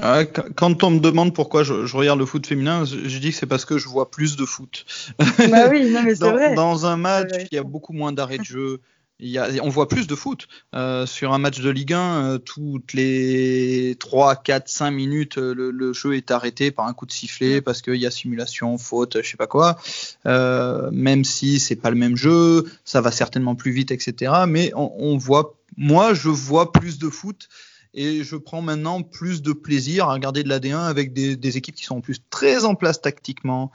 Quand- 0.01 0.85
on 0.85 0.91
me 0.91 1.01
demande 1.01 1.35
pourquoi 1.35 1.63
je, 1.65 1.87
je 1.87 1.97
regarde 1.97 2.19
le 2.19 2.27
foot 2.27 2.47
féminin, 2.47 2.85
je, 2.85 3.09
je 3.09 3.19
dis 3.19 3.31
que 3.31 3.37
c'est 3.37 3.47
parce 3.47 3.65
que 3.65 3.79
je 3.79 3.89
vois 3.89 4.11
plus 4.11 4.37
de 4.37 4.45
foot. 4.45 4.87
bah 5.19 5.69
oui, 5.71 5.91
non 5.91 6.03
mais 6.05 6.15
dans, 6.15 6.33
vrai. 6.33 6.55
dans 6.55 6.87
un 6.87 6.97
match, 6.97 7.33
il 7.51 7.55
y 7.55 7.59
a 7.59 7.65
beaucoup 7.65 7.93
moins 7.93 8.13
d'arrêts 8.13 8.39
de 8.39 8.45
jeu. 8.45 8.81
Il 9.21 9.29
y 9.31 9.39
a, 9.39 9.49
on 9.65 9.69
voit 9.69 9.89
plus 9.89 10.07
de 10.07 10.15
foot. 10.15 10.47
Euh, 10.77 11.05
sur 11.05 11.33
un 11.33 11.39
match 11.39 11.59
de 11.61 11.69
Ligue 11.71 11.93
1, 11.93 11.99
euh, 11.99 12.39
toutes 12.39 12.93
les 12.93 13.97
3, 13.99 14.37
4, 14.37 14.69
5 14.69 14.93
minutes, 14.93 15.39
euh, 15.39 15.53
le, 15.53 15.73
le 15.73 15.93
jeu 15.93 16.15
est 16.17 16.31
arrêté 16.31 16.71
par 16.71 16.87
un 16.87 16.93
coup 16.93 17.05
de 17.05 17.11
sifflet 17.11 17.61
parce 17.61 17.83
qu'il 17.83 17.97
y 17.97 18.07
a 18.07 18.13
simulation, 18.13 18.79
faute, 18.79 19.21
je 19.21 19.29
sais 19.29 19.37
pas 19.37 19.49
quoi. 19.49 19.77
Même 20.25 21.25
si 21.25 21.59
c'est 21.59 21.75
pas 21.75 21.91
le 21.91 21.97
même 21.97 22.17
jeu, 22.17 22.65
ça 22.85 23.01
va 23.01 23.11
certainement 23.11 23.57
plus 23.57 23.73
vite, 23.73 23.91
etc. 23.91 24.33
Mais 24.47 24.71
on, 24.77 24.93
on 24.97 25.17
voit, 25.17 25.57
moi, 25.77 26.15
je 26.15 26.29
vois 26.29 26.71
plus 26.71 27.01
de 27.01 27.09
foot 27.09 27.49
et 27.94 28.22
je 28.22 28.37
prends 28.37 28.62
maintenant 28.62 29.03
plus 29.03 29.42
de 29.42 29.53
plaisir 29.53 30.09
à 30.09 30.12
regarder 30.14 30.42
de 30.42 30.48
la 30.48 30.59
D1 30.61 30.79
avec 30.87 31.12
des, 31.12 31.37
des 31.37 31.57
équipes 31.57 31.74
qui 31.74 31.85
sont 31.85 31.96
en 31.96 32.01
plus 32.01 32.18
très 32.31 32.64
en 32.64 32.74
place 32.74 33.01
tactiquement, 33.01 33.70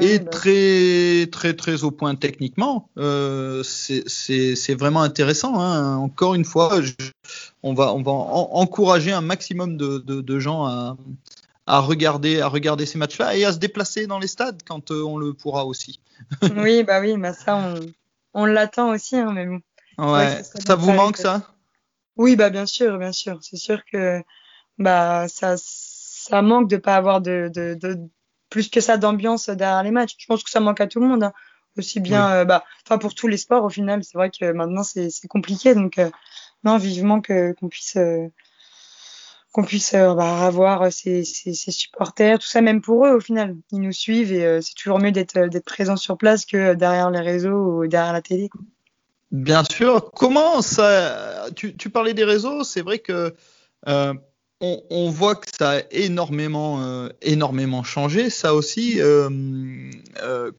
et 0.00 0.18
bah, 0.18 0.30
très 0.30 1.28
très 1.32 1.54
très 1.54 1.84
au 1.84 1.90
point 1.90 2.14
techniquement. 2.14 2.88
Euh, 2.98 3.62
c'est- 3.62 4.74
vraiment 4.74 5.02
intéressant. 5.02 5.60
Hein. 5.60 5.96
Encore 5.96 6.34
une 6.34 6.44
fois, 6.44 6.80
je- 6.82 6.92
on 7.62 7.74
va 7.74 7.92
on 7.94 8.02
va 8.02 8.12
en- 8.12 8.50
encourager 8.52 9.12
un 9.12 9.20
maximum 9.20 9.76
de, 9.76 9.98
de, 9.98 10.20
de 10.20 10.38
gens 10.38 10.64
à, 10.66 10.96
à 11.66 11.80
regarder 11.80 12.40
à 12.40 12.48
regarder 12.48 12.86
ces 12.86 12.98
matchs-là 12.98 13.36
et 13.36 13.44
à 13.44 13.52
se 13.52 13.58
déplacer 13.58 14.06
dans 14.06 14.18
les 14.18 14.26
stades 14.28 14.62
quand 14.66 14.90
euh, 14.90 15.02
on 15.02 15.16
le 15.16 15.32
pourra 15.32 15.64
aussi. 15.64 16.00
oui, 16.56 16.84
bah 16.84 17.00
oui, 17.00 17.16
bah 17.16 17.32
ça 17.32 17.56
on, 17.56 17.74
on 18.34 18.44
l'attend 18.44 18.90
aussi, 18.90 19.16
hein, 19.16 19.32
mais 19.32 19.46
bon. 19.46 19.60
Ouais, 19.96 20.42
ça 20.42 20.74
vous 20.74 20.92
manque 20.92 21.16
ça? 21.16 21.53
Oui, 22.16 22.36
bah 22.36 22.50
bien 22.50 22.66
sûr, 22.66 22.98
bien 22.98 23.12
sûr. 23.12 23.38
C'est 23.42 23.56
sûr 23.56 23.84
que 23.84 24.22
bah 24.78 25.26
ça 25.28 25.56
ça 25.58 26.42
manque 26.42 26.68
de 26.70 26.76
pas 26.78 26.96
avoir 26.96 27.20
de, 27.20 27.50
de, 27.54 27.74
de 27.74 27.98
plus 28.50 28.68
que 28.70 28.80
ça 28.80 28.98
d'ambiance 28.98 29.48
derrière 29.50 29.82
les 29.82 29.90
matchs. 29.90 30.14
Je 30.18 30.26
pense 30.26 30.44
que 30.44 30.50
ça 30.50 30.60
manque 30.60 30.80
à 30.80 30.86
tout 30.86 31.00
le 31.00 31.08
monde, 31.08 31.24
hein. 31.24 31.32
aussi 31.78 32.00
bien 32.00 32.30
euh, 32.32 32.44
bah 32.44 32.64
enfin 32.86 32.98
pour 32.98 33.14
tous 33.14 33.28
les 33.28 33.36
sports 33.38 33.64
au 33.64 33.70
final. 33.70 34.04
C'est 34.04 34.16
vrai 34.18 34.30
que 34.30 34.52
maintenant 34.52 34.84
c'est 34.84 35.10
c'est 35.10 35.28
compliqué, 35.28 35.74
donc 35.74 35.98
euh, 35.98 36.10
non 36.64 36.78
vivement 36.78 37.20
que 37.20 37.52
qu'on 37.54 37.68
puisse 37.68 37.96
euh, 37.96 38.28
qu'on 39.52 39.64
puisse 39.64 39.92
bah, 39.94 40.44
avoir 40.46 40.92
ces, 40.92 41.24
ces, 41.24 41.54
ces 41.54 41.70
supporters, 41.70 42.38
tout 42.38 42.46
ça 42.46 42.60
même 42.60 42.80
pour 42.82 43.06
eux 43.06 43.12
au 43.14 43.20
final. 43.20 43.56
Ils 43.70 43.80
nous 43.80 43.92
suivent 43.92 44.32
et 44.32 44.44
euh, 44.44 44.60
c'est 44.60 44.74
toujours 44.74 44.98
mieux 44.98 45.12
d'être 45.12 45.38
d'être 45.48 45.64
présent 45.64 45.96
sur 45.96 46.18
place 46.18 46.44
que 46.46 46.74
derrière 46.74 47.10
les 47.10 47.20
réseaux 47.20 47.82
ou 47.82 47.86
derrière 47.86 48.12
la 48.12 48.22
télé. 48.22 48.48
quoi. 48.48 48.60
Bien 49.30 49.64
sûr. 49.64 50.10
Comment 50.14 50.62
ça 50.62 51.46
tu, 51.56 51.74
parlais 51.90 52.14
des 52.14 52.24
réseaux, 52.24 52.64
c'est 52.64 52.82
vrai 52.82 52.98
que 53.00 53.34
euh, 53.88 54.14
on, 54.60 55.10
voit 55.10 55.34
que 55.34 55.46
ça 55.58 55.72
a 55.72 55.80
énormément 55.90 56.80
euh, 56.82 57.08
énormément 57.20 57.82
changé. 57.82 58.30
Ça 58.30 58.54
aussi, 58.54 59.00
euh, 59.00 59.28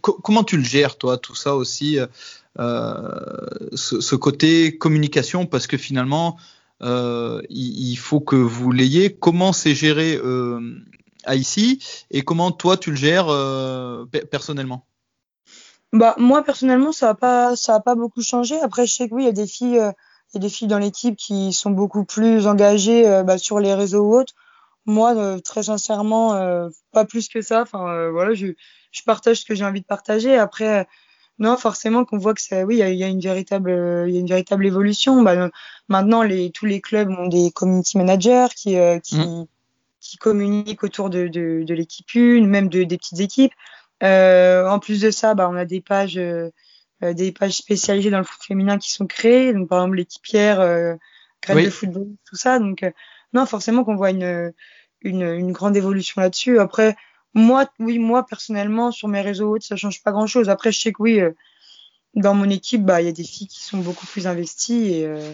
co- 0.01 0.19
comment 0.23 0.43
tu 0.43 0.57
le 0.57 0.63
gères 0.63 0.97
toi, 0.97 1.17
tout 1.17 1.35
ça 1.35 1.55
aussi, 1.55 1.97
ce, 2.57 4.15
côté 4.15 4.77
communication, 4.77 5.45
parce 5.45 5.67
que 5.67 5.77
finalement, 5.77 6.37
il, 6.81 7.39
il 7.49 7.95
faut 7.95 8.19
que 8.19 8.35
vous 8.35 8.71
l'ayez. 8.71 9.13
Comment 9.15 9.53
c'est 9.53 9.75
géré 9.75 10.19
à 11.23 11.35
ici? 11.35 11.81
Et 12.11 12.21
comment 12.23 12.51
toi 12.51 12.77
tu 12.77 12.91
le 12.91 12.97
gères 12.97 13.27
pe- 13.27 14.25
personnellement? 14.25 14.85
Bah 15.93 16.13
moi 16.17 16.43
personnellement 16.43 16.91
ça 16.91 17.09
a 17.09 17.13
pas 17.13 17.55
ça 17.55 17.75
a 17.75 17.79
pas 17.79 17.95
beaucoup 17.95 18.21
changé. 18.21 18.59
Après 18.59 18.85
je 18.85 18.93
sais 18.93 19.07
que 19.07 19.13
oui 19.15 19.23
il 19.23 19.27
y 19.27 19.29
a 19.29 19.33
des 19.33 19.47
filles 19.47 19.79
euh, 19.79 19.91
il 20.33 20.35
y 20.35 20.37
a 20.37 20.39
des 20.41 20.49
filles 20.49 20.67
dans 20.67 20.79
l'équipe 20.79 21.15
qui 21.15 21.53
sont 21.53 21.69
beaucoup 21.69 22.03
plus 22.03 22.47
engagées 22.47 23.07
euh, 23.07 23.23
bah, 23.23 23.37
sur 23.37 23.59
les 23.59 23.73
réseaux 23.73 24.03
ou 24.03 24.15
autres. 24.17 24.33
Moi 24.85 25.15
euh, 25.15 25.39
très 25.39 25.63
sincèrement 25.63 26.33
pas 26.91 27.05
plus 27.05 27.29
que 27.29 27.41
ça. 27.41 27.61
Enfin 27.61 28.09
voilà 28.09 28.33
je 28.33 28.47
je 28.91 29.03
partage 29.03 29.37
ce 29.41 29.45
que 29.45 29.55
j'ai 29.55 29.63
envie 29.63 29.81
de 29.81 29.85
partager. 29.85 30.37
Après 30.37 30.85
non 31.39 31.55
forcément 31.55 32.03
qu'on 32.03 32.17
voit 32.17 32.33
que 32.33 32.41
ça 32.41 32.65
oui 32.65 32.75
il 32.75 32.79
y 32.79 32.83
a, 32.83 32.89
il 32.89 32.97
y 32.97 33.03
a 33.03 33.07
une 33.07 33.21
véritable 33.21 34.05
il 34.07 34.13
y 34.13 34.17
a 34.17 34.19
une 34.19 34.27
véritable 34.27 34.65
évolution. 34.65 35.21
Bah, 35.21 35.49
maintenant 35.87 36.23
les 36.23 36.51
tous 36.51 36.65
les 36.65 36.81
clubs 36.81 37.09
ont 37.09 37.27
des 37.27 37.51
community 37.51 37.97
managers 37.97 38.47
qui 38.53 38.75
qui 39.03 39.21
qui 40.01 40.17
communiquent 40.17 40.83
autour 40.83 41.09
de 41.09 41.27
de, 41.29 41.63
de 41.65 41.73
l'équipe 41.73 42.13
une 42.15 42.47
même 42.47 42.67
de 42.67 42.83
des 42.83 42.97
petites 42.97 43.21
équipes. 43.21 43.53
Euh, 44.03 44.67
en 44.67 44.79
plus 44.79 45.01
de 45.01 45.11
ça, 45.11 45.35
bah, 45.35 45.47
on 45.49 45.55
a 45.55 45.65
des 45.65 45.81
pages, 45.81 46.17
euh, 46.17 46.49
des 47.01 47.31
pages 47.31 47.53
spécialisées 47.53 48.09
dans 48.09 48.17
le 48.17 48.23
foot 48.23 48.43
féminin 48.43 48.77
qui 48.77 48.91
sont 48.91 49.07
créées. 49.07 49.53
Donc, 49.53 49.69
par 49.69 49.79
exemple, 49.79 49.97
l'équipière, 49.97 50.59
euh, 50.59 50.95
graine 51.41 51.57
Oui. 51.57 51.65
de 51.65 51.69
football, 51.69 52.07
tout 52.29 52.35
ça. 52.35 52.59
Donc, 52.59 52.83
euh, 52.83 52.91
non, 53.33 53.45
forcément 53.45 53.83
qu'on 53.83 53.95
voit 53.95 54.11
une, 54.11 54.53
une, 55.01 55.21
une 55.23 55.51
grande 55.51 55.77
évolution 55.77 56.21
là-dessus. 56.21 56.59
Après, 56.59 56.95
moi, 57.33 57.65
oui, 57.79 57.99
moi, 57.99 58.25
personnellement, 58.25 58.91
sur 58.91 59.07
mes 59.07 59.21
réseaux 59.21 59.51
autres, 59.51 59.65
ça 59.65 59.75
change 59.75 60.01
pas 60.03 60.11
grand-chose. 60.11 60.49
Après, 60.49 60.71
je 60.71 60.79
sais 60.79 60.91
que 60.91 61.01
oui, 61.01 61.19
euh, 61.19 61.31
dans 62.15 62.33
mon 62.33 62.49
équipe, 62.49 62.83
bah, 62.83 63.01
il 63.01 63.05
y 63.05 63.09
a 63.09 63.13
des 63.13 63.23
filles 63.23 63.47
qui 63.47 63.61
sont 63.61 63.77
beaucoup 63.77 64.05
plus 64.05 64.25
investies 64.27 64.93
et, 64.93 65.05
euh, 65.05 65.33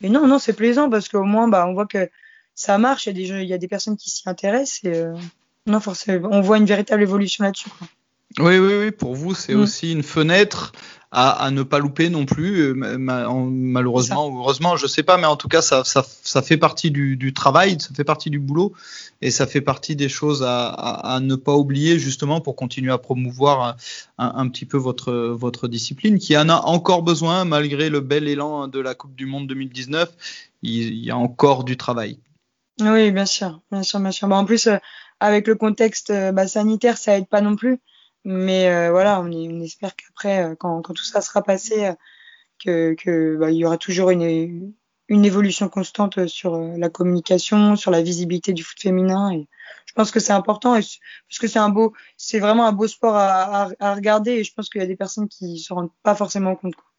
et 0.00 0.08
non, 0.08 0.26
non, 0.26 0.38
c'est 0.38 0.54
plaisant 0.54 0.88
parce 0.88 1.08
qu'au 1.08 1.24
moins, 1.24 1.48
bah, 1.48 1.66
on 1.68 1.74
voit 1.74 1.86
que 1.86 2.10
ça 2.54 2.78
marche. 2.78 3.06
Il 3.06 3.08
y 3.08 3.10
a 3.10 3.36
des, 3.36 3.42
il 3.42 3.48
y 3.48 3.52
a 3.54 3.58
des 3.58 3.68
personnes 3.68 3.96
qui 3.96 4.10
s'y 4.10 4.28
intéressent 4.28 4.80
et, 4.84 4.96
euh, 4.96 5.14
non, 5.66 5.78
forcément, 5.78 6.28
on 6.32 6.40
voit 6.40 6.56
une 6.56 6.64
véritable 6.64 7.02
évolution 7.02 7.44
là-dessus, 7.44 7.68
quoi. 7.70 7.86
Oui, 8.38 8.58
oui, 8.58 8.74
oui. 8.80 8.90
Pour 8.90 9.14
vous, 9.14 9.34
c'est 9.34 9.54
Mm. 9.54 9.60
aussi 9.60 9.92
une 9.92 10.02
fenêtre 10.02 10.72
à, 11.10 11.30
à 11.44 11.50
ne 11.50 11.62
pas 11.62 11.78
louper 11.78 12.08
non 12.08 12.24
plus. 12.24 12.60
euh, 12.60 12.72
ma- 12.74 12.96
ma- 12.96 13.28
en- 13.28 13.44
malheureusement 13.44 14.28
ou 14.28 14.38
heureusement, 14.38 14.76
je 14.76 14.86
sais 14.86 15.02
pas, 15.02 15.18
mais 15.18 15.26
en 15.26 15.36
tout 15.36 15.48
cas, 15.48 15.60
ça, 15.60 15.84
ça, 15.84 16.04
ça 16.22 16.40
fait 16.40 16.56
partie 16.56 16.90
du, 16.90 17.16
du 17.18 17.34
travail, 17.34 17.76
ça 17.80 17.90
fait 17.94 18.04
partie 18.04 18.30
du 18.30 18.38
boulot, 18.38 18.72
et 19.20 19.30
ça 19.30 19.46
fait 19.46 19.60
partie 19.60 19.94
des 19.96 20.08
choses 20.08 20.42
à, 20.42 20.68
à, 20.68 21.14
à 21.16 21.20
ne 21.20 21.34
pas 21.34 21.54
oublier 21.54 21.98
justement 21.98 22.40
pour 22.40 22.56
continuer 22.56 22.90
à 22.92 22.96
promouvoir 22.98 23.76
un, 24.16 24.32
un 24.34 24.48
petit 24.48 24.64
peu 24.64 24.78
votre, 24.78 25.12
votre 25.12 25.68
discipline, 25.68 26.18
qui 26.18 26.34
en 26.38 26.48
a 26.48 26.54
encore 26.56 27.02
besoin 27.02 27.44
malgré 27.44 27.90
le 27.90 28.00
bel 28.00 28.26
élan 28.26 28.66
de 28.68 28.80
la 28.80 28.94
Coupe 28.94 29.14
du 29.14 29.26
Monde 29.26 29.46
2019. 29.48 30.08
Il, 30.62 30.72
il 30.94 31.04
y 31.04 31.10
a 31.10 31.16
encore 31.18 31.64
du 31.64 31.76
travail. 31.76 32.18
Oui, 32.80 33.10
bien 33.12 33.26
sûr, 33.26 33.60
bien 33.70 33.82
sûr, 33.82 34.00
bien 34.00 34.12
sûr. 34.12 34.28
Bah, 34.28 34.36
en 34.36 34.46
plus, 34.46 34.66
euh, 34.66 34.78
avec 35.20 35.46
le 35.46 35.56
contexte 35.56 36.08
euh, 36.10 36.32
bah, 36.32 36.48
sanitaire, 36.48 36.96
ça 36.96 37.18
aide 37.18 37.28
pas 37.28 37.42
non 37.42 37.54
plus. 37.54 37.78
Mais 38.24 38.68
euh, 38.68 38.90
voilà, 38.90 39.20
on, 39.20 39.30
espère 39.60 39.96
qu'après, 39.96 40.44
euh, 40.44 40.54
quand, 40.56 40.80
quand 40.82 40.94
tout 40.94 41.04
ça 41.04 41.20
sera 41.20 41.42
passé, 41.42 41.86
euh, 41.86 41.94
que, 42.64 42.94
que 42.94 43.36
bah, 43.36 43.50
il 43.50 43.56
y 43.56 43.64
aura 43.64 43.78
toujours 43.78 44.10
une, 44.10 44.74
évolution 45.08 45.68
constante 45.68 46.26
sur 46.26 46.56
la 46.58 46.88
communication, 46.88 47.76
sur 47.76 47.90
la 47.90 48.02
visibilité 48.02 48.52
du 48.52 48.62
foot 48.62 48.80
féminin. 48.80 49.32
Et 49.32 49.48
je 49.86 49.92
pense 49.94 50.10
que 50.10 50.20
c'est 50.20 50.32
important, 50.32 50.76
et, 50.76 50.80
parce 50.80 51.38
que 51.40 51.48
c'est 51.48 51.58
un 51.58 51.68
beau, 51.68 51.92
c'est 52.16 52.38
vraiment 52.38 52.66
un 52.66 52.72
beau 52.72 52.86
sport 52.86 53.16
à, 53.16 53.64
à, 53.64 53.70
à 53.80 53.94
regarder. 53.94 54.32
Et 54.32 54.44
je 54.44 54.54
pense 54.54 54.68
qu'il 54.70 54.80
y 54.80 54.84
a 54.84 54.86
des 54.86 54.96
personnes 54.96 55.28
qui 55.28 55.58
se 55.58 55.72
rendent 55.74 55.90
pas 56.02 56.14
forcément 56.14 56.56
compte. 56.56 56.76
quoi. 56.76 56.91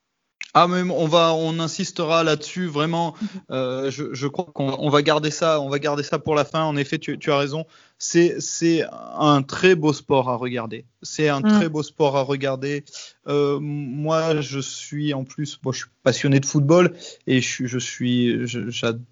Ah 0.56 0.68
mais 0.68 0.82
on 0.90 1.08
va 1.08 1.34
on 1.34 1.58
insistera 1.60 2.24
là-dessus 2.24 2.68
vraiment. 2.68 3.16
Euh, 3.50 3.90
je, 3.90 4.14
je 4.14 4.28
crois 4.28 4.46
qu'on 4.54 4.76
on 4.80 4.90
va 4.90 5.02
garder 5.02 5.32
ça 5.32 5.60
on 5.60 5.70
va 5.70 5.80
garder 5.80 6.04
ça 6.04 6.20
pour 6.20 6.36
la 6.36 6.46
fin. 6.46 6.64
En 6.64 6.76
effet, 6.78 7.00
tu, 7.00 7.18
tu 7.18 7.32
as 7.32 7.38
raison. 7.38 7.66
C'est 7.98 8.36
c'est 8.40 8.84
un 9.18 9.42
très 9.44 9.76
beau 9.76 9.94
sport 9.94 10.30
à 10.30 10.36
regarder. 10.36 10.86
C'est 11.02 11.28
un 11.30 11.40
Mm. 11.40 11.50
très 11.58 11.70
beau 11.70 11.82
sport 11.84 12.18
à 12.18 12.22
regarder. 12.22 12.84
Euh, 13.28 13.58
moi, 13.62 14.42
je 14.42 14.60
suis 14.60 15.14
en 15.14 15.24
plus, 15.24 15.58
moi, 15.64 15.72
je 15.74 15.80
suis 15.80 15.88
passionné 16.04 16.40
de 16.40 16.46
football 16.46 16.94
et 17.28 17.40
je, 17.42 17.48
suis- 17.48 17.68
je 17.68 17.78
suis 17.80 18.46
je- 18.48 18.70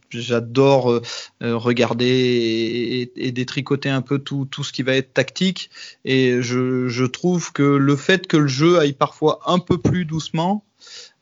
j'adore 0.09 0.91
euh, 0.91 1.01
regarder 1.41 2.05
et, 2.05 3.01
et- 3.01 3.27
et 3.27 3.31
détricoter 3.31 3.89
un 3.89 4.01
peu 4.01 4.19
tout 4.19 4.45
tout 4.45 4.63
ce 4.63 4.71
qui 4.73 4.83
va 4.83 4.95
être 4.95 5.13
tactique. 5.13 5.69
Et 6.05 6.41
je 6.41 6.87
je 6.87 7.05
trouve 7.05 7.51
que 7.51 7.63
le 7.63 7.95
fait 7.95 8.27
que 8.27 8.37
le 8.37 8.47
jeu 8.47 8.77
aille 8.79 8.93
parfois 8.93 9.39
un 9.45 9.59
peu 9.59 9.77
plus 9.77 10.05
doucement 10.05 10.65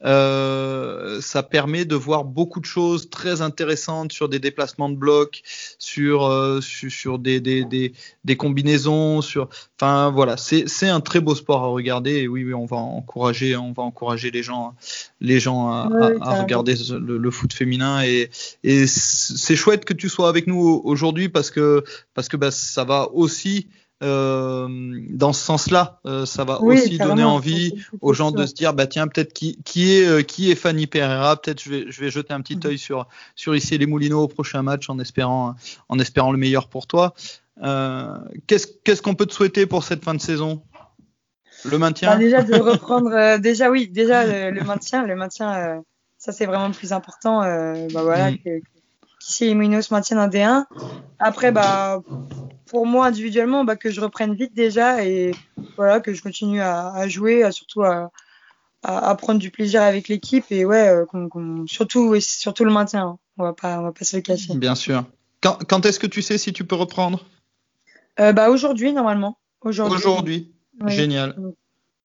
euh, 0.06 1.20
ça 1.22 1.44
permet 1.44 1.86
de 1.86 1.96
voir 1.96 2.24
beaucoup 2.24 2.60
de 2.60 2.66
choses 2.66 3.10
très 3.10 3.42
intéressantes 3.42 4.12
sur 4.14 4.30
des 4.30 4.40
déplacements 4.40 4.90
de 4.90 4.96
blocs, 4.96 5.42
sur 5.78 6.26
euh, 6.26 6.62
sur, 6.62 6.92
sur 6.92 7.20
des, 7.20 7.40
des, 7.42 7.66
des, 7.66 7.94
des 8.24 8.38
combinaisons, 8.38 9.22
sur 9.22 9.50
enfin 9.80 10.10
voilà, 10.12 10.38
c'est 10.38 10.88
un 10.88 11.02
très 11.02 11.20
beau 11.20 11.36
sport 11.36 11.64
à 11.64 11.68
regarder 11.68 12.12
et 12.22 12.28
oui 12.28 12.44
oui 12.46 12.54
on 12.54 12.66
va 12.66 12.78
encourager 12.78 13.56
on 13.58 13.74
va 13.74 13.84
encourager 13.84 14.32
les 14.32 14.44
gens 14.44 14.76
les 15.20 15.40
gens 15.40 15.70
à, 15.70 15.90
Oui, 15.92 15.98
à- 16.02 16.10
oui, 16.12 16.18
à 16.22 16.36
carrément. 16.36 16.40
regarder 16.40 16.76
le 17.00 17.32
foot 17.32 17.54
féminin 17.54 18.02
et 18.04 18.30
et 18.64 18.88
c'est 18.88 19.56
chouette 19.56 19.86
que 19.86 19.94
tu 19.94 20.10
sois 20.10 20.30
avec 20.30 20.48
nous 20.48 20.82
aujourd'hui 20.84 21.30
parce 21.30 21.52
que 21.52 21.84
parce 22.14 22.30
que 22.30 22.38
bah, 22.38 22.52
ça 22.52 22.84
va 22.84 23.10
aussi 23.12 23.68
euh, 24.02 24.68
dans 25.10 25.34
ce 25.34 25.44
sens-là, 25.44 26.00
euh, 26.06 26.26
ça 26.26 26.46
va 26.46 26.62
Oui, 26.62 26.78
aussi 26.80 26.98
donner 26.98 27.24
envie 27.24 27.74
aux 28.02 28.14
gens 28.14 28.32
de 28.32 28.46
se 28.46 28.54
dire 28.54 28.74
bah 28.74 28.88
tiens 28.88 29.08
peut-être 29.08 29.34
qui, 29.34 29.60
qui 29.66 29.92
est 29.94 30.06
euh, 30.08 30.22
qui 30.22 30.52
est 30.52 30.56
Fanny 30.56 30.88
Pereira? 30.88 31.36
Peut-être 31.36 31.62
je 31.62 31.70
vais 31.70 31.86
je 31.90 32.00
vais 32.02 32.10
jeter 32.10 32.34
un 32.34 32.42
petit 32.42 32.56
Mhm. 32.56 32.66
œil 32.68 32.78
sur 32.78 33.08
sur 33.36 33.56
ici 33.56 33.78
les 33.78 33.86
Moulineaux 33.86 34.24
au 34.24 34.28
prochain 34.28 34.62
match 34.62 34.90
en 34.90 35.00
espérant 35.00 35.56
en 35.90 36.00
espérant 36.00 36.32
le 36.32 36.38
meilleur 36.38 36.68
pour 36.70 36.88
toi 36.88 37.14
Euh, 37.62 38.16
Qu'est-ce 38.48 39.02
qu'on 39.02 39.16
peut 39.16 39.26
te 39.26 39.34
souhaiter 39.34 39.66
pour 39.66 39.84
cette 39.84 40.04
fin 40.04 40.14
de 40.14 40.22
saison? 40.22 40.62
Le 41.66 41.78
maintien? 41.78 42.12
Bah, 42.12 42.18
Déjà 42.18 42.42
de 42.42 42.56
reprendre, 42.56 43.38
déjà 43.38 43.70
oui, 43.70 43.90
déjà 43.90 44.26
le, 44.26 44.52
le 44.58 44.64
maintien, 44.64 45.06
le 45.06 45.16
maintien, 45.16 45.84
ça 46.18 46.32
c'est 46.32 46.46
vraiment 46.46 46.68
le 46.70 46.74
plus 46.74 46.94
important. 46.94 47.42
Bah 47.42 48.02
voilà, 48.04 48.32
mm. 48.32 48.38
que, 48.38 48.62
qu'ici 49.20 49.46
les 49.48 49.56
Moulineaux 49.56 49.82
se 49.82 49.94
maintiennent 49.94 50.20
en 50.20 50.30
D1. 50.30 50.68
Après, 51.20 51.52
bah 51.52 52.02
pour 52.70 52.86
moi 52.86 53.08
individuellement, 53.08 53.64
bah, 53.66 53.76
que 53.76 53.90
je 53.90 54.00
reprenne 54.00 54.36
vite 54.36 54.54
déjà 54.54 55.04
et 55.04 55.32
voilà 55.76 56.00
que 56.00 56.14
je 56.14 56.22
continue 56.22 56.62
à, 56.62 56.92
à 56.94 57.08
jouer, 57.08 57.44
à, 57.44 57.52
surtout 57.52 57.84
à, 57.84 58.12
à, 58.84 59.16
prendre 59.16 59.40
du 59.40 59.52
plaisir 59.52 59.82
avec 59.82 60.08
l'équipe 60.08 60.46
et 60.52 60.66
ouais, 60.66 60.88
euh, 60.88 61.06
surtout 61.68 62.20
surtout 62.20 62.64
le 62.64 62.72
maintien. 62.72 63.04
Hein. 63.04 63.20
On 63.38 63.44
va 63.44 63.54
pas 63.54 63.80
on 63.80 63.84
va 63.84 63.92
pas 63.92 64.06
se 64.06 64.16
le 64.16 64.22
cacher. 64.22 64.56
Bien 64.56 64.76
sûr. 64.76 65.04
Quand, 65.42 65.58
quand 65.68 65.86
est-ce 65.86 66.00
que 66.00 66.08
tu 66.08 66.22
sais 66.22 66.38
si 66.38 66.54
tu 66.54 66.64
peux 66.64 66.76
reprendre? 66.76 67.26
Euh, 68.20 68.34
Bah 68.34 68.50
aujourd'hui 68.50 68.94
normalement. 68.94 69.38
Aujourd'hui. 69.62 69.98
Aujourd'hui. 69.98 70.52
Génial. 70.86 71.36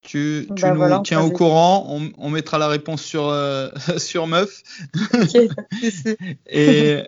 Tu, 0.03 0.47
tu 0.55 0.63
bah, 0.63 0.75
nous 0.75 1.03
tiens 1.03 1.23
au 1.23 1.31
courant, 1.31 1.87
on, 1.89 2.13
on, 2.19 2.29
mettra 2.29 2.59
la 2.59 2.69
réponse 2.69 3.03
sur, 3.03 3.29
euh, 3.29 3.71
sur 3.97 4.27
Meuf. 4.27 4.63
Okay, 5.15 5.49
et, 6.47 7.03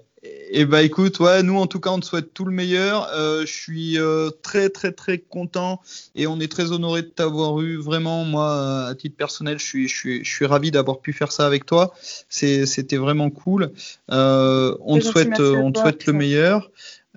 et 0.51 0.65
bah 0.65 0.83
écoute, 0.83 1.19
ouais, 1.21 1.43
nous 1.43 1.59
en 1.59 1.67
tout 1.67 1.81
cas 1.81 1.91
on 1.91 2.01
te 2.01 2.07
souhaite 2.07 2.33
tout 2.33 2.45
le 2.45 2.53
meilleur. 2.53 3.09
Euh, 3.13 3.41
je 3.43 3.53
suis 3.53 3.99
euh, 3.99 4.31
très 4.43 4.69
très 4.69 4.93
très 4.93 5.19
content 5.19 5.81
et 6.15 6.27
on 6.27 6.39
est 6.41 6.51
très 6.51 6.73
honoré 6.73 7.03
de 7.03 7.09
t'avoir 7.09 7.61
eu. 7.61 7.77
Vraiment, 7.77 8.25
moi 8.25 8.87
à 8.87 8.95
titre 8.95 9.17
personnel, 9.17 9.59
je 9.59 9.65
suis 9.65 9.89
je 9.89 9.97
suis 9.97 10.25
je 10.25 10.31
suis 10.31 10.47
ravi 10.47 10.71
d'avoir 10.71 11.01
pu 11.01 11.13
faire 11.13 11.33
ça 11.33 11.47
avec 11.47 11.67
toi. 11.67 11.95
C'était 12.29 12.97
vraiment 12.97 13.31
cool. 13.31 13.73
Euh, 14.11 14.77
on 14.81 14.99
te 14.99 15.05
souhaite 15.05 15.41
on 15.41 15.73
te 15.73 15.81
souhaite 15.81 16.07
le 16.07 16.13
meilleur. 16.13 16.71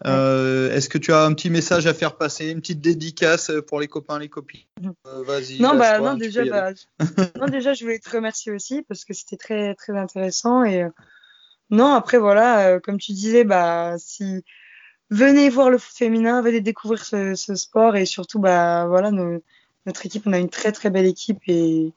Euh, 0.05 0.74
Est-ce 0.74 0.88
que 0.88 0.97
tu 0.97 1.12
as 1.12 1.24
un 1.24 1.34
petit 1.34 1.49
message 1.49 1.86
à 1.86 1.93
faire 1.93 2.16
passer, 2.16 2.49
une 2.49 2.62
petite 2.62 2.80
dédicace 2.80 3.51
pour 3.68 3.82
les 3.82 3.89
copains, 3.89 4.18
les 4.18 4.30
copines? 4.30 4.62
Euh, 5.05 5.24
Vas-y. 5.24 5.62
Non, 5.62 5.76
bah, 5.76 5.99
non, 5.99 6.14
déjà, 6.16 6.45
bah, 6.45 6.72
non, 7.39 7.47
déjà, 7.47 7.74
je 7.74 7.84
voulais 7.84 7.99
te 7.99 8.10
remercier 8.10 8.51
aussi 8.53 8.82
parce 8.84 9.03
que 9.03 9.14
c'était 9.14 9.36
très, 9.36 9.76
très 9.76 9.97
intéressant 9.97 10.64
et 10.64 10.86
non, 11.70 11.93
après 11.93 12.17
voilà, 12.17 12.67
euh, 12.67 12.80
comme 12.80 12.97
tu 12.97 13.11
disais, 13.13 13.43
bah 13.43 13.95
si 13.97 14.43
venez 15.09 15.49
voir 15.49 15.70
le 15.70 15.78
foot 15.78 15.95
féminin, 15.95 16.41
venez 16.41 16.61
découvrir 16.61 17.03
ce, 17.05 17.36
sport 17.36 17.95
et 17.95 18.05
surtout 18.05 18.39
bah 18.39 18.86
voilà, 18.88 19.11
notre 19.11 20.05
équipe, 20.05 20.24
on 20.26 20.34
a 20.34 20.39
une 20.39 20.49
très 20.49 20.72
très 20.72 20.89
belle 20.89 21.05
équipe 21.05 21.41
et 21.47 21.93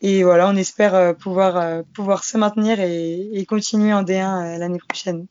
et 0.00 0.22
voilà, 0.24 0.48
on 0.48 0.56
espère 0.56 0.94
euh, 0.94 1.12
pouvoir 1.14 1.56
euh, 1.56 1.82
pouvoir 1.94 2.24
se 2.24 2.38
maintenir 2.38 2.80
et, 2.80 3.30
et 3.32 3.46
continuer 3.46 3.92
en 3.92 4.04
D1 4.04 4.58
l'année 4.58 4.78
prochaine. 4.78 5.26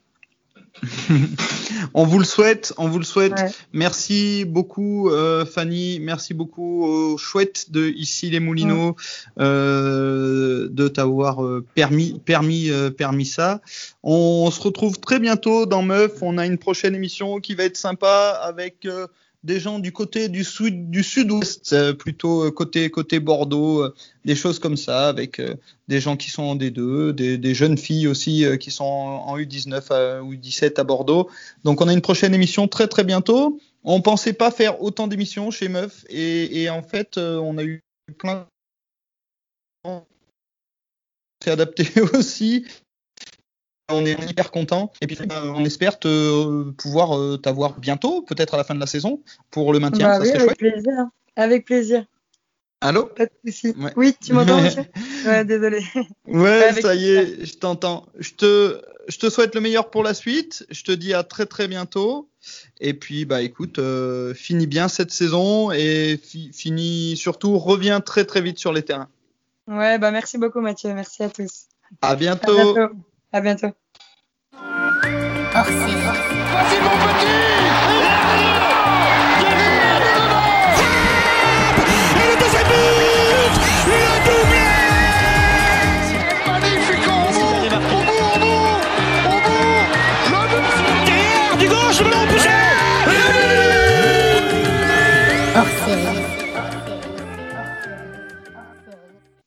On 1.93 2.05
vous 2.05 2.19
le 2.19 2.25
souhaite, 2.25 2.73
on 2.77 2.87
vous 2.87 2.99
le 2.99 3.05
souhaite. 3.05 3.33
Merci 3.73 4.45
beaucoup 4.45 5.09
euh, 5.09 5.45
Fanny, 5.45 5.99
merci 5.99 6.33
beaucoup 6.33 6.85
aux 6.85 7.17
chouettes 7.17 7.71
de 7.71 7.87
ici 7.87 8.29
les 8.29 8.39
Moulineaux 8.39 8.95
euh, 9.39 10.67
de 10.69 10.87
t'avoir 10.87 11.43
euh, 11.43 11.65
permis 11.75 12.19
permis 12.25 12.69
euh, 12.69 12.89
permis 12.89 13.25
ça. 13.25 13.61
On 14.03 14.51
se 14.51 14.61
retrouve 14.61 14.99
très 14.99 15.19
bientôt 15.19 15.65
dans 15.65 15.81
Meuf. 15.81 16.21
On 16.21 16.37
a 16.37 16.45
une 16.45 16.57
prochaine 16.57 16.95
émission 16.95 17.39
qui 17.39 17.55
va 17.55 17.63
être 17.63 17.77
sympa 17.77 18.39
avec 18.41 18.87
des 19.43 19.59
gens 19.59 19.79
du 19.79 19.91
côté 19.91 20.29
du 20.29 20.43
sud 20.43 20.89
du 20.89 21.03
sud-ouest, 21.03 21.73
euh, 21.73 21.93
plutôt 21.93 22.45
euh, 22.45 22.51
côté 22.51 22.89
côté 22.89 23.19
Bordeaux, 23.19 23.83
euh, 23.83 23.95
des 24.25 24.35
choses 24.35 24.59
comme 24.59 24.77
ça, 24.77 25.07
avec 25.07 25.41
des 25.87 25.99
gens 26.01 26.17
qui 26.17 26.29
sont 26.29 26.43
en 26.43 26.55
D2, 26.55 27.11
des, 27.11 27.53
jeunes 27.53 27.77
filles 27.77 28.07
aussi 28.07 28.45
qui 28.59 28.71
sont 28.71 28.83
en, 28.83 29.37
U19 29.37 30.21
ou 30.21 30.33
U17 30.33 30.79
à 30.79 30.83
Bordeaux. 30.83 31.29
Donc 31.63 31.81
on 31.81 31.87
a 31.87 31.93
une 31.93 32.01
prochaine 32.01 32.33
émission 32.33 32.67
très 32.67 32.87
très 32.87 33.03
bientôt. 33.03 33.59
On 33.83 34.01
pensait 34.01 34.33
pas 34.33 34.51
faire 34.51 34.81
autant 34.81 35.07
d'émissions 35.07 35.49
chez 35.49 35.69
Meuf 35.69 36.03
et, 36.09 36.63
et 36.63 36.69
en 36.69 36.83
fait 36.83 37.17
on 37.17 37.57
a 37.57 37.63
eu 37.63 37.81
plein 38.17 38.47
s'est 41.43 41.51
adapté 41.51 41.85
aussi 42.13 42.65
on 43.89 44.05
est 44.05 44.29
hyper 44.29 44.51
content 44.51 44.91
et 45.01 45.07
puis 45.07 45.17
euh, 45.19 45.53
on 45.55 45.63
espère 45.65 45.99
te, 45.99 46.69
pouvoir 46.71 47.17
euh, 47.17 47.37
t'avoir 47.37 47.79
bientôt, 47.79 48.21
peut-être 48.21 48.53
à 48.53 48.57
la 48.57 48.63
fin 48.63 48.75
de 48.75 48.79
la 48.79 48.87
saison, 48.87 49.21
pour 49.51 49.73
le 49.73 49.79
maintien. 49.79 50.07
Bah, 50.07 50.19
oui, 50.21 50.31
avec 50.31 50.57
plaisir. 50.57 51.05
Avec 51.35 51.65
plaisir. 51.65 52.05
Allô? 52.81 53.05
Pas 53.05 53.25
de 53.25 53.31
souci. 53.45 53.73
Oui, 53.95 54.15
tu 54.21 54.33
m'entends, 54.33 54.61
monsieur? 54.61 54.83
Ouais, 55.25 55.45
désolé. 55.45 55.83
Ouais, 56.25 56.73
ça 56.79 56.95
y 56.95 57.09
est, 57.09 57.45
je 57.45 57.55
t'entends. 57.55 58.05
Je 58.19 58.33
te, 58.33 58.81
je 59.07 59.17
te 59.17 59.29
souhaite 59.29 59.55
le 59.55 59.61
meilleur 59.61 59.89
pour 59.89 60.03
la 60.03 60.13
suite. 60.13 60.65
Je 60.69 60.83
te 60.83 60.91
dis 60.91 61.13
à 61.13 61.23
très 61.23 61.45
très 61.45 61.67
bientôt. 61.67 62.29
Et 62.79 62.93
puis, 62.93 63.25
bah 63.25 63.41
écoute, 63.41 63.79
euh, 63.79 64.33
finis 64.33 64.67
bien 64.67 64.87
cette 64.87 65.11
saison 65.11 65.71
et 65.71 66.19
finis 66.53 67.17
surtout, 67.17 67.57
reviens 67.57 67.99
très 67.99 68.25
très 68.25 68.41
vite 68.41 68.59
sur 68.59 68.73
les 68.73 68.83
terrains. 68.83 69.09
Ouais, 69.67 69.97
bah 69.97 70.11
merci 70.11 70.37
beaucoup 70.37 70.61
Mathieu. 70.61 70.93
Merci 70.93 71.23
à 71.23 71.29
tous. 71.29 71.67
À 72.01 72.15
bientôt. 72.15 72.51
À 72.51 72.73
bientôt. 72.73 72.95
À 73.31 73.41
bientôt. 73.41 73.71
Vas-y 75.53 76.79
mon 76.81 76.89
petit 76.89 77.46